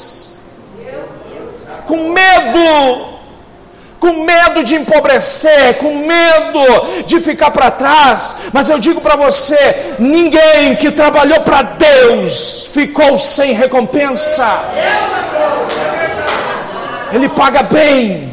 com 1.86 2.12
medo, 2.12 3.15
com 4.06 4.24
medo 4.24 4.64
de 4.64 4.76
empobrecer, 4.76 5.80
com 5.80 5.96
medo 5.96 7.04
de 7.08 7.20
ficar 7.20 7.50
para 7.50 7.72
trás. 7.72 8.36
Mas 8.54 8.70
eu 8.70 8.78
digo 8.78 9.02
para 9.02 9.16
você: 9.16 9.96
ninguém 9.98 10.76
que 10.76 10.92
trabalhou 10.92 11.42
para 11.42 11.64
Deus 11.64 12.66
ficou 12.66 13.18
sem 13.18 13.54
recompensa. 13.54 14.46
Ele 17.12 17.28
paga 17.30 17.64
bem 17.64 18.32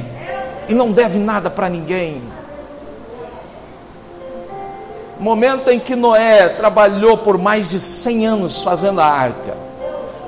e 0.69 0.75
não 0.75 0.93
deve 0.93 1.19
nada 1.19 1.49
para 1.49 1.71
ninguém. 1.71 2.23
Momento 5.19 5.71
em 5.71 5.79
que 5.79 5.95
Noé 5.95 6.51
trabalhou 6.51 7.17
por 7.17 7.39
mais 7.39 7.71
de 7.71 7.81
100 7.81 8.27
anos 8.27 8.63
fazendo 8.63 9.01
a 9.01 9.07
arca. 9.07 9.72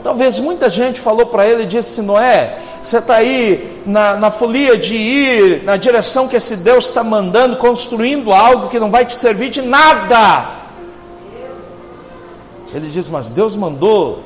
Talvez 0.05 0.38
muita 0.38 0.69
gente 0.69 1.01
falou 1.01 1.25
para 1.25 1.47
ele 1.47 1.62
e 1.62 1.67
disse: 1.67 2.03
Noé, 2.03 2.59
você 2.83 2.99
está 2.99 3.14
aí 3.17 3.81
na, 3.87 4.17
na 4.17 4.31
folia 4.31 4.77
de 4.77 4.95
ir 4.95 5.62
na 5.64 5.79
direção 5.79 6.29
que 6.29 6.37
esse 6.37 6.59
Deus 6.59 6.88
está 6.88 7.03
mandando, 7.03 7.57
construindo 7.57 8.31
algo 8.31 8.69
que 8.69 8.79
não 8.79 8.90
vai 8.90 9.07
te 9.07 9.17
servir 9.17 9.49
de 9.49 9.62
nada. 9.62 10.61
Ele 12.75 12.87
diz: 12.90 13.09
Mas 13.09 13.31
Deus 13.31 13.57
mandou. 13.57 14.23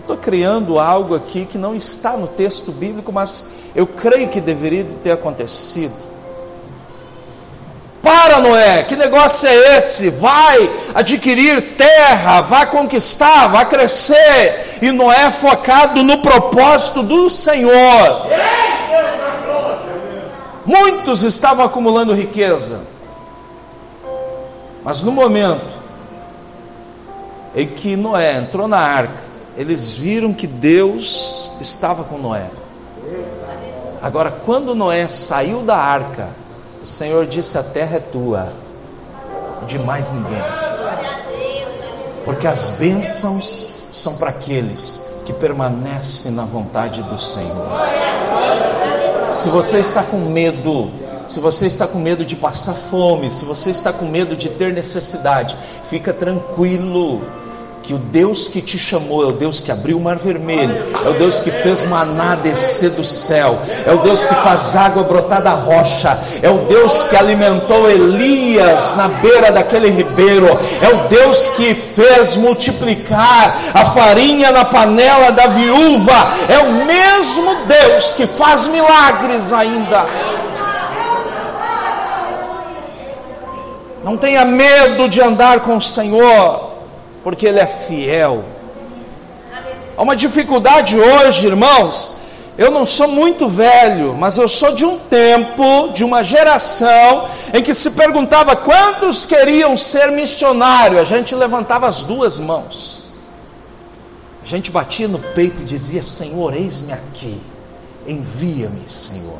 Estou 0.00 0.16
criando 0.16 0.80
algo 0.80 1.14
aqui 1.14 1.46
que 1.46 1.56
não 1.56 1.76
está 1.76 2.16
no 2.16 2.26
texto 2.26 2.72
bíblico, 2.72 3.12
mas 3.12 3.58
eu 3.74 3.86
creio 3.86 4.28
que 4.28 4.40
deveria 4.40 4.84
ter 5.02 5.12
acontecido. 5.12 5.94
Para, 8.04 8.38
Noé, 8.38 8.82
que 8.82 8.94
negócio 8.94 9.48
é 9.48 9.78
esse? 9.78 10.10
Vai 10.10 10.70
adquirir 10.94 11.74
terra, 11.74 12.42
vai 12.42 12.66
conquistar, 12.66 13.46
vai 13.46 13.66
crescer. 13.66 14.78
E 14.82 14.92
Noé 14.92 15.30
focado 15.30 16.02
no 16.02 16.18
propósito 16.18 17.02
do 17.02 17.30
Senhor. 17.30 18.26
Muitos 20.66 21.22
estavam 21.22 21.64
acumulando 21.64 22.14
riqueza, 22.14 22.82
mas 24.82 25.00
no 25.00 25.12
momento 25.12 25.82
em 27.54 27.66
que 27.66 27.96
Noé 27.96 28.36
entrou 28.36 28.68
na 28.68 28.78
arca, 28.78 29.22
eles 29.56 29.92
viram 29.92 30.32
que 30.32 30.46
Deus 30.46 31.52
estava 31.60 32.04
com 32.04 32.18
Noé. 32.18 32.50
Agora, 34.02 34.30
quando 34.30 34.74
Noé 34.74 35.08
saiu 35.08 35.62
da 35.62 35.76
arca, 35.76 36.28
o 36.84 36.86
Senhor 36.86 37.26
disse: 37.26 37.56
A 37.56 37.62
terra 37.62 37.96
é 37.96 38.00
tua, 38.00 38.52
de 39.66 39.78
mais 39.78 40.10
ninguém. 40.12 40.42
Porque 42.26 42.46
as 42.46 42.68
bênçãos 42.70 43.72
são 43.90 44.16
para 44.16 44.28
aqueles 44.28 45.00
que 45.24 45.32
permanecem 45.32 46.30
na 46.32 46.44
vontade 46.44 47.02
do 47.02 47.18
Senhor. 47.18 47.68
Se 49.32 49.48
você 49.48 49.78
está 49.78 50.02
com 50.02 50.18
medo, 50.18 50.90
se 51.26 51.40
você 51.40 51.66
está 51.66 51.86
com 51.86 51.98
medo 51.98 52.22
de 52.22 52.36
passar 52.36 52.74
fome, 52.74 53.32
se 53.32 53.46
você 53.46 53.70
está 53.70 53.90
com 53.90 54.04
medo 54.04 54.36
de 54.36 54.50
ter 54.50 54.72
necessidade, 54.74 55.56
fica 55.88 56.12
tranquilo 56.12 57.22
que 57.84 57.92
o 57.92 57.98
Deus 57.98 58.48
que 58.48 58.62
te 58.62 58.78
chamou 58.78 59.22
é 59.22 59.26
o 59.26 59.32
Deus 59.32 59.60
que 59.60 59.70
abriu 59.70 59.98
o 59.98 60.00
mar 60.00 60.16
vermelho, 60.16 60.84
é 61.04 61.08
o 61.08 61.12
Deus 61.12 61.38
que 61.38 61.50
fez 61.50 61.84
maná 61.84 62.34
descer 62.34 62.90
do 62.92 63.04
céu, 63.04 63.58
é 63.86 63.92
o 63.92 63.98
Deus 63.98 64.24
que 64.24 64.34
faz 64.36 64.74
água 64.74 65.02
brotar 65.02 65.42
da 65.42 65.52
rocha, 65.52 66.18
é 66.42 66.48
o 66.48 66.64
Deus 66.64 67.02
que 67.04 67.14
alimentou 67.14 67.90
Elias 67.90 68.96
na 68.96 69.08
beira 69.08 69.52
daquele 69.52 69.90
ribeiro, 69.90 70.46
é 70.80 70.88
o 70.88 71.08
Deus 71.08 71.50
que 71.50 71.74
fez 71.74 72.36
multiplicar 72.36 73.58
a 73.74 73.84
farinha 73.84 74.50
na 74.50 74.64
panela 74.64 75.30
da 75.30 75.46
viúva, 75.48 76.32
é 76.48 76.58
o 76.60 76.86
mesmo 76.86 77.66
Deus 77.66 78.14
que 78.14 78.26
faz 78.26 78.66
milagres 78.66 79.52
ainda. 79.52 80.06
Não 84.02 84.16
tenha 84.16 84.44
medo 84.44 85.06
de 85.06 85.20
andar 85.20 85.60
com 85.60 85.76
o 85.76 85.82
Senhor 85.82 86.73
porque 87.24 87.46
Ele 87.46 87.58
é 87.58 87.66
fiel. 87.66 88.44
Há 89.96 90.02
uma 90.02 90.14
dificuldade 90.14 91.00
hoje, 91.00 91.46
irmãos. 91.46 92.18
Eu 92.56 92.70
não 92.70 92.86
sou 92.86 93.08
muito 93.08 93.48
velho, 93.48 94.14
mas 94.14 94.38
eu 94.38 94.46
sou 94.46 94.72
de 94.76 94.84
um 94.84 94.96
tempo, 94.96 95.88
de 95.92 96.04
uma 96.04 96.22
geração, 96.22 97.26
em 97.52 97.60
que 97.60 97.74
se 97.74 97.92
perguntava 97.92 98.54
quantos 98.54 99.26
queriam 99.26 99.76
ser 99.76 100.12
missionário. 100.12 101.00
A 101.00 101.04
gente 101.04 101.34
levantava 101.34 101.88
as 101.88 102.04
duas 102.04 102.38
mãos. 102.38 103.08
A 104.40 104.46
gente 104.46 104.70
batia 104.70 105.08
no 105.08 105.18
peito 105.18 105.62
e 105.62 105.64
dizia: 105.64 106.02
Senhor, 106.02 106.54
eis-me 106.54 106.92
aqui, 106.92 107.40
envia-me, 108.06 108.86
Senhor. 108.86 109.38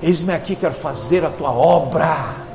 Eis-me 0.00 0.32
aqui, 0.32 0.56
quero 0.56 0.74
fazer 0.74 1.26
a 1.26 1.28
tua 1.28 1.50
obra. 1.50 2.51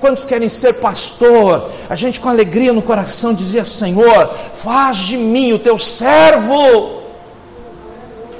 Quantos 0.00 0.24
querem 0.24 0.48
ser 0.48 0.74
pastor? 0.74 1.70
A 1.88 1.94
gente 1.94 2.20
com 2.20 2.28
alegria 2.28 2.72
no 2.72 2.82
coração 2.82 3.32
dizia: 3.32 3.64
Senhor, 3.64 4.34
faz 4.52 4.98
de 4.98 5.16
mim 5.16 5.52
o 5.52 5.58
teu 5.58 5.78
servo. 5.78 7.02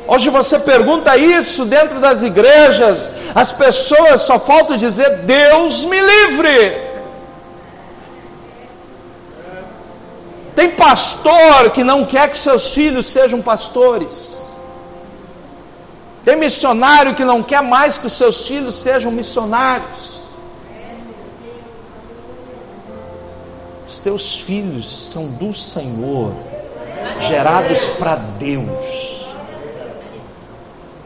Hoje 0.09 0.31
você 0.31 0.61
pergunta 0.61 1.17
isso 1.17 1.65
dentro 1.65 1.99
das 1.99 2.23
igrejas, 2.23 3.11
as 3.35 3.51
pessoas 3.53 4.21
só 4.21 4.39
faltam 4.39 4.77
dizer: 4.77 5.23
Deus 5.23 5.85
me 5.85 6.01
livre. 6.01 6.87
Tem 10.55 10.71
pastor 10.71 11.71
que 11.71 11.85
não 11.85 12.05
quer 12.05 12.31
que 12.31 12.39
seus 12.39 12.73
filhos 12.73 13.07
sejam 13.07 13.43
pastores. 13.43 14.47
Tem 16.25 16.35
missionário 16.35 17.15
que 17.15 17.25
não 17.25 17.43
quer 17.43 17.63
mais 17.63 17.99
que 17.99 18.09
seus 18.09 18.47
filhos 18.47 18.75
sejam 18.75 19.13
missionários. 19.13 20.16
Os 23.87 24.01
teus 24.01 24.41
filhos 24.41 25.13
são 25.13 25.29
do 25.29 25.55
Senhor, 25.55 26.33
gerados 27.29 27.91
para 27.91 28.17
Deus. 28.17 29.27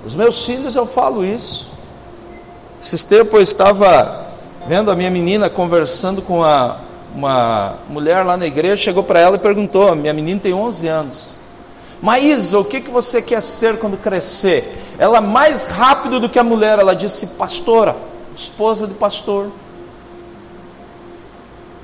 Os 0.02 0.14
meus 0.14 0.46
filhos, 0.46 0.74
eu 0.74 0.86
falo 0.86 1.22
isso. 1.22 1.70
Esses 2.82 3.04
tempos 3.04 3.34
eu 3.34 3.42
estava 3.42 4.28
vendo 4.66 4.90
a 4.90 4.96
minha 4.96 5.10
menina 5.10 5.50
conversando 5.50 6.22
com 6.22 6.42
a, 6.42 6.80
uma 7.14 7.76
mulher 7.86 8.24
lá 8.24 8.38
na 8.38 8.46
igreja, 8.46 8.76
chegou 8.84 9.02
para 9.02 9.20
ela 9.20 9.36
e 9.36 9.40
perguntou: 9.40 9.94
minha 9.94 10.14
menina 10.14 10.40
tem 10.40 10.54
11 10.54 10.88
anos. 10.88 11.38
Maísa, 12.00 12.58
o 12.58 12.64
que, 12.64 12.80
que 12.80 12.90
você 12.90 13.20
quer 13.20 13.42
ser 13.42 13.78
quando 13.78 13.98
crescer? 13.98 14.72
Ela, 14.98 15.20
mais 15.20 15.66
rápido 15.66 16.18
do 16.18 16.30
que 16.30 16.38
a 16.38 16.44
mulher, 16.44 16.78
ela 16.78 16.94
disse: 16.94 17.26
pastora, 17.26 17.94
esposa 18.34 18.86
de 18.86 18.94
pastor 18.94 19.50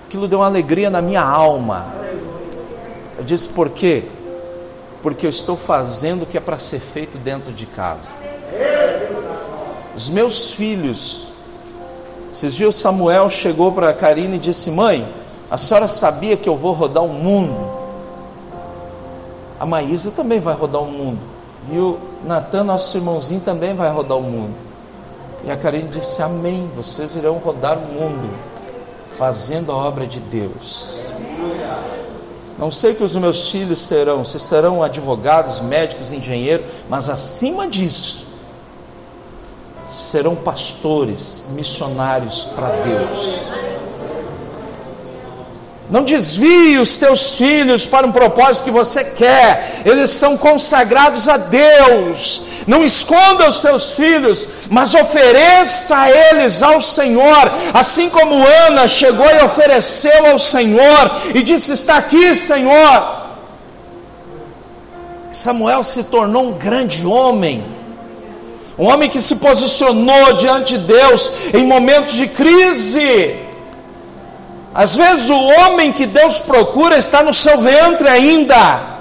aquilo 0.07 0.29
deu 0.29 0.39
uma 0.39 0.47
alegria 0.47 0.89
na 0.89 1.03
minha 1.03 1.23
alma. 1.23 1.87
Eu 3.19 3.25
disse: 3.25 3.49
por 3.49 3.71
quê? 3.71 4.05
Porque 5.03 5.27
eu 5.27 5.31
estou 5.31 5.57
fazendo 5.57 6.23
o 6.23 6.27
que 6.27 6.39
é 6.39 6.41
para 6.41 6.59
ser 6.59 6.79
feito 6.81 7.19
dentro 7.19 7.53
de 7.53 7.67
casa. 7.67 8.11
Os 9.97 10.09
meus 10.09 10.51
filhos, 10.51 11.29
esses 12.33 12.55
dias 12.55 12.77
Samuel 12.77 13.29
chegou 13.29 13.73
para 13.73 13.91
a 13.91 13.95
Karine 13.95 14.37
e 14.37 14.39
disse: 14.39 14.71
Mãe, 14.71 15.07
A 15.51 15.57
senhora 15.57 15.87
sabia 15.87 16.37
que 16.37 16.49
eu 16.49 16.57
vou 16.57 16.73
rodar 16.73 17.05
o 17.05 17.09
mundo? 17.09 17.77
A 19.59 19.65
Maísa 19.65 20.11
também 20.11 20.41
vai 20.41 20.55
rodar 20.55 20.83
o 20.83 20.91
mundo. 20.91 21.21
E 21.71 21.79
o 21.79 21.99
Natan, 22.25 22.65
nosso 22.65 22.97
irmãozinho, 22.97 23.41
também 23.41 23.75
vai 23.75 23.91
rodar 23.91 24.19
o 24.19 24.23
mundo. 24.23 24.55
E 25.45 25.51
a 25.51 25.57
Karine 25.57 25.89
disse: 25.89 26.21
Amém. 26.23 26.71
Vocês 26.77 27.15
irão 27.17 27.39
rodar 27.39 27.79
o 27.79 27.93
mundo, 27.93 28.29
fazendo 29.17 29.73
a 29.73 29.77
obra 29.77 30.07
de 30.07 30.21
Deus. 30.21 31.01
Não 32.59 32.71
sei 32.71 32.95
que 32.95 33.05
os 33.05 33.15
meus 33.15 33.51
filhos 33.51 33.81
serão, 33.81 34.25
se 34.25 34.41
serão 34.41 34.83
advogados, 34.83 35.61
médicos, 35.61 36.11
engenheiros, 36.11 36.67
mas 36.89 37.09
acima 37.09 37.69
disso, 37.69 38.27
serão 39.91 40.35
pastores, 40.35 41.47
missionários 41.51 42.45
para 42.45 42.69
Deus. 42.83 43.66
Não 45.89 46.03
desvie 46.03 46.79
os 46.79 46.97
teus 46.97 47.37
filhos 47.37 47.87
para 47.87 48.07
um 48.07 48.11
propósito 48.11 48.65
que 48.65 48.71
você 48.73 49.05
quer, 49.05 49.83
eles 49.85 50.11
são 50.11 50.37
consagrados 50.37 51.29
a 51.29 51.37
Deus. 51.37 52.43
Não 52.67 52.85
esconda 52.85 53.49
os 53.49 53.61
seus 53.61 53.93
filhos, 53.93 54.49
mas 54.69 54.95
ofereça 54.95 56.11
eles 56.11 56.61
ao 56.61 56.81
Senhor, 56.81 57.53
assim 57.73 58.11
como 58.11 58.45
Ana 58.67 58.89
chegou 58.89 59.29
e 59.29 59.45
ofereceu 59.45 60.27
ao 60.27 60.41
Senhor 60.41 61.21
e 61.33 61.43
disse: 61.43 61.73
Está 61.73 61.99
aqui, 61.99 62.35
Senhor. 62.35 63.27
Samuel 65.31 65.85
se 65.85 66.05
tornou 66.05 66.49
um 66.49 66.53
grande 66.53 67.07
homem, 67.07 67.65
um 68.77 68.87
homem 68.87 69.09
que 69.09 69.21
se 69.21 69.37
posicionou 69.37 70.33
diante 70.33 70.79
de 70.79 70.87
Deus 70.87 71.33
em 71.55 71.65
momentos 71.65 72.15
de 72.15 72.27
crise 72.27 73.46
às 74.77 74.95
vezes 74.95 75.31
o 75.31 75.35
homem 75.35 75.91
que 75.91 76.05
Deus 76.05 76.39
procura 76.39 76.99
está 76.99 77.23
no 77.23 77.33
seu 77.33 77.59
ventre 77.63 78.07
ainda. 78.07 78.97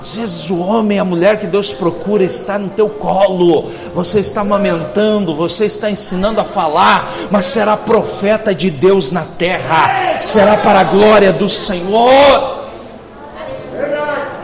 Às 0.00 0.16
vezes 0.16 0.50
o 0.50 0.58
homem, 0.58 0.98
a 0.98 1.04
mulher 1.04 1.38
que 1.38 1.46
Deus 1.46 1.72
procura 1.72 2.24
está 2.24 2.58
no 2.58 2.68
teu 2.70 2.88
colo. 2.88 3.70
Você 3.94 4.18
está 4.18 4.40
amamentando, 4.40 5.36
você 5.36 5.66
está 5.66 5.88
ensinando 5.88 6.40
a 6.40 6.44
falar, 6.44 7.12
mas 7.30 7.44
será 7.44 7.76
profeta 7.76 8.52
de 8.52 8.70
Deus 8.70 9.12
na 9.12 9.22
terra. 9.22 10.20
Será 10.20 10.56
para 10.56 10.80
a 10.80 10.84
glória 10.84 11.32
do 11.32 11.48
Senhor. 11.48 12.66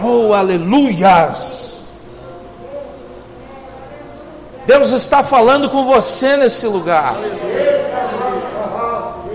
Oh, 0.01 0.33
aleluias! 0.33 1.89
Deus 4.67 4.93
está 4.93 5.25
falando 5.25 5.69
com 5.69 5.85
você 5.85 6.37
nesse 6.37 6.69
lugar. 6.69 7.17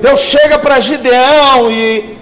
Deus 0.01 0.19
chega 0.19 0.59
para 0.59 0.79
Gideão 0.79 1.71
e, 1.71 2.17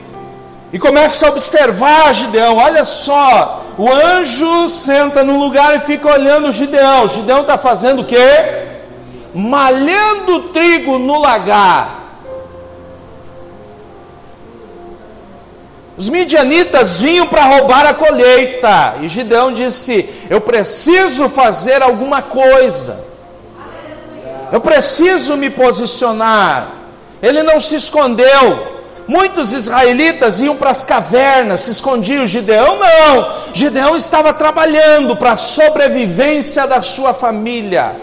e 0.71 0.79
começa 0.79 1.27
a 1.27 1.29
observar 1.29 2.13
Gideão. 2.13 2.57
Olha 2.57 2.85
só, 2.85 3.65
o 3.77 3.91
anjo 3.91 4.69
senta 4.69 5.23
num 5.23 5.39
lugar 5.39 5.75
e 5.75 5.79
fica 5.81 6.09
olhando 6.09 6.53
Gideão. 6.53 7.09
Gideão 7.09 7.41
está 7.41 7.57
fazendo 7.57 8.01
o 8.01 8.05
quê? 8.05 8.65
Malhando 9.33 10.49
trigo 10.49 10.97
no 10.97 11.19
lagar. 11.19 12.03
Os 15.97 16.09
midianitas 16.09 16.99
vinham 16.99 17.27
para 17.27 17.45
roubar 17.45 17.85
a 17.85 17.93
colheita. 17.93 18.95
E 19.01 19.07
Gideão 19.07 19.53
disse: 19.53 20.09
Eu 20.29 20.41
preciso 20.41 21.29
fazer 21.29 21.81
alguma 21.81 22.21
coisa. 22.21 23.05
Eu 24.51 24.61
preciso 24.61 25.37
me 25.37 25.49
posicionar. 25.49 26.84
Ele 27.25 27.41
não 27.41 27.59
se 27.59 27.75
escondeu. 27.75 28.75
Muitos 29.07 29.51
israelitas 29.51 30.39
iam 30.39 30.55
para 30.55 30.69
as 30.69 30.83
cavernas, 30.83 31.61
se 31.61 31.71
escondiam. 31.71 32.27
Gideão 32.27 32.77
não. 32.77 33.31
Gideão 33.51 33.95
estava 33.95 34.31
trabalhando 34.31 35.15
para 35.15 35.31
a 35.31 35.37
sobrevivência 35.37 36.67
da 36.67 36.83
sua 36.83 37.15
família. 37.15 37.95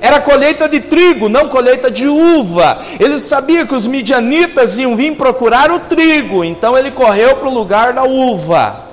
Era 0.00 0.18
colheita 0.18 0.66
de 0.66 0.80
trigo, 0.80 1.28
não 1.28 1.50
colheita 1.50 1.90
de 1.90 2.08
uva. 2.08 2.78
Ele 2.98 3.18
sabia 3.18 3.66
que 3.66 3.74
os 3.74 3.86
midianitas 3.86 4.78
iam 4.78 4.96
vir 4.96 5.14
procurar 5.14 5.70
o 5.70 5.78
trigo, 5.78 6.42
então 6.42 6.76
ele 6.76 6.90
correu 6.90 7.36
para 7.36 7.48
o 7.48 7.54
lugar 7.54 7.92
da 7.92 8.02
uva. 8.02 8.86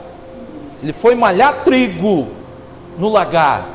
Ele 0.83 0.91
foi 0.91 1.15
malhar 1.15 1.63
trigo 1.63 2.27
no 2.97 3.07
lagar, 3.07 3.69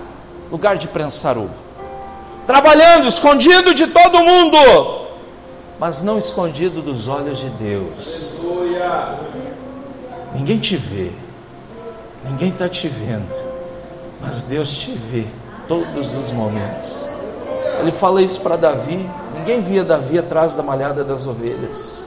lugar 0.52 0.76
de 0.76 0.88
prensar 0.88 1.38
uva 1.38 1.63
trabalhando 2.46 3.08
escondido 3.08 3.74
de 3.74 3.86
todo 3.86 4.18
mundo, 4.18 5.06
mas 5.78 6.02
não 6.02 6.18
escondido 6.18 6.82
dos 6.82 7.08
olhos 7.08 7.38
de 7.38 7.48
Deus. 7.50 8.44
Ninguém 10.34 10.58
te 10.58 10.76
vê, 10.76 11.10
ninguém 12.24 12.48
está 12.48 12.68
te 12.68 12.88
vendo, 12.88 13.34
mas 14.20 14.42
Deus 14.42 14.74
te 14.76 14.92
vê 14.92 15.26
todos 15.68 16.14
os 16.14 16.32
momentos. 16.32 17.08
Ele 17.80 17.92
fala 17.92 18.22
isso 18.22 18.40
para 18.40 18.56
Davi, 18.56 19.08
ninguém 19.34 19.60
via 19.60 19.84
Davi 19.84 20.18
atrás 20.18 20.54
da 20.54 20.62
malhada 20.62 21.04
das 21.04 21.26
ovelhas. 21.26 22.04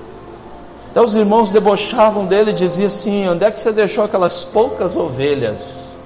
Então 0.91 1.03
os 1.03 1.15
irmãos 1.15 1.51
debochavam 1.51 2.25
dele 2.25 2.51
e 2.51 2.53
diziam 2.53 2.87
assim: 2.87 3.27
onde 3.29 3.45
é 3.45 3.51
que 3.51 3.59
você 3.59 3.71
deixou 3.71 4.03
aquelas 4.03 4.43
poucas 4.43 4.97
ovelhas? 4.97 5.96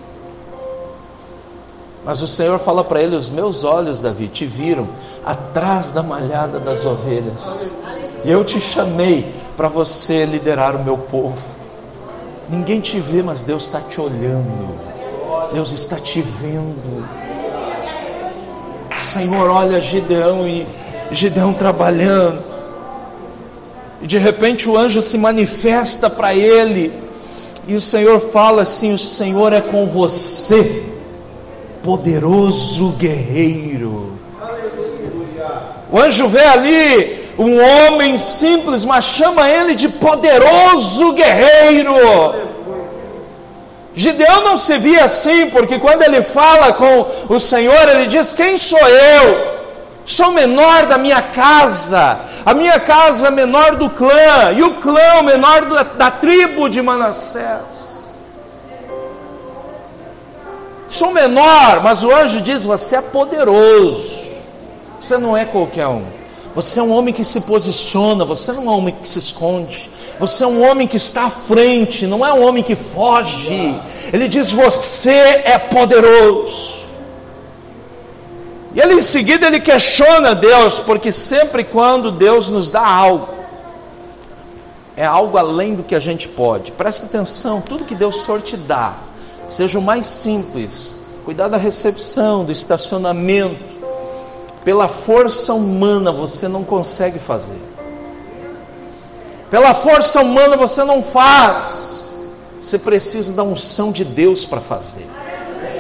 Mas 2.04 2.22
o 2.22 2.28
Senhor 2.28 2.60
fala 2.60 2.84
para 2.84 3.02
ele: 3.02 3.16
Os 3.16 3.30
meus 3.30 3.64
olhos, 3.64 4.02
Davi, 4.02 4.28
te 4.28 4.46
viram 4.46 4.88
atrás 5.24 5.92
da 5.92 6.02
malhada 6.02 6.60
das 6.60 6.86
ovelhas. 6.86 7.70
E 8.26 8.32
eu 8.32 8.44
te 8.44 8.60
chamei 8.60 9.34
para 9.56 9.68
você 9.68 10.26
liderar 10.26 10.76
o 10.76 10.84
meu 10.84 10.98
povo. 10.98 11.42
Ninguém 12.50 12.82
te 12.82 13.00
vê, 13.00 13.22
mas 13.22 13.44
Deus 13.44 13.64
está 13.64 13.80
te 13.80 14.02
olhando. 14.02 14.76
Deus 15.54 15.72
está 15.72 15.98
te 15.98 16.22
vendo. 16.22 17.08
Senhor, 18.98 19.50
olha 19.50 19.80
Gideão 19.80 20.48
e 20.48 20.68
Gideão 21.12 21.54
trabalhando. 21.54 22.42
E 24.02 24.08
de 24.08 24.18
repente 24.18 24.68
o 24.68 24.76
anjo 24.76 25.02
se 25.02 25.18
manifesta 25.18 26.10
para 26.10 26.34
ele. 26.34 26.92
E 27.68 27.76
o 27.76 27.82
Senhor 27.82 28.20
fala 28.20 28.64
assim: 28.64 28.94
O 28.94 28.98
Senhor 28.98 29.54
é 29.54 29.62
com 29.62 29.86
você 29.86 30.91
poderoso 31.84 32.92
guerreiro. 32.98 34.20
O 35.92 36.00
anjo 36.00 36.28
vê 36.28 36.46
ali 36.46 37.34
um 37.38 37.60
homem 37.60 38.18
simples, 38.18 38.86
mas 38.86 39.04
chama 39.04 39.50
ele 39.50 39.76
de 39.76 39.90
poderoso 39.90 41.14
guerreiro. 41.14 41.96
Gideão 43.94 44.44
não 44.44 44.58
se 44.58 44.78
via 44.78 45.06
assim, 45.06 45.50
porque 45.50 45.78
quando 45.78 46.02
ele 46.02 46.22
fala 46.22 46.74
com 46.74 47.08
o 47.28 47.40
Senhor, 47.40 47.90
ele 47.90 48.08
diz: 48.08 48.34
Quem 48.34 48.56
sou 48.56 48.80
eu? 48.80 49.52
Sou 50.06 50.32
menor 50.32 50.86
da 50.86 50.98
minha 50.98 51.22
casa, 51.22 52.20
a 52.46 52.54
minha 52.54 52.80
casa 52.80 53.28
é 53.28 53.32
menor 53.32 53.76
do 53.76 53.90
clã, 53.90 54.52
e 54.56 54.64
o 54.64 54.76
clã 54.76 55.22
menor 55.24 55.66
da, 55.66 55.84
da 55.84 56.12
tribo 56.12 56.70
de 56.70 56.82
Manassés. 56.82 57.91
Sou 60.92 61.14
menor, 61.14 61.82
mas 61.82 62.04
o 62.04 62.14
anjo 62.14 62.42
diz: 62.42 62.66
Você 62.66 62.98
é 62.98 63.02
poderoso. 63.02 64.22
Você 65.00 65.18
não 65.18 65.36
é 65.36 65.46
qualquer 65.46 65.88
um. 65.88 66.04
Você 66.54 66.82
é 66.82 66.84
um 66.84 66.92
homem 66.92 67.14
que 67.14 67.24
se 67.24 67.42
posiciona, 67.42 68.26
você 68.26 68.52
não 68.52 68.64
é 68.64 68.66
um 68.66 68.78
homem 68.78 68.96
que 69.02 69.08
se 69.08 69.18
esconde. 69.18 69.90
Você 70.20 70.44
é 70.44 70.48
um 70.48 70.70
homem 70.70 70.86
que 70.86 70.98
está 70.98 71.24
à 71.24 71.30
frente, 71.30 72.06
não 72.06 72.26
é 72.26 72.34
um 72.34 72.46
homem 72.46 72.62
que 72.62 72.76
foge. 72.76 73.80
Ele 74.12 74.28
diz: 74.28 74.52
Você 74.52 75.12
é 75.46 75.58
poderoso. 75.58 76.72
E 78.76 78.82
ele 78.82 78.96
em 78.96 79.02
seguida 79.02 79.48
ele 79.48 79.62
questiona 79.62 80.36
Deus, 80.36 80.78
porque 80.78 81.10
sempre 81.10 81.64
quando 81.64 82.12
Deus 82.12 82.50
nos 82.50 82.70
dá 82.70 82.86
algo, 82.86 83.30
é 84.96 85.06
algo 85.06 85.38
além 85.38 85.74
do 85.74 85.84
que 85.84 85.96
a 85.96 86.00
gente 86.00 86.28
pode. 86.28 86.74
Presta 86.74 87.06
atenção, 87.06 87.62
tudo 87.62 87.86
que 87.86 87.96
Deus 87.96 88.24
Senhor 88.24 88.42
te 88.42 88.58
dá, 88.58 88.96
seja 89.52 89.78
o 89.78 89.82
mais 89.82 90.06
simples, 90.06 90.96
cuidar 91.26 91.50
da 91.50 91.58
recepção, 91.58 92.46
do 92.46 92.54
estacionamento. 92.54 93.72
Pela 94.64 94.88
força 94.88 95.54
humana 95.54 96.10
você 96.12 96.48
não 96.48 96.64
consegue 96.64 97.20
fazer. 97.20 97.60
Pela 99.50 99.74
força 99.74 100.22
humana 100.22 100.56
você 100.56 100.86
não 100.86 101.04
faz. 101.04 102.16
Você 102.62 102.78
precisa 102.80 103.34
da 103.34 103.44
unção 103.44 103.92
de 103.92 104.06
Deus 104.06 104.46
para 104.46 104.62
fazer. 104.62 105.06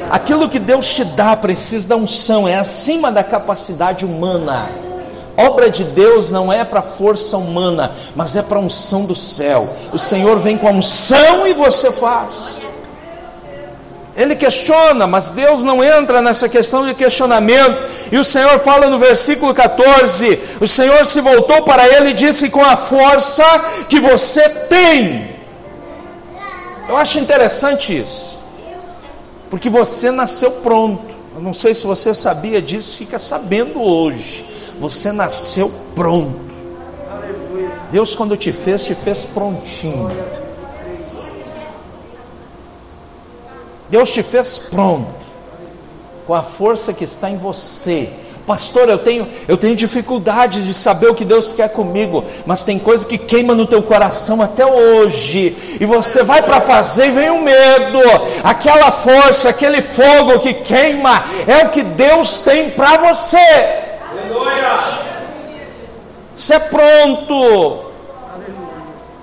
Aquilo 0.09 0.49
que 0.49 0.59
Deus 0.59 0.93
te 0.93 1.05
dá 1.05 1.37
precisa 1.37 1.87
da 1.87 1.95
unção, 1.95 2.45
é 2.45 2.57
acima 2.57 3.09
da 3.09 3.23
capacidade 3.23 4.03
humana. 4.03 4.69
Obra 5.37 5.69
de 5.69 5.85
Deus 5.85 6.29
não 6.29 6.51
é 6.51 6.65
para 6.65 6.81
força 6.81 7.37
humana, 7.37 7.93
mas 8.17 8.35
é 8.35 8.41
para 8.41 8.59
unção 8.59 9.05
do 9.05 9.15
céu. 9.15 9.69
O 9.93 9.97
Senhor 9.97 10.39
vem 10.39 10.57
com 10.57 10.67
a 10.67 10.71
unção 10.71 11.47
e 11.47 11.53
você 11.53 11.89
faz. 11.89 12.70
Ele 14.15 14.35
questiona, 14.35 15.07
mas 15.07 15.29
Deus 15.29 15.63
não 15.63 15.83
entra 15.83 16.21
nessa 16.21 16.49
questão 16.49 16.85
de 16.85 16.93
questionamento. 16.93 17.81
E 18.11 18.17
o 18.17 18.23
Senhor 18.23 18.59
fala 18.59 18.89
no 18.89 18.99
versículo 18.99 19.53
14: 19.53 20.39
O 20.59 20.67
Senhor 20.67 21.05
se 21.05 21.21
voltou 21.21 21.61
para 21.63 21.87
ele 21.87 22.09
e 22.09 22.13
disse: 22.13 22.49
Com 22.49 22.63
a 22.63 22.75
força 22.75 23.43
que 23.87 23.99
você 23.99 24.47
tem. 24.49 25.31
Eu 26.89 26.97
acho 26.97 27.19
interessante 27.19 27.97
isso, 27.97 28.37
porque 29.49 29.69
você 29.69 30.11
nasceu 30.11 30.51
pronto. 30.51 31.15
Eu 31.33 31.41
não 31.41 31.53
sei 31.53 31.73
se 31.73 31.87
você 31.87 32.13
sabia 32.13 32.61
disso, 32.61 32.97
fica 32.97 33.17
sabendo 33.17 33.81
hoje. 33.81 34.45
Você 34.77 35.13
nasceu 35.13 35.71
pronto. 35.95 36.51
Deus, 37.91 38.13
quando 38.13 38.35
te 38.35 38.51
fez, 38.51 38.83
te 38.83 38.95
fez 38.95 39.23
prontinho. 39.23 40.09
Deus 43.91 44.09
te 44.13 44.23
fez 44.23 44.57
pronto, 44.57 45.13
com 46.25 46.33
a 46.33 46.41
força 46.41 46.93
que 46.93 47.03
está 47.03 47.29
em 47.29 47.37
você. 47.37 48.09
Pastor, 48.47 48.87
eu 48.87 48.97
tenho, 48.97 49.27
eu 49.49 49.57
tenho 49.57 49.75
dificuldade 49.75 50.63
de 50.63 50.73
saber 50.73 51.09
o 51.09 51.13
que 51.13 51.25
Deus 51.25 51.51
quer 51.51 51.69
comigo, 51.69 52.23
mas 52.45 52.63
tem 52.63 52.79
coisa 52.79 53.05
que 53.05 53.17
queima 53.17 53.53
no 53.53 53.67
teu 53.67 53.83
coração 53.83 54.41
até 54.41 54.65
hoje, 54.65 55.77
e 55.79 55.85
você 55.85 56.23
vai 56.23 56.41
para 56.41 56.61
fazer 56.61 57.07
e 57.07 57.11
vem 57.11 57.29
o 57.31 57.41
medo, 57.41 57.99
aquela 58.43 58.91
força, 58.91 59.49
aquele 59.49 59.81
fogo 59.81 60.39
que 60.39 60.53
queima, 60.53 61.25
é 61.45 61.65
o 61.65 61.69
que 61.69 61.83
Deus 61.83 62.39
tem 62.41 62.69
para 62.69 63.13
você. 63.13 63.37
Aleluia! 64.09 64.99
Você 66.35 66.53
é 66.53 66.59
pronto, 66.59 67.91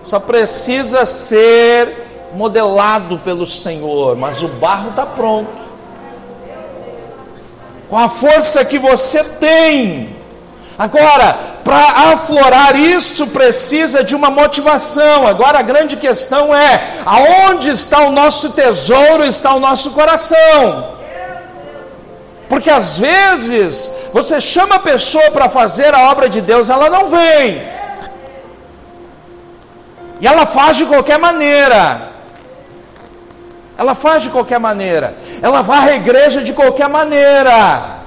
só 0.02 0.20
precisa 0.20 1.06
ser 1.06 1.97
modelado 2.32 3.18
pelo 3.18 3.46
Senhor, 3.46 4.16
mas 4.16 4.42
o 4.42 4.48
barro 4.48 4.90
está 4.90 5.06
pronto. 5.06 5.68
Com 7.88 7.96
a 7.96 8.08
força 8.08 8.64
que 8.64 8.78
você 8.78 9.24
tem. 9.24 10.16
Agora, 10.78 11.38
para 11.64 12.12
aflorar 12.12 12.76
isso 12.76 13.26
precisa 13.28 14.04
de 14.04 14.14
uma 14.14 14.30
motivação. 14.30 15.26
Agora 15.26 15.58
a 15.58 15.62
grande 15.62 15.96
questão 15.96 16.54
é: 16.54 17.00
aonde 17.04 17.70
está 17.70 18.00
o 18.00 18.12
nosso 18.12 18.52
tesouro, 18.52 19.24
está 19.24 19.54
o 19.54 19.60
nosso 19.60 19.92
coração? 19.92 20.96
Porque 22.48 22.70
às 22.70 22.96
vezes 22.96 24.08
você 24.12 24.40
chama 24.40 24.76
a 24.76 24.78
pessoa 24.78 25.30
para 25.30 25.48
fazer 25.50 25.94
a 25.94 26.10
obra 26.10 26.28
de 26.28 26.40
Deus, 26.40 26.70
ela 26.70 26.88
não 26.88 27.10
vem. 27.10 27.62
E 30.20 30.26
ela 30.26 30.46
faz 30.46 30.76
de 30.76 30.86
qualquer 30.86 31.18
maneira. 31.18 32.07
Ela 33.78 33.94
faz 33.94 34.24
de 34.24 34.30
qualquer 34.30 34.58
maneira. 34.58 35.16
Ela 35.40 35.62
varre 35.62 35.92
a 35.92 35.96
igreja 35.96 36.42
de 36.42 36.52
qualquer 36.52 36.88
maneira. 36.88 38.00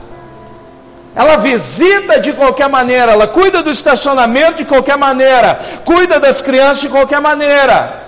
Ela 1.15 1.37
visita 1.37 2.19
de 2.19 2.33
qualquer 2.33 2.67
maneira. 2.67 3.13
Ela 3.13 3.25
cuida 3.25 3.63
do 3.63 3.71
estacionamento 3.71 4.55
de 4.55 4.65
qualquer 4.65 4.97
maneira. 4.97 5.57
Cuida 5.85 6.19
das 6.19 6.41
crianças 6.41 6.81
de 6.81 6.89
qualquer 6.89 7.21
maneira. 7.21 8.03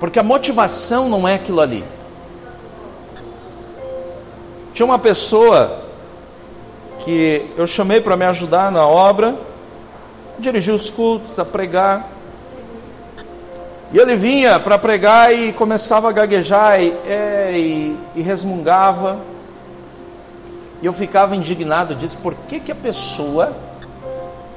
Porque 0.00 0.18
a 0.18 0.22
motivação 0.22 1.10
não 1.10 1.28
é 1.28 1.34
aquilo 1.34 1.60
ali. 1.60 1.84
Tinha 4.72 4.86
uma 4.86 4.98
pessoa 4.98 5.82
que 7.00 7.50
eu 7.54 7.66
chamei 7.66 8.00
para 8.00 8.16
me 8.16 8.24
ajudar 8.24 8.72
na 8.72 8.86
obra, 8.86 9.36
dirigir 10.38 10.72
os 10.72 10.88
cultos, 10.88 11.38
a 11.38 11.44
pregar. 11.44 12.13
E 13.94 13.98
ele 13.98 14.16
vinha 14.16 14.58
para 14.58 14.76
pregar 14.76 15.32
e 15.32 15.52
começava 15.52 16.08
a 16.08 16.12
gaguejar 16.12 16.82
e, 16.82 16.90
é, 17.06 17.52
e, 17.54 17.96
e, 18.16 18.22
resmungava. 18.22 19.20
E 20.82 20.86
eu 20.86 20.92
ficava 20.92 21.36
indignado, 21.36 21.94
disse, 21.94 22.16
por 22.16 22.34
que, 22.34 22.58
que 22.58 22.72
a 22.72 22.74
pessoa, 22.74 23.54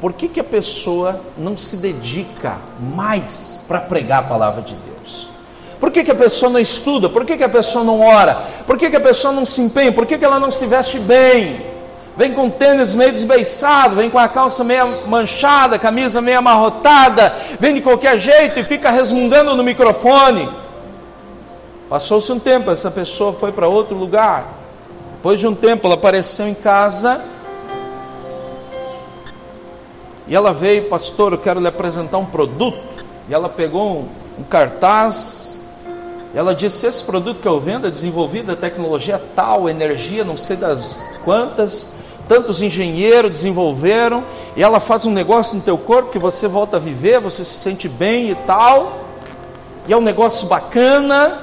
por 0.01 0.13
que, 0.13 0.27
que 0.27 0.39
a 0.39 0.43
pessoa 0.43 1.21
não 1.37 1.55
se 1.55 1.77
dedica 1.77 2.57
mais 2.79 3.63
para 3.67 3.79
pregar 3.79 4.21
a 4.21 4.23
palavra 4.23 4.63
de 4.63 4.73
Deus? 4.73 5.29
Por 5.79 5.91
que, 5.91 6.03
que 6.03 6.09
a 6.09 6.15
pessoa 6.15 6.51
não 6.51 6.59
estuda? 6.59 7.07
Por 7.07 7.23
que, 7.23 7.37
que 7.37 7.43
a 7.43 7.49
pessoa 7.49 7.83
não 7.83 8.01
ora? 8.01 8.41
Por 8.65 8.75
que, 8.75 8.89
que 8.89 8.95
a 8.95 8.99
pessoa 8.99 9.31
não 9.31 9.45
se 9.45 9.61
empenha? 9.61 9.91
Por 9.91 10.07
que, 10.07 10.17
que 10.17 10.25
ela 10.25 10.39
não 10.39 10.51
se 10.51 10.65
veste 10.65 10.97
bem? 10.97 11.76
Vem 12.17 12.33
com 12.33 12.49
tênis 12.49 12.93
meio 12.93 13.11
desbeiçado, 13.11 13.95
vem 13.95 14.09
com 14.09 14.17
a 14.17 14.27
calça 14.27 14.63
meio 14.63 15.07
manchada, 15.07 15.77
camisa 15.77 16.19
meio 16.19 16.39
amarrotada, 16.39 17.33
vem 17.59 17.75
de 17.75 17.81
qualquer 17.81 18.19
jeito 18.19 18.59
e 18.59 18.63
fica 18.63 18.89
resmungando 18.89 19.55
no 19.55 19.63
microfone. 19.63 20.49
Passou-se 21.87 22.31
um 22.31 22.39
tempo, 22.39 22.71
essa 22.71 22.91
pessoa 22.91 23.31
foi 23.31 23.51
para 23.51 23.67
outro 23.67 23.95
lugar. 23.95 24.45
Depois 25.15 25.39
de 25.39 25.47
um 25.47 25.55
tempo, 25.55 25.87
ela 25.87 25.95
apareceu 25.95 26.47
em 26.47 26.53
casa 26.53 27.23
e 30.27 30.35
ela 30.35 30.51
veio, 30.51 30.89
pastor, 30.89 31.31
eu 31.31 31.37
quero 31.37 31.59
lhe 31.59 31.67
apresentar 31.67 32.17
um 32.17 32.25
produto. 32.25 33.05
E 33.29 33.33
ela 33.33 33.47
pegou 33.47 33.99
um, 33.99 34.41
um 34.41 34.43
cartaz 34.43 35.59
e 36.33 36.37
ela 36.37 36.53
disse: 36.53 36.85
Esse 36.85 37.03
produto 37.03 37.41
que 37.41 37.47
eu 37.47 37.59
vendo 37.59 37.87
é 37.87 37.89
desenvolvido, 37.91 38.51
a 38.51 38.55
tecnologia 38.55 39.21
tal, 39.35 39.69
energia, 39.69 40.23
não 40.23 40.37
sei 40.37 40.57
das 40.57 40.95
quantas, 41.23 41.95
tantos 42.27 42.61
engenheiros 42.61 43.31
desenvolveram, 43.31 44.23
e 44.55 44.63
ela 44.63 44.79
faz 44.79 45.05
um 45.05 45.11
negócio 45.11 45.55
no 45.55 45.61
teu 45.61 45.77
corpo 45.77 46.11
que 46.11 46.19
você 46.19 46.47
volta 46.47 46.77
a 46.77 46.79
viver, 46.79 47.19
você 47.19 47.45
se 47.45 47.55
sente 47.55 47.87
bem 47.87 48.31
e 48.31 48.35
tal, 48.35 48.99
e 49.87 49.93
é 49.93 49.97
um 49.97 50.01
negócio 50.01 50.47
bacana, 50.47 51.39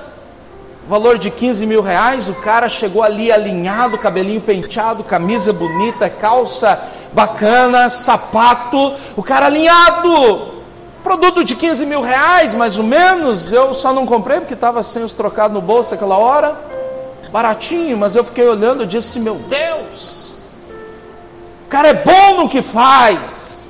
valor 0.87 1.17
de 1.17 1.31
15 1.31 1.67
mil 1.67 1.81
reais, 1.81 2.29
o 2.29 2.35
cara 2.35 2.69
chegou 2.69 3.03
ali 3.03 3.33
alinhado, 3.33 3.97
cabelinho 3.97 4.41
penteado, 4.41 5.03
camisa 5.03 5.53
bonita, 5.53 6.11
calça 6.11 6.81
bacana, 7.13 7.89
sapato, 7.89 8.93
o 9.17 9.23
cara 9.23 9.47
alinhado, 9.47 10.53
produto 11.03 11.43
de 11.43 11.55
15 11.55 11.87
mil 11.87 12.03
reais, 12.03 12.55
mais 12.55 12.77
ou 12.77 12.85
menos, 12.85 13.53
eu 13.53 13.73
só 13.73 13.93
não 13.93 14.05
comprei 14.05 14.41
porque 14.41 14.55
estava 14.55 14.83
sem 14.83 15.03
os 15.03 15.13
trocados 15.13 15.55
no 15.55 15.63
bolso 15.63 15.95
aquela 15.95 16.19
hora, 16.19 16.55
baratinho, 17.33 17.97
mas 17.97 18.15
eu 18.15 18.25
fiquei 18.25 18.47
olhando 18.47 18.85
e 18.85 18.87
disse, 18.87 19.19
meu 19.21 19.37
Deus, 19.37 20.34
cara 21.69 21.89
é 21.89 21.95
bom 21.95 22.43
no 22.43 22.49
que 22.49 22.63
faz. 22.63 23.69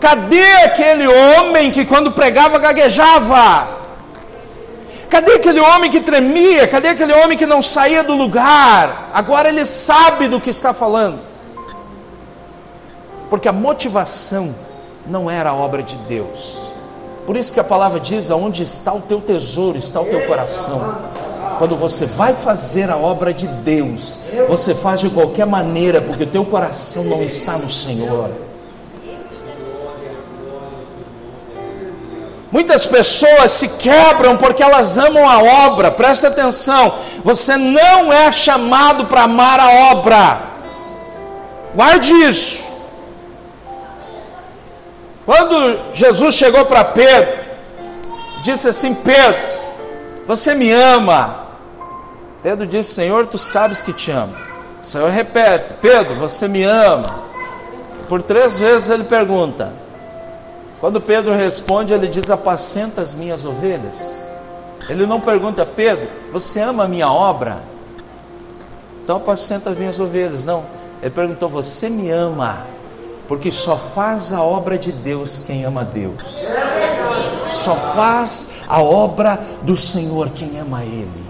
Cadê 0.00 0.44
aquele 0.64 1.06
homem 1.06 1.70
que 1.70 1.84
quando 1.84 2.12
pregava 2.12 2.58
gaguejava? 2.58 3.82
Cadê 5.08 5.34
aquele 5.34 5.60
homem 5.60 5.90
que 5.90 6.00
tremia? 6.00 6.66
Cadê 6.66 6.88
aquele 6.88 7.12
homem 7.12 7.36
que 7.36 7.46
não 7.46 7.62
saía 7.62 8.02
do 8.02 8.14
lugar? 8.14 9.10
Agora 9.12 9.48
ele 9.48 9.66
sabe 9.66 10.26
do 10.26 10.40
que 10.40 10.50
está 10.50 10.72
falando. 10.72 11.20
Porque 13.28 13.46
a 13.46 13.52
motivação 13.52 14.54
não 15.06 15.30
era 15.30 15.50
a 15.50 15.54
obra 15.54 15.82
de 15.82 15.96
Deus. 15.96 16.70
Por 17.26 17.36
isso 17.36 17.52
que 17.52 17.60
a 17.60 17.64
palavra 17.64 18.00
diz: 18.00 18.30
aonde 18.30 18.62
está 18.62 18.92
o 18.92 19.00
teu 19.00 19.20
tesouro, 19.20 19.78
está 19.78 20.00
o 20.00 20.06
teu 20.06 20.26
coração. 20.26 20.96
Quando 21.58 21.76
você 21.76 22.06
vai 22.06 22.34
fazer 22.34 22.90
a 22.90 22.96
obra 22.96 23.32
de 23.32 23.46
Deus, 23.46 24.20
você 24.48 24.74
faz 24.74 25.00
de 25.00 25.10
qualquer 25.10 25.46
maneira, 25.46 26.00
porque 26.00 26.24
o 26.24 26.26
teu 26.26 26.44
coração 26.44 27.04
não 27.04 27.22
está 27.22 27.58
no 27.58 27.70
Senhor. 27.70 28.30
Muitas 32.52 32.86
pessoas 32.86 33.50
se 33.50 33.68
quebram 33.70 34.36
porque 34.36 34.62
elas 34.62 34.98
amam 34.98 35.26
a 35.26 35.66
obra. 35.66 35.90
Presta 35.90 36.28
atenção, 36.28 36.94
você 37.24 37.56
não 37.56 38.12
é 38.12 38.30
chamado 38.30 39.06
para 39.06 39.22
amar 39.22 39.58
a 39.58 39.92
obra. 39.92 40.40
Guarde 41.74 42.12
isso. 42.12 42.60
Quando 45.24 45.78
Jesus 45.94 46.34
chegou 46.34 46.66
para 46.66 46.84
Pedro, 46.84 47.38
disse 48.42 48.68
assim: 48.68 48.94
Pedro, 48.94 49.40
você 50.26 50.54
me 50.54 50.70
ama? 50.70 51.41
Pedro 52.42 52.66
disse: 52.66 52.94
Senhor, 52.94 53.26
tu 53.26 53.38
sabes 53.38 53.80
que 53.80 53.92
te 53.92 54.10
amo. 54.10 54.34
O 54.82 54.86
Senhor 54.86 55.10
repete: 55.10 55.74
Pedro, 55.80 56.16
você 56.16 56.48
me 56.48 56.64
ama. 56.64 57.22
Por 58.08 58.22
três 58.22 58.58
vezes 58.58 58.90
ele 58.90 59.04
pergunta. 59.04 59.72
Quando 60.80 61.00
Pedro 61.00 61.32
responde, 61.32 61.94
ele 61.94 62.08
diz: 62.08 62.30
Apacenta 62.30 63.00
as 63.00 63.14
minhas 63.14 63.44
ovelhas. 63.44 64.20
Ele 64.88 65.06
não 65.06 65.20
pergunta: 65.20 65.64
Pedro, 65.64 66.08
você 66.32 66.60
ama 66.60 66.84
a 66.84 66.88
minha 66.88 67.10
obra? 67.10 67.60
Então 69.04 69.16
apacenta 69.16 69.70
as 69.70 69.78
minhas 69.78 70.00
ovelhas. 70.00 70.44
Não. 70.44 70.64
Ele 71.00 71.10
perguntou: 71.10 71.48
Você 71.48 71.88
me 71.88 72.10
ama? 72.10 72.66
Porque 73.28 73.52
só 73.52 73.76
faz 73.76 74.32
a 74.32 74.42
obra 74.42 74.76
de 74.76 74.90
Deus 74.90 75.38
quem 75.46 75.64
ama 75.64 75.84
Deus. 75.84 76.44
Só 77.48 77.74
faz 77.76 78.62
a 78.68 78.82
obra 78.82 79.38
do 79.62 79.76
Senhor 79.76 80.30
quem 80.30 80.58
ama 80.58 80.84
Ele. 80.84 81.21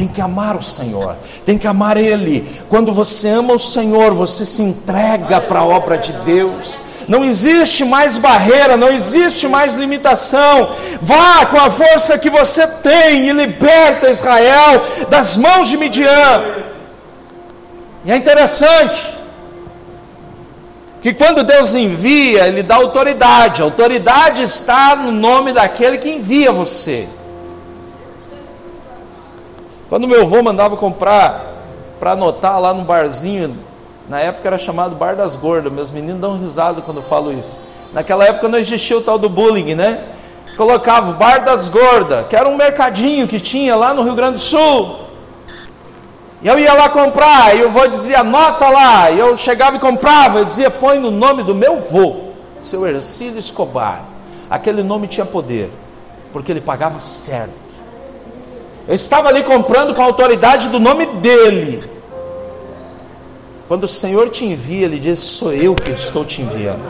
Tem 0.00 0.08
que 0.08 0.22
amar 0.22 0.56
o 0.56 0.62
Senhor, 0.62 1.14
tem 1.44 1.58
que 1.58 1.68
amar 1.68 1.98
Ele. 1.98 2.50
Quando 2.70 2.90
você 2.90 3.28
ama 3.28 3.52
o 3.52 3.58
Senhor, 3.58 4.14
você 4.14 4.46
se 4.46 4.62
entrega 4.62 5.42
para 5.42 5.60
a 5.60 5.64
obra 5.66 5.98
de 5.98 6.10
Deus. 6.24 6.80
não 7.06 7.22
existe 7.22 7.84
mais 7.84 8.16
barreira, 8.16 8.78
não 8.78 8.88
existe 8.88 9.46
mais 9.46 9.76
limitação. 9.76 10.70
Vá 11.02 11.44
com 11.44 11.58
a 11.58 11.70
força 11.70 12.16
que 12.16 12.30
você 12.30 12.66
tem 12.66 13.28
e 13.28 13.32
liberta 13.32 14.08
Israel 14.08 14.82
das 15.10 15.36
mãos 15.36 15.68
de 15.68 15.76
Midian. 15.76 16.44
E 18.02 18.10
é 18.10 18.16
interessante 18.16 19.18
que 21.02 21.12
quando 21.12 21.44
Deus 21.44 21.74
envia, 21.74 22.48
Ele 22.48 22.62
dá 22.62 22.76
autoridade. 22.76 23.60
A 23.60 23.66
autoridade 23.66 24.42
está 24.42 24.96
no 24.96 25.12
nome 25.12 25.52
daquele 25.52 25.98
que 25.98 26.08
envia 26.08 26.50
você. 26.50 27.06
Quando 29.90 30.06
meu 30.06 30.22
avô 30.22 30.40
mandava 30.40 30.76
comprar 30.76 31.56
para 31.98 32.12
anotar 32.12 32.60
lá 32.60 32.72
no 32.72 32.84
barzinho, 32.84 33.58
na 34.08 34.20
época 34.20 34.46
era 34.46 34.56
chamado 34.56 34.94
Bar 34.94 35.16
das 35.16 35.34
Gordas, 35.34 35.72
meus 35.72 35.90
meninos 35.90 36.20
dão 36.20 36.38
risada 36.38 36.80
quando 36.80 36.98
eu 36.98 37.02
falo 37.02 37.32
isso. 37.32 37.60
Naquela 37.92 38.24
época 38.24 38.48
não 38.48 38.56
existia 38.56 38.96
o 38.96 39.00
tal 39.00 39.18
do 39.18 39.28
bullying, 39.28 39.74
né? 39.74 40.04
Colocava 40.56 41.12
Bar 41.14 41.44
das 41.44 41.68
Gordas, 41.68 42.28
que 42.28 42.36
era 42.36 42.48
um 42.48 42.56
mercadinho 42.56 43.26
que 43.26 43.40
tinha 43.40 43.74
lá 43.74 43.92
no 43.92 44.04
Rio 44.04 44.14
Grande 44.14 44.34
do 44.34 44.38
Sul. 44.38 45.00
E 46.40 46.46
eu 46.46 46.56
ia 46.56 46.72
lá 46.72 46.88
comprar, 46.88 47.56
e 47.56 47.64
o 47.64 47.72
vô 47.72 47.88
dizia, 47.88 48.20
anota 48.20 48.68
lá. 48.68 49.10
E 49.10 49.18
eu 49.18 49.36
chegava 49.36 49.74
e 49.74 49.80
comprava, 49.80 50.38
eu 50.38 50.44
dizia, 50.44 50.70
põe 50.70 51.00
no 51.00 51.10
nome 51.10 51.42
do 51.42 51.52
meu 51.52 51.80
vô, 51.80 52.30
seu 52.62 52.86
Ercílio 52.86 53.40
Escobar. 53.40 54.04
Aquele 54.48 54.84
nome 54.84 55.08
tinha 55.08 55.26
poder, 55.26 55.68
porque 56.32 56.52
ele 56.52 56.60
pagava 56.60 57.00
certo. 57.00 57.69
Eu 58.88 58.94
estava 58.94 59.28
ali 59.28 59.42
comprando 59.42 59.94
com 59.94 60.02
a 60.02 60.04
autoridade 60.04 60.68
do 60.68 60.78
nome 60.78 61.06
dele. 61.06 61.84
Quando 63.68 63.84
o 63.84 63.88
Senhor 63.88 64.30
te 64.30 64.44
envia, 64.44 64.86
ele 64.86 64.98
diz: 64.98 65.18
Sou 65.18 65.52
eu 65.52 65.74
que 65.74 65.92
estou 65.92 66.24
te 66.24 66.42
enviando. 66.42 66.82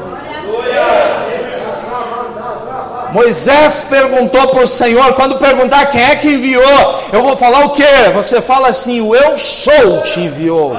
Moisés 3.12 3.86
perguntou 3.88 4.48
para 4.48 4.64
o 4.64 4.66
Senhor: 4.66 5.12
quando 5.14 5.38
perguntar 5.38 5.86
quem 5.86 6.02
é 6.02 6.16
que 6.16 6.28
enviou, 6.28 7.00
eu 7.12 7.22
vou 7.22 7.36
falar 7.36 7.66
o 7.66 7.70
que? 7.70 7.84
Você 8.14 8.40
fala 8.40 8.68
assim: 8.68 9.00
O 9.00 9.14
eu 9.14 9.36
sou 9.36 10.00
te 10.02 10.20
enviou. 10.20 10.74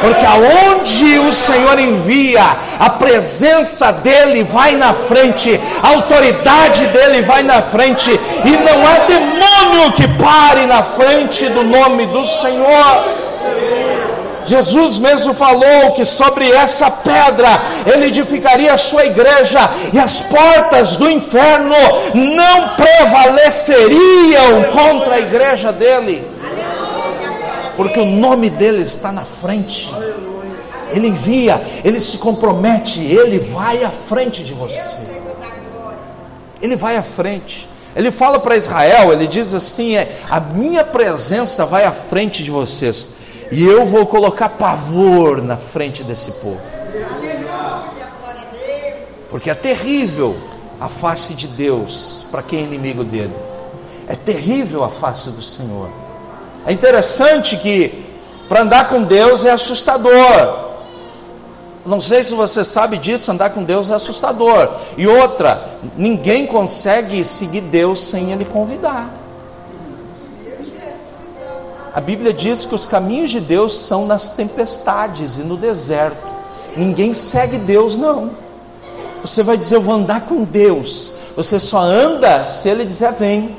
Porque 0.00 0.24
aonde 0.24 1.18
o 1.18 1.32
Senhor 1.32 1.78
envia, 1.78 2.56
a 2.78 2.90
presença 2.90 3.92
dele 3.92 4.44
vai 4.44 4.74
na 4.74 4.94
frente, 4.94 5.60
a 5.82 5.88
autoridade 5.88 6.86
dele 6.86 7.22
vai 7.22 7.42
na 7.42 7.60
frente, 7.60 8.10
e 8.10 8.50
não 8.50 8.86
há 8.86 8.98
demônio 9.06 9.92
que 9.92 10.08
pare 10.22 10.66
na 10.66 10.82
frente 10.82 11.48
do 11.50 11.62
nome 11.62 12.06
do 12.06 12.26
Senhor. 12.26 13.20
Jesus 14.46 14.98
mesmo 14.98 15.34
falou 15.34 15.92
que 15.92 16.04
sobre 16.04 16.50
essa 16.50 16.90
pedra 16.90 17.62
ele 17.86 18.06
edificaria 18.06 18.72
a 18.72 18.78
sua 18.78 19.04
igreja 19.04 19.70
e 19.92 19.98
as 19.98 20.18
portas 20.20 20.96
do 20.96 21.08
inferno 21.08 21.76
não 22.14 22.70
prevaleceriam 22.70 24.64
contra 24.72 25.16
a 25.16 25.20
igreja 25.20 25.72
dele 25.72 26.39
porque 27.80 27.98
o 27.98 28.04
nome 28.04 28.50
dele 28.50 28.82
está 28.82 29.10
na 29.10 29.24
frente. 29.24 29.90
Ele 30.92 31.08
envia, 31.08 31.64
ele 31.82 31.98
se 31.98 32.18
compromete, 32.18 33.00
ele 33.00 33.38
vai 33.38 33.82
à 33.82 33.88
frente 33.88 34.44
de 34.44 34.52
você. 34.52 34.98
Ele 36.60 36.76
vai 36.76 36.98
à 36.98 37.02
frente. 37.02 37.66
Ele 37.96 38.10
fala 38.10 38.38
para 38.38 38.54
Israel, 38.54 39.14
ele 39.14 39.26
diz 39.26 39.54
assim: 39.54 39.96
é, 39.96 40.14
a 40.28 40.38
minha 40.38 40.84
presença 40.84 41.64
vai 41.64 41.86
à 41.86 41.90
frente 41.90 42.44
de 42.44 42.50
vocês, 42.50 43.12
e 43.50 43.64
eu 43.64 43.86
vou 43.86 44.04
colocar 44.04 44.50
pavor 44.50 45.40
na 45.40 45.56
frente 45.56 46.04
desse 46.04 46.32
povo. 46.32 46.60
Porque 49.30 49.48
é 49.48 49.54
terrível 49.54 50.36
a 50.78 50.90
face 50.90 51.32
de 51.32 51.48
Deus 51.48 52.26
para 52.30 52.42
quem 52.42 52.60
é 52.60 52.62
inimigo 52.62 53.04
dele. 53.04 53.34
É 54.06 54.14
terrível 54.14 54.84
a 54.84 54.90
face 54.90 55.30
do 55.30 55.40
Senhor. 55.40 56.09
É 56.66 56.72
interessante 56.72 57.56
que 57.56 58.04
para 58.48 58.62
andar 58.62 58.88
com 58.88 59.02
Deus 59.02 59.44
é 59.44 59.50
assustador. 59.50 60.70
Não 61.84 62.00
sei 62.00 62.22
se 62.22 62.34
você 62.34 62.64
sabe 62.64 62.98
disso, 62.98 63.30
andar 63.30 63.50
com 63.50 63.64
Deus 63.64 63.90
é 63.90 63.94
assustador. 63.94 64.76
E 64.96 65.06
outra, 65.06 65.78
ninguém 65.96 66.46
consegue 66.46 67.24
seguir 67.24 67.62
Deus 67.62 68.00
sem 68.00 68.32
Ele 68.32 68.44
convidar. 68.44 69.08
A 71.92 72.00
Bíblia 72.00 72.32
diz 72.32 72.64
que 72.64 72.74
os 72.74 72.86
caminhos 72.86 73.30
de 73.30 73.40
Deus 73.40 73.76
são 73.76 74.06
nas 74.06 74.28
tempestades 74.28 75.38
e 75.38 75.40
no 75.40 75.56
deserto. 75.56 76.28
Ninguém 76.76 77.12
segue 77.12 77.56
Deus, 77.56 77.96
não. 77.96 78.30
Você 79.22 79.42
vai 79.42 79.56
dizer, 79.56 79.76
eu 79.76 79.80
vou 79.80 79.94
andar 79.94 80.22
com 80.22 80.44
Deus. 80.44 81.14
Você 81.36 81.58
só 81.58 81.80
anda 81.80 82.44
se 82.44 82.68
Ele 82.68 82.84
dizer, 82.84 83.12
vem. 83.12 83.56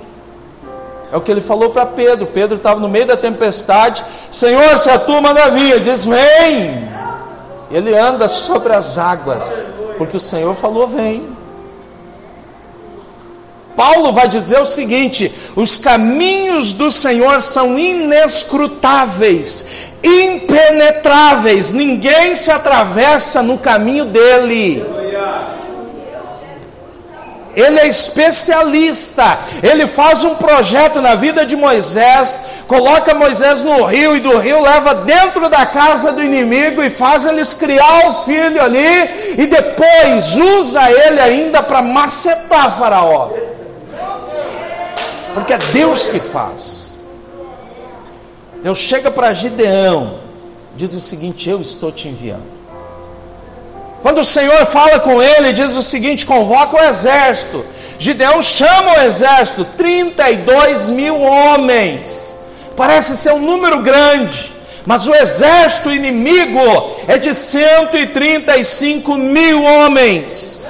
É 1.12 1.18
o 1.18 1.22
que 1.22 1.30
ele 1.30 1.42
falou 1.42 1.70
para 1.72 1.86
Pedro. 1.86 2.26
Pedro 2.28 2.58
estava 2.58 2.80
no 2.80 2.88
meio 2.88 3.06
da 3.06 3.18
tempestade. 3.18 4.04
Senhor, 4.32 4.78
se 4.78 4.90
a 4.90 4.98
tua 4.98 5.20
manda 5.22 5.50
vir, 5.50 5.82
diz: 5.82 6.06
Vem. 6.06 6.90
Ele 7.70 7.96
anda 7.98 8.28
sobre 8.28 8.74
as 8.74 8.98
águas, 8.98 9.66
porque 9.98 10.16
o 10.16 10.20
Senhor 10.20 10.56
falou: 10.56 10.88
Vem. 10.88 11.42
Paulo 13.76 14.14
vai 14.14 14.28
dizer 14.28 14.60
o 14.62 14.66
seguinte: 14.66 15.34
os 15.56 15.78
caminhos 15.78 16.72
do 16.74 16.92
Senhor 16.92 17.42
são 17.42 17.80
inescrutáveis, 17.80 19.66
impenetráveis, 20.04 21.74
ninguém 21.74 22.36
se 22.36 22.52
atravessa 22.52 23.42
no 23.42 23.58
caminho 23.58 24.06
dele. 24.06 25.01
Ele 27.56 27.80
é 27.80 27.88
especialista. 27.88 29.40
Ele 29.62 29.88
faz 29.88 30.24
um 30.24 30.36
projeto 30.36 31.02
na 31.02 31.16
vida 31.16 31.46
de 31.46 31.56
Moisés, 31.56 32.64
coloca 32.68 33.14
Moisés 33.14 33.64
no 33.64 33.84
rio 33.86 34.16
e 34.16 34.20
do 34.20 34.38
rio 34.38 34.62
leva 34.62 34.96
dentro 34.96 35.50
da 35.50 35.66
casa 35.66 36.14
do 36.14 36.24
inimigo 36.24 36.82
e 36.82 36.90
faz 36.90 37.26
eles 37.26 37.54
criar 37.54 38.10
o 38.10 38.24
filho 38.24 38.62
ali 38.62 39.36
e 39.38 39.48
depois 39.48 40.38
usa 40.38 40.90
ele 40.90 41.20
ainda 41.20 41.62
para 41.62 41.82
macetar 41.82 42.78
Faraó. 42.78 43.30
Porque 45.34 45.54
é 45.54 45.58
Deus 45.74 46.10
que 46.10 46.20
faz. 46.20 46.92
Deus 48.62 48.78
chega 48.78 49.10
para 49.10 49.34
Gideão, 49.34 50.20
diz 50.76 50.94
o 50.94 51.02
seguinte: 51.02 51.50
Eu 51.50 51.62
estou 51.62 51.92
te 51.92 52.08
enviando. 52.08 52.51
Quando 54.02 54.20
o 54.20 54.26
Senhor 54.26 54.66
fala 54.66 55.00
com 55.00 55.22
ele, 55.22 55.54
diz 55.54 55.76
o 55.76 55.82
seguinte: 55.82 56.26
convoca 56.26 56.78
o 56.78 56.84
exército. 56.84 57.64
Gideão 58.00 58.42
chama 58.42 58.98
o 58.98 59.02
exército, 59.02 59.64
32 59.78 60.90
mil 60.90 61.22
homens. 61.22 62.36
Parece 62.76 63.16
ser 63.16 63.32
um 63.34 63.40
número 63.40 63.80
grande, 63.82 64.52
mas 64.86 65.08
o 65.08 65.14
exército 65.14 65.92
inimigo 65.92 66.60
é 67.08 67.18
de 67.18 67.34
135 67.34 69.16
mil 69.18 69.64
homens. 69.64 70.68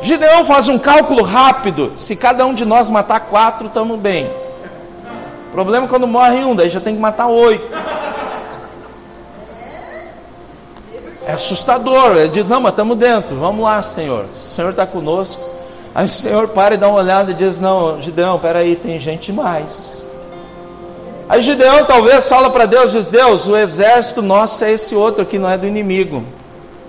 Gideão 0.00 0.44
faz 0.44 0.68
um 0.68 0.78
cálculo 0.78 1.24
rápido: 1.24 1.94
se 1.98 2.14
cada 2.14 2.46
um 2.46 2.54
de 2.54 2.64
nós 2.64 2.88
matar 2.88 3.20
quatro, 3.20 3.66
estamos 3.66 3.98
bem. 3.98 4.30
O 5.48 5.52
problema 5.52 5.86
é 5.86 5.88
quando 5.88 6.06
morre 6.06 6.44
um, 6.44 6.54
daí 6.54 6.68
já 6.68 6.80
tem 6.80 6.94
que 6.94 7.00
matar 7.00 7.26
oito. 7.26 7.68
É 11.26 11.32
assustador. 11.32 12.16
Ele 12.16 12.28
diz: 12.28 12.48
Não, 12.48 12.60
mas 12.60 12.72
estamos 12.72 12.96
dentro. 12.96 13.36
Vamos 13.36 13.64
lá, 13.64 13.80
Senhor. 13.82 14.26
O 14.32 14.36
Senhor 14.36 14.70
está 14.70 14.86
conosco. 14.86 15.42
Aí 15.94 16.06
o 16.06 16.08
Senhor 16.08 16.48
para 16.48 16.74
e 16.74 16.78
dá 16.78 16.88
uma 16.88 16.98
olhada 16.98 17.30
e 17.30 17.34
diz: 17.34 17.60
Não, 17.60 18.00
Gideão, 18.00 18.38
peraí, 18.38 18.76
tem 18.76 18.98
gente 18.98 19.32
mais. 19.32 20.06
Aí 21.28 21.40
Gideão 21.40 21.84
talvez 21.84 22.28
fala 22.28 22.50
para 22.50 22.66
Deus: 22.66 22.92
Diz 22.92 23.06
Deus, 23.06 23.46
o 23.46 23.56
exército 23.56 24.20
nosso 24.20 24.64
é 24.64 24.72
esse 24.72 24.94
outro 24.94 25.22
aqui, 25.22 25.38
não 25.38 25.50
é 25.50 25.56
do 25.56 25.66
inimigo. 25.66 26.24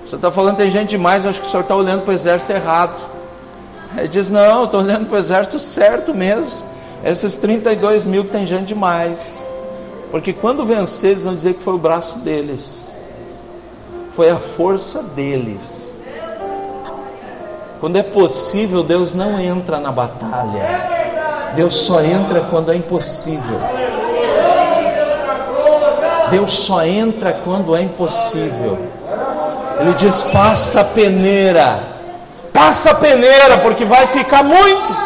O 0.03 0.07
Senhor 0.07 0.17
está 0.17 0.31
falando 0.31 0.57
tem 0.57 0.71
gente 0.71 0.89
demais, 0.89 1.23
eu 1.23 1.29
acho 1.29 1.39
que 1.39 1.47
o 1.47 1.49
Senhor 1.49 1.63
está 1.63 1.75
olhando 1.75 2.01
para 2.01 2.11
o 2.11 2.15
exército 2.15 2.51
errado. 2.51 3.01
Ele 3.95 4.07
diz: 4.07 4.29
Não, 4.29 4.63
estou 4.63 4.79
olhando 4.79 5.05
para 5.05 5.15
o 5.15 5.19
exército 5.19 5.59
certo 5.59 6.13
mesmo. 6.13 6.73
Esses 7.05 7.35
32 7.35 8.05
mil 8.05 8.23
que 8.23 8.31
tem 8.31 8.47
gente 8.47 8.67
demais. 8.67 9.43
Porque 10.09 10.31
quando 10.31 10.63
vencer, 10.63 11.11
eles 11.11 11.23
vão 11.25 11.35
dizer 11.35 11.55
que 11.55 11.61
foi 11.61 11.73
o 11.73 11.77
braço 11.77 12.19
deles 12.19 12.92
foi 14.15 14.29
a 14.29 14.37
força 14.37 15.03
deles. 15.03 16.03
Quando 17.79 17.97
é 17.97 18.03
possível, 18.03 18.83
Deus 18.83 19.13
não 19.13 19.39
entra 19.39 19.79
na 19.79 19.91
batalha. 19.91 21.51
Deus 21.55 21.75
só 21.75 22.01
entra 22.01 22.41
quando 22.41 22.71
é 22.71 22.75
impossível. 22.75 23.59
Deus 26.31 26.51
só 26.51 26.85
entra 26.85 27.33
quando 27.43 27.75
é 27.75 27.81
impossível. 27.81 28.87
Ele 29.79 29.93
diz: 29.95 30.23
passa 30.23 30.81
a 30.81 30.85
peneira, 30.85 31.83
passa 32.53 32.91
a 32.91 32.95
peneira, 32.95 33.57
porque 33.57 33.83
vai 33.83 34.07
ficar 34.07 34.43
muito. 34.43 35.03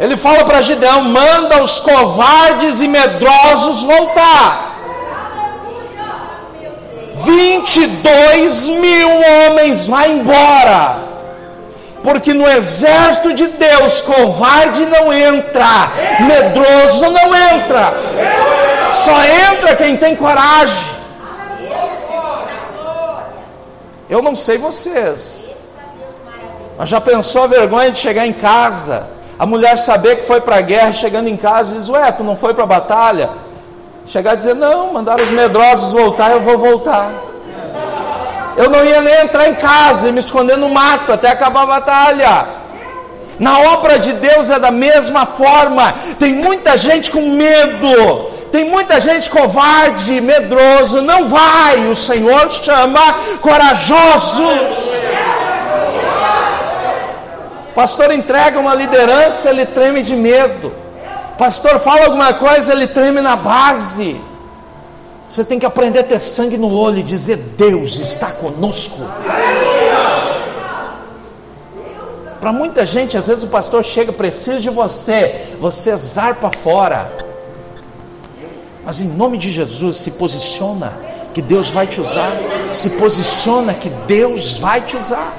Ele 0.00 0.16
fala 0.16 0.44
para 0.44 0.62
Gideão: 0.62 1.04
manda 1.04 1.62
os 1.62 1.78
covardes 1.80 2.80
e 2.80 2.88
medrosos 2.88 3.82
voltar. 3.82 4.71
22 7.24 8.68
mil 8.68 9.08
homens 9.08 9.86
vai 9.86 10.10
embora. 10.12 11.12
Porque 12.02 12.34
no 12.34 12.46
exército 12.48 13.32
de 13.32 13.46
Deus, 13.46 14.00
covarde 14.00 14.84
não 14.86 15.12
entra, 15.12 15.92
medroso 16.20 17.08
não 17.10 17.34
entra. 17.34 17.94
Só 18.92 19.24
entra 19.24 19.76
quem 19.76 19.96
tem 19.96 20.16
coragem. 20.16 20.92
Eu 24.10 24.20
não 24.20 24.34
sei 24.34 24.58
vocês. 24.58 25.48
Mas 26.76 26.88
já 26.88 27.00
pensou 27.00 27.44
a 27.44 27.46
vergonha 27.46 27.90
de 27.90 27.98
chegar 27.98 28.26
em 28.26 28.32
casa? 28.32 29.06
A 29.38 29.46
mulher 29.46 29.78
saber 29.78 30.16
que 30.16 30.26
foi 30.26 30.40
para 30.40 30.56
a 30.56 30.60
guerra, 30.60 30.92
chegando 30.92 31.28
em 31.28 31.36
casa, 31.36 31.74
diz: 31.74 31.88
Ué, 31.88 32.10
tu 32.12 32.24
não 32.24 32.36
foi 32.36 32.52
para 32.52 32.64
a 32.64 32.66
batalha? 32.66 33.30
Chegar 34.06 34.34
e 34.34 34.36
dizer: 34.36 34.54
Não, 34.54 34.92
mandaram 34.92 35.22
os 35.22 35.30
medrosos 35.30 35.92
voltar, 35.92 36.32
eu 36.32 36.40
vou 36.40 36.58
voltar. 36.58 37.10
Eu 38.56 38.68
não 38.68 38.84
ia 38.84 39.00
nem 39.00 39.22
entrar 39.22 39.48
em 39.48 39.54
casa 39.54 40.08
e 40.08 40.12
me 40.12 40.20
esconder 40.20 40.56
no 40.58 40.68
mato 40.68 41.12
até 41.12 41.28
acabar 41.30 41.62
a 41.62 41.66
batalha. 41.66 42.46
Na 43.38 43.58
obra 43.58 43.98
de 43.98 44.12
Deus 44.12 44.50
é 44.50 44.58
da 44.58 44.70
mesma 44.70 45.24
forma. 45.24 45.94
Tem 46.18 46.34
muita 46.34 46.76
gente 46.76 47.10
com 47.10 47.22
medo, 47.30 48.30
tem 48.52 48.68
muita 48.68 49.00
gente 49.00 49.30
covarde, 49.30 50.20
medroso. 50.20 51.00
Não 51.00 51.28
vai, 51.28 51.86
o 51.86 51.96
Senhor 51.96 52.50
chama 52.50 53.00
corajosos. 53.40 54.92
Pastor 57.74 58.12
entrega 58.12 58.60
uma 58.60 58.74
liderança, 58.74 59.48
ele 59.48 59.64
treme 59.64 60.02
de 60.02 60.14
medo. 60.14 60.81
Pastor 61.42 61.80
fala 61.80 62.04
alguma 62.04 62.32
coisa, 62.34 62.72
ele 62.72 62.86
treme 62.86 63.20
na 63.20 63.34
base. 63.34 64.20
Você 65.26 65.44
tem 65.44 65.58
que 65.58 65.66
aprender 65.66 65.98
a 65.98 66.04
ter 66.04 66.20
sangue 66.20 66.56
no 66.56 66.72
olho 66.72 66.98
e 66.98 67.02
dizer: 67.02 67.36
Deus 67.36 67.96
está 67.96 68.30
conosco. 68.30 69.00
Para 72.40 72.52
muita 72.52 72.86
gente, 72.86 73.18
às 73.18 73.26
vezes 73.26 73.42
o 73.42 73.48
pastor 73.48 73.82
chega, 73.82 74.12
precisa 74.12 74.60
de 74.60 74.70
você, 74.70 75.56
você 75.58 75.96
zarpa 75.96 76.48
fora. 76.62 77.12
Mas 78.84 79.00
em 79.00 79.08
nome 79.08 79.36
de 79.36 79.50
Jesus, 79.50 79.96
se 79.96 80.12
posiciona 80.12 80.92
que 81.34 81.42
Deus 81.42 81.70
vai 81.70 81.88
te 81.88 82.00
usar. 82.00 82.30
Se 82.72 82.90
posiciona 82.90 83.74
que 83.74 83.88
Deus 84.06 84.58
vai 84.58 84.80
te 84.80 84.96
usar. 84.96 85.36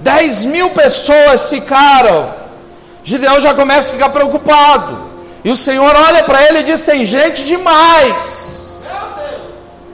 Dez 0.00 0.46
mil 0.46 0.70
pessoas 0.70 1.50
ficaram. 1.50 2.45
Gideão 3.06 3.38
já 3.38 3.54
começa 3.54 3.90
a 3.90 3.94
ficar 3.94 4.08
preocupado. 4.08 4.98
E 5.44 5.50
o 5.50 5.54
Senhor 5.54 5.94
olha 5.94 6.24
para 6.24 6.44
ele 6.48 6.58
e 6.58 6.62
diz: 6.64 6.82
Tem 6.82 7.04
gente 7.06 7.44
demais. 7.44 8.80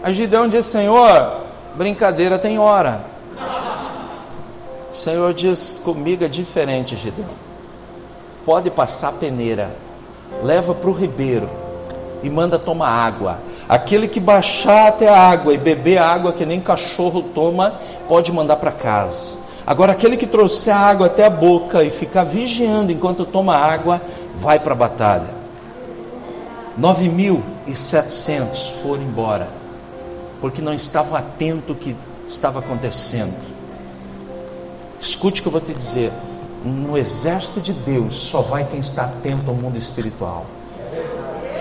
Aí 0.02 0.14
Gideão 0.14 0.48
diz: 0.48 0.64
Senhor, 0.64 1.42
brincadeira 1.74 2.38
tem 2.38 2.58
hora. 2.58 3.04
O 4.90 4.96
Senhor 4.96 5.34
diz: 5.34 5.78
Comigo 5.84 6.24
é 6.24 6.28
diferente, 6.28 6.96
Gideão. 6.96 7.28
Pode 8.46 8.70
passar 8.70 9.10
a 9.10 9.12
peneira, 9.12 9.76
leva 10.42 10.74
para 10.74 10.88
o 10.88 10.94
ribeiro 10.94 11.50
e 12.22 12.30
manda 12.30 12.58
tomar 12.58 12.88
água. 12.88 13.40
Aquele 13.68 14.08
que 14.08 14.18
baixar 14.18 14.88
até 14.88 15.10
a 15.10 15.18
água 15.18 15.52
e 15.52 15.58
beber 15.58 15.98
água 15.98 16.32
que 16.32 16.46
nem 16.46 16.62
cachorro 16.62 17.22
toma, 17.34 17.74
pode 18.08 18.32
mandar 18.32 18.56
para 18.56 18.72
casa. 18.72 19.41
Agora, 19.66 19.92
aquele 19.92 20.16
que 20.16 20.26
trouxer 20.26 20.74
a 20.74 20.78
água 20.78 21.06
até 21.06 21.24
a 21.24 21.30
boca 21.30 21.84
e 21.84 21.90
ficar 21.90 22.24
vigiando 22.24 22.90
enquanto 22.90 23.24
toma 23.24 23.56
água, 23.56 24.02
vai 24.34 24.58
para 24.58 24.72
a 24.72 24.76
batalha. 24.76 25.42
9.700 26.80 28.72
foram 28.82 29.02
embora, 29.02 29.48
porque 30.40 30.60
não 30.60 30.74
estavam 30.74 31.16
atentos 31.16 31.70
ao 31.70 31.76
que 31.76 31.94
estava 32.26 32.58
acontecendo. 32.58 33.36
Escute 34.98 35.40
o 35.40 35.42
que 35.42 35.48
eu 35.48 35.52
vou 35.52 35.60
te 35.60 35.74
dizer: 35.74 36.10
no 36.64 36.96
exército 36.98 37.60
de 37.60 37.72
Deus 37.72 38.16
só 38.16 38.40
vai 38.40 38.64
quem 38.64 38.80
está 38.80 39.04
atento 39.04 39.50
ao 39.50 39.54
mundo 39.54 39.76
espiritual. 39.76 40.46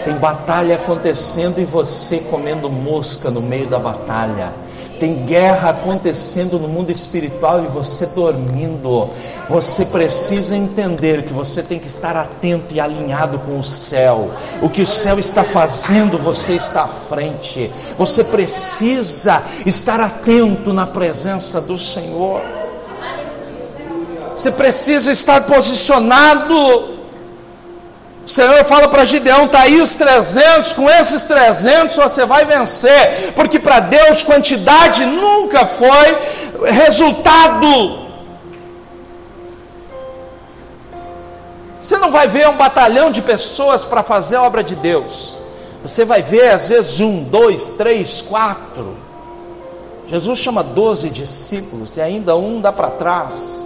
Tem 0.03 0.15
batalha 0.15 0.75
acontecendo 0.75 1.59
e 1.59 1.65
você 1.65 2.19
comendo 2.21 2.69
mosca 2.69 3.29
no 3.29 3.41
meio 3.41 3.67
da 3.67 3.77
batalha 3.77 4.51
tem 5.01 5.25
guerra 5.25 5.71
acontecendo 5.71 6.59
no 6.59 6.67
mundo 6.67 6.91
espiritual 6.91 7.63
e 7.63 7.67
você 7.67 8.05
dormindo. 8.05 9.09
Você 9.49 9.85
precisa 9.85 10.55
entender 10.55 11.23
que 11.23 11.33
você 11.33 11.63
tem 11.63 11.79
que 11.79 11.87
estar 11.87 12.15
atento 12.15 12.71
e 12.71 12.79
alinhado 12.79 13.39
com 13.39 13.57
o 13.57 13.63
céu. 13.63 14.29
O 14.61 14.69
que 14.69 14.83
o 14.83 14.85
céu 14.85 15.17
está 15.17 15.43
fazendo, 15.43 16.19
você 16.19 16.53
está 16.53 16.83
à 16.83 16.87
frente. 16.87 17.73
Você 17.97 18.23
precisa 18.25 19.41
estar 19.65 19.99
atento 19.99 20.71
na 20.71 20.85
presença 20.85 21.59
do 21.59 21.79
Senhor. 21.79 22.43
Você 24.35 24.51
precisa 24.51 25.11
estar 25.11 25.47
posicionado. 25.47 27.00
Senhor 28.31 28.63
fala 28.63 28.87
para 28.87 29.03
Gideão: 29.03 29.43
está 29.43 29.61
aí 29.63 29.81
os 29.81 29.93
300, 29.95 30.71
com 30.71 30.89
esses 30.89 31.23
300 31.23 31.97
você 31.97 32.25
vai 32.25 32.45
vencer, 32.45 33.33
porque 33.35 33.59
para 33.59 33.81
Deus 33.81 34.23
quantidade 34.23 35.05
nunca 35.05 35.65
foi 35.65 36.17
resultado. 36.71 37.99
Você 41.81 41.97
não 41.97 42.09
vai 42.09 42.27
ver 42.27 42.47
um 42.47 42.55
batalhão 42.55 43.11
de 43.11 43.21
pessoas 43.21 43.83
para 43.83 44.01
fazer 44.01 44.37
a 44.37 44.43
obra 44.43 44.63
de 44.63 44.75
Deus. 44.75 45.37
Você 45.81 46.05
vai 46.05 46.21
ver 46.21 46.51
às 46.51 46.69
vezes 46.69 47.01
um, 47.01 47.23
dois, 47.23 47.69
três, 47.69 48.21
quatro. 48.21 48.95
Jesus 50.07 50.39
chama 50.39 50.63
doze 50.63 51.09
discípulos 51.09 51.97
e 51.97 52.01
ainda 52.01 52.37
um 52.37 52.61
dá 52.61 52.71
para 52.71 52.91
trás. 52.91 53.65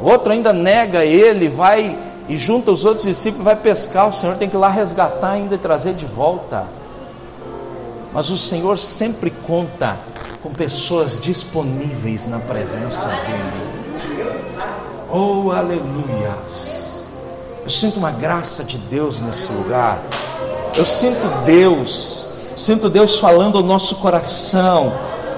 O 0.00 0.08
outro 0.08 0.32
ainda 0.32 0.54
nega 0.54 1.04
ele, 1.04 1.48
vai 1.48 1.98
e 2.30 2.36
junta 2.36 2.70
os 2.70 2.84
outros 2.84 3.04
discípulos 3.04 3.44
vai 3.44 3.56
pescar, 3.56 4.08
o 4.08 4.12
Senhor 4.12 4.36
tem 4.36 4.48
que 4.48 4.54
ir 4.54 4.58
lá 4.58 4.68
resgatar 4.68 5.30
ainda 5.30 5.56
e 5.56 5.58
trazer 5.58 5.94
de 5.94 6.06
volta. 6.06 6.64
Mas 8.12 8.30
o 8.30 8.38
Senhor 8.38 8.78
sempre 8.78 9.32
conta 9.32 9.96
com 10.40 10.52
pessoas 10.52 11.20
disponíveis 11.20 12.28
na 12.28 12.38
presença 12.38 13.08
dEle. 13.08 13.68
Oh, 15.10 15.50
aleluia! 15.50 16.36
Eu 17.64 17.68
sinto 17.68 17.98
uma 17.98 18.12
graça 18.12 18.62
de 18.62 18.78
Deus 18.78 19.20
nesse 19.20 19.52
lugar. 19.52 20.00
Eu 20.76 20.86
sinto 20.86 21.26
Deus, 21.44 22.34
sinto 22.56 22.88
Deus 22.88 23.18
falando 23.18 23.58
ao 23.58 23.64
nosso 23.64 23.96
coração 23.96 24.92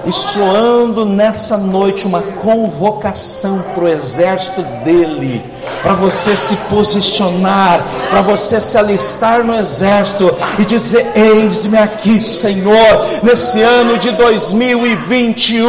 e 0.05 0.11
soando 0.11 1.05
nessa 1.05 1.57
noite 1.57 2.05
uma 2.05 2.21
convocação 2.21 3.63
para 3.73 3.83
o 3.83 3.87
exército 3.87 4.61
dele, 4.83 5.52
para 5.81 5.93
você 5.93 6.35
se 6.35 6.55
posicionar, 6.69 7.85
para 8.09 8.21
você 8.21 8.59
se 8.59 8.77
alistar 8.77 9.43
no 9.43 9.55
exército 9.55 10.35
e 10.59 10.65
dizer: 10.65 11.11
Eis-me 11.15 11.77
aqui, 11.77 12.19
Senhor, 12.19 13.05
nesse 13.21 13.61
ano 13.61 13.97
de 13.97 14.11
2021, 14.11 15.67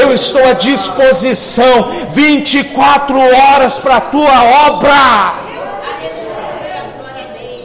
eu 0.00 0.12
estou 0.12 0.44
à 0.46 0.52
disposição 0.52 1.88
24 2.10 3.18
horas 3.18 3.78
para 3.78 3.96
a 3.96 4.00
tua 4.00 4.66
obra. 4.68 5.43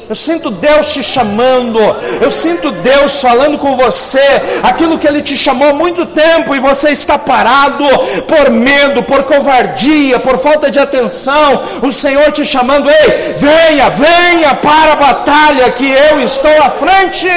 Eu 0.09 0.15
sinto 0.15 0.49
Deus 0.49 0.91
te 0.91 1.03
chamando, 1.03 1.79
eu 2.19 2.31
sinto 2.31 2.71
Deus 2.71 3.21
falando 3.21 3.59
com 3.59 3.77
você, 3.77 4.41
aquilo 4.63 4.97
que 4.97 5.07
Ele 5.07 5.21
te 5.21 5.37
chamou 5.37 5.69
há 5.69 5.73
muito 5.73 6.03
tempo 6.07 6.55
e 6.55 6.59
você 6.59 6.89
está 6.89 7.19
parado 7.19 7.85
por 8.27 8.49
medo, 8.49 9.03
por 9.03 9.21
covardia, 9.25 10.17
por 10.17 10.39
falta 10.39 10.71
de 10.71 10.79
atenção. 10.79 11.61
O 11.83 11.93
Senhor 11.93 12.31
te 12.31 12.43
chamando, 12.43 12.89
ei, 12.89 13.35
venha, 13.37 13.87
venha 13.91 14.55
para 14.55 14.93
a 14.93 14.95
batalha 14.95 15.71
que 15.73 15.87
eu 15.87 16.19
estou 16.21 16.59
à 16.59 16.71
frente. 16.71 17.29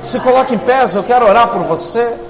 Se 0.00 0.18
coloque 0.20 0.54
em 0.54 0.58
pé, 0.58 0.86
eu 0.94 1.02
quero 1.02 1.28
orar 1.28 1.48
por 1.48 1.64
você 1.64 2.23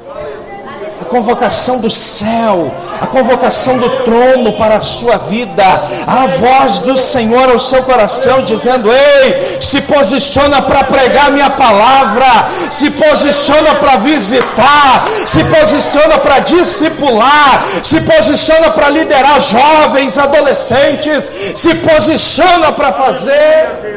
a 1.04 1.06
convocação 1.06 1.80
do 1.80 1.90
céu, 1.90 2.74
a 3.00 3.06
convocação 3.06 3.76
do 3.76 3.90
trono 4.04 4.54
para 4.54 4.76
a 4.76 4.80
sua 4.80 5.18
vida, 5.18 5.64
a 6.06 6.26
voz 6.26 6.78
do 6.78 6.96
Senhor 6.96 7.50
ao 7.50 7.58
seu 7.58 7.82
coração, 7.82 8.42
dizendo: 8.42 8.90
Ei, 8.90 9.58
se 9.60 9.82
posiciona 9.82 10.62
para 10.62 10.84
pregar 10.84 11.30
minha 11.30 11.50
palavra, 11.50 12.48
se 12.70 12.90
posiciona 12.90 13.74
para 13.74 13.96
visitar, 13.96 15.04
se 15.26 15.44
posiciona 15.44 16.18
para 16.18 16.38
discipular, 16.38 17.64
se 17.82 18.00
posiciona 18.00 18.70
para 18.70 18.88
liderar 18.88 19.40
jovens, 19.42 20.18
adolescentes, 20.18 21.30
se 21.54 21.74
posiciona 21.76 22.72
para 22.72 22.92
fazer. 22.92 23.93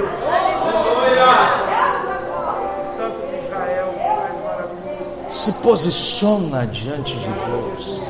Se 5.38 5.52
posiciona 5.54 6.66
diante 6.66 7.14
de 7.16 7.28
Deus. 7.28 8.08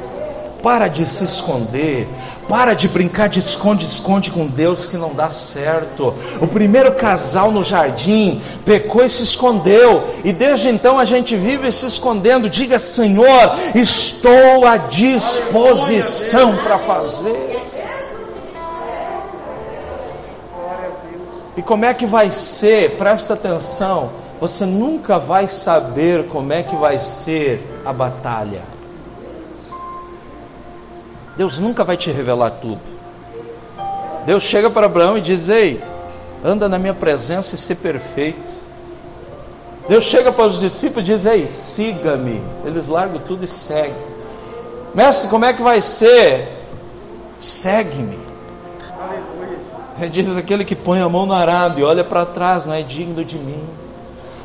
para 0.64 0.88
de 0.88 1.06
se 1.06 1.24
esconder, 1.24 2.08
para 2.50 2.74
de 2.74 2.88
brincar 2.88 3.30
de 3.30 3.40
esconde-esconde 3.40 4.32
com 4.32 4.48
Deus 4.48 4.86
que 4.88 4.98
não 4.98 5.14
dá 5.14 5.30
certo. 5.30 6.14
O 6.42 6.48
primeiro 6.48 6.94
casal 6.96 7.52
no 7.52 7.64
jardim 7.64 8.42
pecou 8.66 9.06
e 9.06 9.08
se 9.08 9.24
escondeu, 9.24 10.04
e 10.24 10.34
desde 10.34 10.68
então 10.68 10.98
a 10.98 11.06
gente 11.06 11.36
vive 11.36 11.72
se 11.72 11.86
escondendo. 11.86 12.50
Diga, 12.50 12.80
Senhor, 12.80 13.56
estou 13.76 14.66
à 14.66 14.78
disposição 14.78 16.58
para 16.58 16.80
fazer. 16.80 17.62
E 21.56 21.62
como 21.62 21.86
é 21.86 21.94
que 21.94 22.06
vai 22.06 22.30
ser? 22.30 22.98
Presta 22.98 23.36
atenção. 23.36 24.27
Você 24.40 24.66
nunca 24.66 25.18
vai 25.18 25.48
saber 25.48 26.28
como 26.28 26.54
é 26.54 26.62
que 26.62 26.76
vai 26.76 27.00
ser 27.00 27.64
a 27.84 27.92
batalha. 27.92 28.62
Deus 31.36 31.60
nunca 31.60 31.84
vai 31.84 31.98
te 31.98 32.12
revelar 32.12 32.52
tudo. 32.52 32.82
Deus 34.26 34.44
chega 34.44 34.70
para 34.70 34.86
Abraão 34.86 35.18
e 35.18 35.22
diz: 35.22 35.50
Ei, 35.50 35.82
anda 36.44 36.70
na 36.70 36.78
minha 36.78 36.94
presença 36.94 37.56
e 37.56 37.58
ser 37.58 37.76
perfeito. 37.76 38.58
Deus 39.88 40.04
chega 40.04 40.32
para 40.32 40.48
os 40.48 40.60
discípulos 40.60 41.08
e 41.08 41.14
diz: 41.14 41.26
Ei, 41.26 41.48
siga-me. 41.48 42.42
Eles 42.66 42.88
largam 42.88 43.20
tudo 43.20 43.46
e 43.46 43.48
seguem. 43.48 43.94
Mestre, 44.94 45.30
como 45.30 45.46
é 45.46 45.54
que 45.54 45.62
vai 45.62 45.82
ser? 45.82 46.48
Segue-me. 47.40 48.20
Diz 50.12 50.36
aquele 50.38 50.64
que 50.64 50.76
põe 50.76 51.00
a 51.00 51.10
mão 51.10 51.26
no 51.26 51.34
arado 51.34 51.80
e 51.80 51.84
olha 51.84 52.04
para 52.04 52.24
trás, 52.26 52.68
não 52.68 52.74
é 52.74 52.84
digno 52.84 53.26
de 53.26 53.38
mim. 53.38 53.64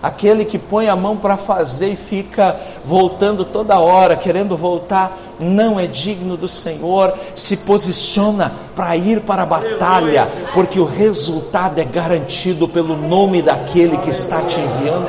Aquele 0.03 0.45
que 0.45 0.59
põe 0.59 0.89
a 0.89 0.97
mão 0.97 1.17
para 1.17 1.37
fazer 1.37 1.91
e 1.91 1.97
fica 1.97 2.57
voltando 2.85 3.45
toda 3.45 3.79
hora, 3.79 4.17
querendo 4.17 4.57
voltar, 4.57 5.17
não 5.39 5.79
é 5.79 5.87
digno 5.87 6.37
do 6.37 6.49
Senhor. 6.49 7.15
Se 7.37 7.59
posiciona 7.59 8.53
para 8.75 8.97
ir 8.97 9.21
para 9.21 9.45
a 9.45 9.47
batalha, 9.47 10.29
porque 10.53 10.81
o 10.81 10.85
resultado 10.85 11.79
é 11.79 11.85
garantido 11.85 12.69
pelo 12.69 12.97
nome 12.97 13.43
daquele 13.43 13.97
que 13.99 14.11
está 14.11 14.43
te 14.43 14.59
enviando. 14.59 15.09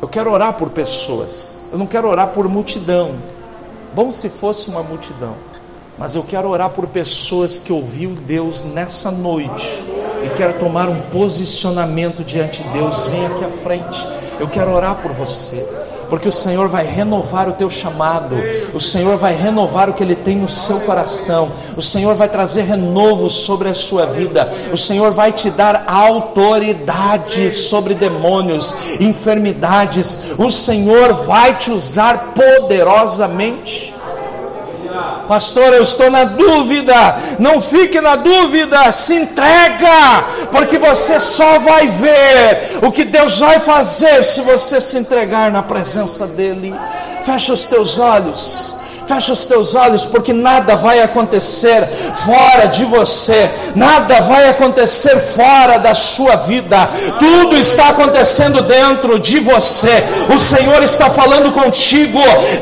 Eu 0.00 0.06
quero 0.06 0.30
orar 0.30 0.52
por 0.52 0.70
pessoas, 0.70 1.60
eu 1.72 1.78
não 1.78 1.88
quero 1.88 2.08
orar 2.08 2.28
por 2.28 2.48
multidão. 2.48 3.16
Bom 3.92 4.12
se 4.12 4.28
fosse 4.28 4.68
uma 4.68 4.82
multidão, 4.82 5.34
mas 5.98 6.14
eu 6.14 6.22
quero 6.22 6.48
orar 6.48 6.70
por 6.70 6.86
pessoas 6.86 7.58
que 7.58 7.72
ouviu 7.72 8.10
Deus 8.10 8.62
nessa 8.62 9.10
noite 9.10 10.05
e 10.26 10.36
quer 10.36 10.58
tomar 10.58 10.88
um 10.88 11.00
posicionamento 11.02 12.24
diante 12.24 12.62
de 12.62 12.68
Deus. 12.70 13.06
Vem 13.06 13.26
aqui 13.26 13.44
à 13.44 13.48
frente. 13.48 14.06
Eu 14.38 14.48
quero 14.48 14.72
orar 14.72 14.96
por 14.96 15.12
você 15.12 15.66
porque 16.08 16.28
o 16.28 16.32
Senhor 16.32 16.68
vai 16.68 16.84
renovar 16.84 17.48
o 17.48 17.52
teu 17.52 17.68
chamado, 17.68 18.36
o 18.72 18.80
Senhor 18.80 19.16
vai 19.16 19.34
renovar 19.34 19.88
o 19.90 19.92
que 19.92 20.02
Ele 20.02 20.14
tem 20.14 20.36
no 20.36 20.48
seu 20.48 20.80
coração, 20.80 21.50
o 21.76 21.82
Senhor 21.82 22.14
vai 22.14 22.28
trazer 22.28 22.62
renovo 22.62 23.28
sobre 23.28 23.68
a 23.68 23.74
sua 23.74 24.06
vida, 24.06 24.52
o 24.72 24.76
Senhor 24.76 25.12
vai 25.12 25.32
te 25.32 25.50
dar 25.50 25.84
autoridade 25.86 27.50
sobre 27.52 27.94
demônios, 27.94 28.76
enfermidades, 29.00 30.34
o 30.38 30.50
Senhor 30.50 31.12
vai 31.24 31.56
te 31.56 31.70
usar 31.70 32.34
poderosamente. 32.34 33.95
Pastor, 35.28 35.72
eu 35.72 35.82
estou 35.82 36.10
na 36.10 36.24
dúvida. 36.24 37.18
Não 37.38 37.60
fique 37.60 38.00
na 38.00 38.16
dúvida, 38.16 38.90
se 38.92 39.14
entrega, 39.14 40.24
porque 40.50 40.78
você 40.78 41.18
só 41.20 41.58
vai 41.58 41.88
ver 41.88 42.78
o 42.82 42.92
que 42.92 43.04
Deus 43.04 43.38
vai 43.38 43.60
fazer 43.60 44.24
se 44.24 44.40
você 44.42 44.80
se 44.80 44.96
entregar 44.96 45.50
na 45.50 45.62
presença 45.62 46.26
dEle. 46.26 46.74
Fecha 47.24 47.52
os 47.52 47.66
teus 47.66 47.98
olhos. 47.98 48.85
Fecha 49.06 49.32
os 49.32 49.46
teus 49.46 49.76
olhos, 49.76 50.04
porque 50.04 50.32
nada 50.32 50.74
vai 50.74 51.00
acontecer 51.00 51.86
fora 52.24 52.66
de 52.66 52.84
você, 52.84 53.48
nada 53.76 54.20
vai 54.22 54.48
acontecer 54.48 55.16
fora 55.18 55.78
da 55.78 55.94
sua 55.94 56.34
vida, 56.34 56.90
tudo 57.16 57.56
está 57.56 57.90
acontecendo 57.90 58.62
dentro 58.62 59.20
de 59.20 59.38
você. 59.38 60.02
O 60.34 60.38
Senhor 60.38 60.82
está 60.82 61.08
falando 61.08 61.52
contigo 61.52 62.18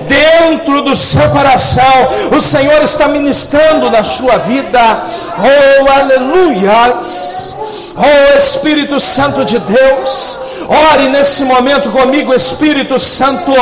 dentro 0.06 0.82
do 0.82 0.94
seu 0.94 1.30
coração, 1.30 2.08
o 2.36 2.40
Senhor 2.40 2.82
está 2.82 3.08
ministrando 3.08 3.90
na 3.90 4.04
sua 4.04 4.36
vida. 4.36 5.02
Oh, 5.38 5.90
aleluias! 5.90 7.56
Oh 7.96 8.36
Espírito 8.36 8.98
Santo 8.98 9.44
de 9.44 9.56
Deus, 9.60 10.40
ore 10.68 11.08
nesse 11.08 11.44
momento 11.44 11.90
comigo, 11.90 12.34
Espírito 12.34 12.98
Santo. 12.98 13.52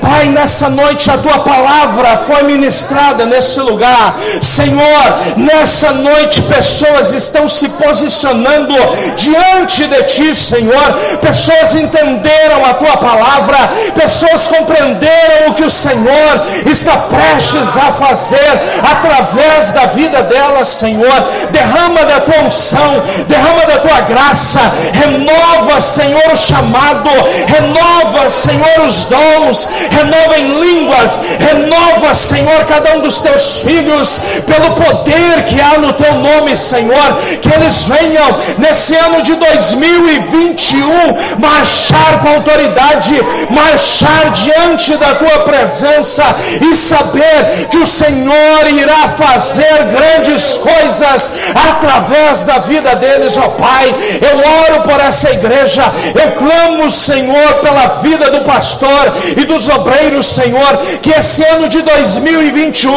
Pai, 0.00 0.26
nessa 0.26 0.68
noite 0.68 1.10
a 1.10 1.18
tua 1.18 1.40
palavra 1.40 2.18
foi 2.18 2.42
ministrada 2.44 3.26
nesse 3.26 3.60
lugar. 3.60 4.18
Senhor, 4.42 5.36
nessa 5.36 5.92
noite 5.92 6.42
pessoas 6.42 7.12
estão 7.12 7.48
se 7.48 7.68
posicionando 7.70 8.74
diante 9.16 9.86
de 9.86 10.02
ti, 10.04 10.34
Senhor. 10.34 10.92
Pessoas 11.20 11.74
entenderam 11.74 12.64
a 12.64 12.74
tua 12.74 12.96
palavra, 12.96 13.58
pessoas 13.94 14.46
compreenderam 14.46 15.48
o 15.48 15.54
que 15.54 15.64
o 15.64 15.70
Senhor 15.70 16.46
está 16.66 16.96
prestes 16.96 17.76
a 17.76 17.92
fazer 17.92 18.50
através 18.90 19.70
da 19.70 19.86
vida 19.86 20.22
delas, 20.22 20.68
Senhor. 20.68 21.28
Derrama 21.50 22.04
da 22.04 22.20
tua 22.20 22.42
unção, 22.44 23.02
derrama 23.26 23.66
da 23.66 23.78
tua 23.78 24.00
graça, 24.02 24.60
renova, 24.92 25.80
Senhor, 25.80 26.32
o 26.32 26.36
chamado, 26.50 27.10
renova, 27.46 28.28
Senhor, 28.28 28.86
os 28.86 29.06
dons, 29.06 29.68
renova 29.90 30.38
em 30.38 30.60
línguas, 30.60 31.18
renova, 31.38 32.14
Senhor, 32.14 32.64
cada 32.66 32.96
um 32.96 33.00
dos 33.00 33.20
teus 33.20 33.60
filhos, 33.60 34.20
pelo 34.46 34.72
poder 34.72 35.44
que 35.46 35.60
há 35.60 35.78
no 35.78 35.92
teu 35.92 36.14
nome, 36.14 36.56
Senhor, 36.56 37.18
que 37.40 37.52
eles 37.54 37.86
venham 37.86 38.38
nesse 38.58 38.96
ano 38.96 39.22
de 39.22 39.34
2021 39.34 41.38
marchar 41.38 42.20
com 42.20 42.28
autoridade, 42.28 43.14
marchar 43.50 44.30
diante 44.32 44.96
da 44.96 45.14
tua 45.14 45.40
presença 45.40 46.24
e 46.60 46.76
saber 46.76 47.68
que 47.70 47.78
o 47.78 47.86
Senhor 47.86 48.68
irá 48.72 49.08
fazer 49.16 49.84
grandes 49.92 50.58
coisas 50.58 51.32
através 51.70 52.44
da 52.44 52.58
vida 52.58 52.94
deles, 52.96 53.38
ó 53.38 53.48
Pai. 53.50 53.94
Eu 54.20 54.38
oro 54.38 54.82
por 54.82 55.00
essa 55.00 55.30
igreja. 55.30 55.82
Eu 56.14 56.32
clamo, 56.40 56.90
Senhor, 56.90 57.54
pela 57.56 58.00
vida 58.00 58.30
do 58.30 58.40
pastor 58.40 59.12
e 59.36 59.44
dos 59.44 59.68
obreiros, 59.68 60.26
Senhor. 60.26 60.78
Que 61.02 61.10
esse 61.10 61.44
ano 61.44 61.68
de 61.68 61.82
2021 61.82 62.92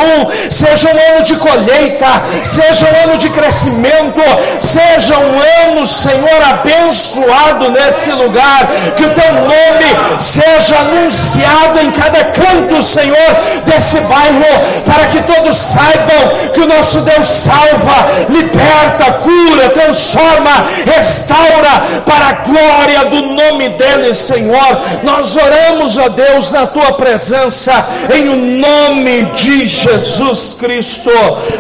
seja 0.50 0.88
um 0.88 1.16
ano 1.16 1.24
de 1.24 1.36
colheita, 1.36 2.08
seja 2.46 2.88
um 2.88 3.10
ano 3.10 3.18
de 3.18 3.30
crescimento, 3.30 4.22
seja 4.62 5.18
um 5.18 5.72
ano, 5.72 5.86
Senhor, 5.86 6.42
abençoado 6.50 7.70
nesse 7.70 8.12
lugar. 8.12 8.68
Que 8.96 9.06
o 9.06 9.14
teu 9.14 9.34
nome 9.34 9.90
seja 10.20 10.78
anunciado 10.78 11.80
em 11.82 11.92
cada 11.92 12.24
canto, 12.26 12.82
Senhor, 12.82 13.32
desse 13.66 14.00
bairro, 14.02 14.54
para 14.86 15.08
que 15.08 15.22
todos 15.24 15.58
saibam 15.58 16.52
que 16.54 16.62
o 16.62 16.68
nosso 16.68 17.02
Deus 17.02 17.26
salva, 17.26 18.08
liberta, 18.30 19.12
cura, 19.14 19.70
transforma, 19.70 20.66
restaura 20.86 22.04
para 22.06 22.28
a 22.28 22.34
glória 22.34 23.06
do 23.06 23.33
nome 23.34 23.70
dele, 23.70 24.14
Senhor. 24.14 24.82
Nós 25.04 25.36
oramos, 25.36 25.98
ó 25.98 26.10
Deus, 26.10 26.52
na 26.52 26.68
tua 26.68 26.94
presença, 26.94 27.88
em 28.14 28.30
o 28.30 28.36
nome 28.36 29.26
de 29.36 29.68
Jesus 29.68 30.56
Cristo. 30.60 31.12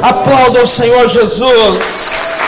Aplauda 0.01 0.63
o 0.63 0.67
Senhor 0.67 1.07
Jesus. 1.07 2.42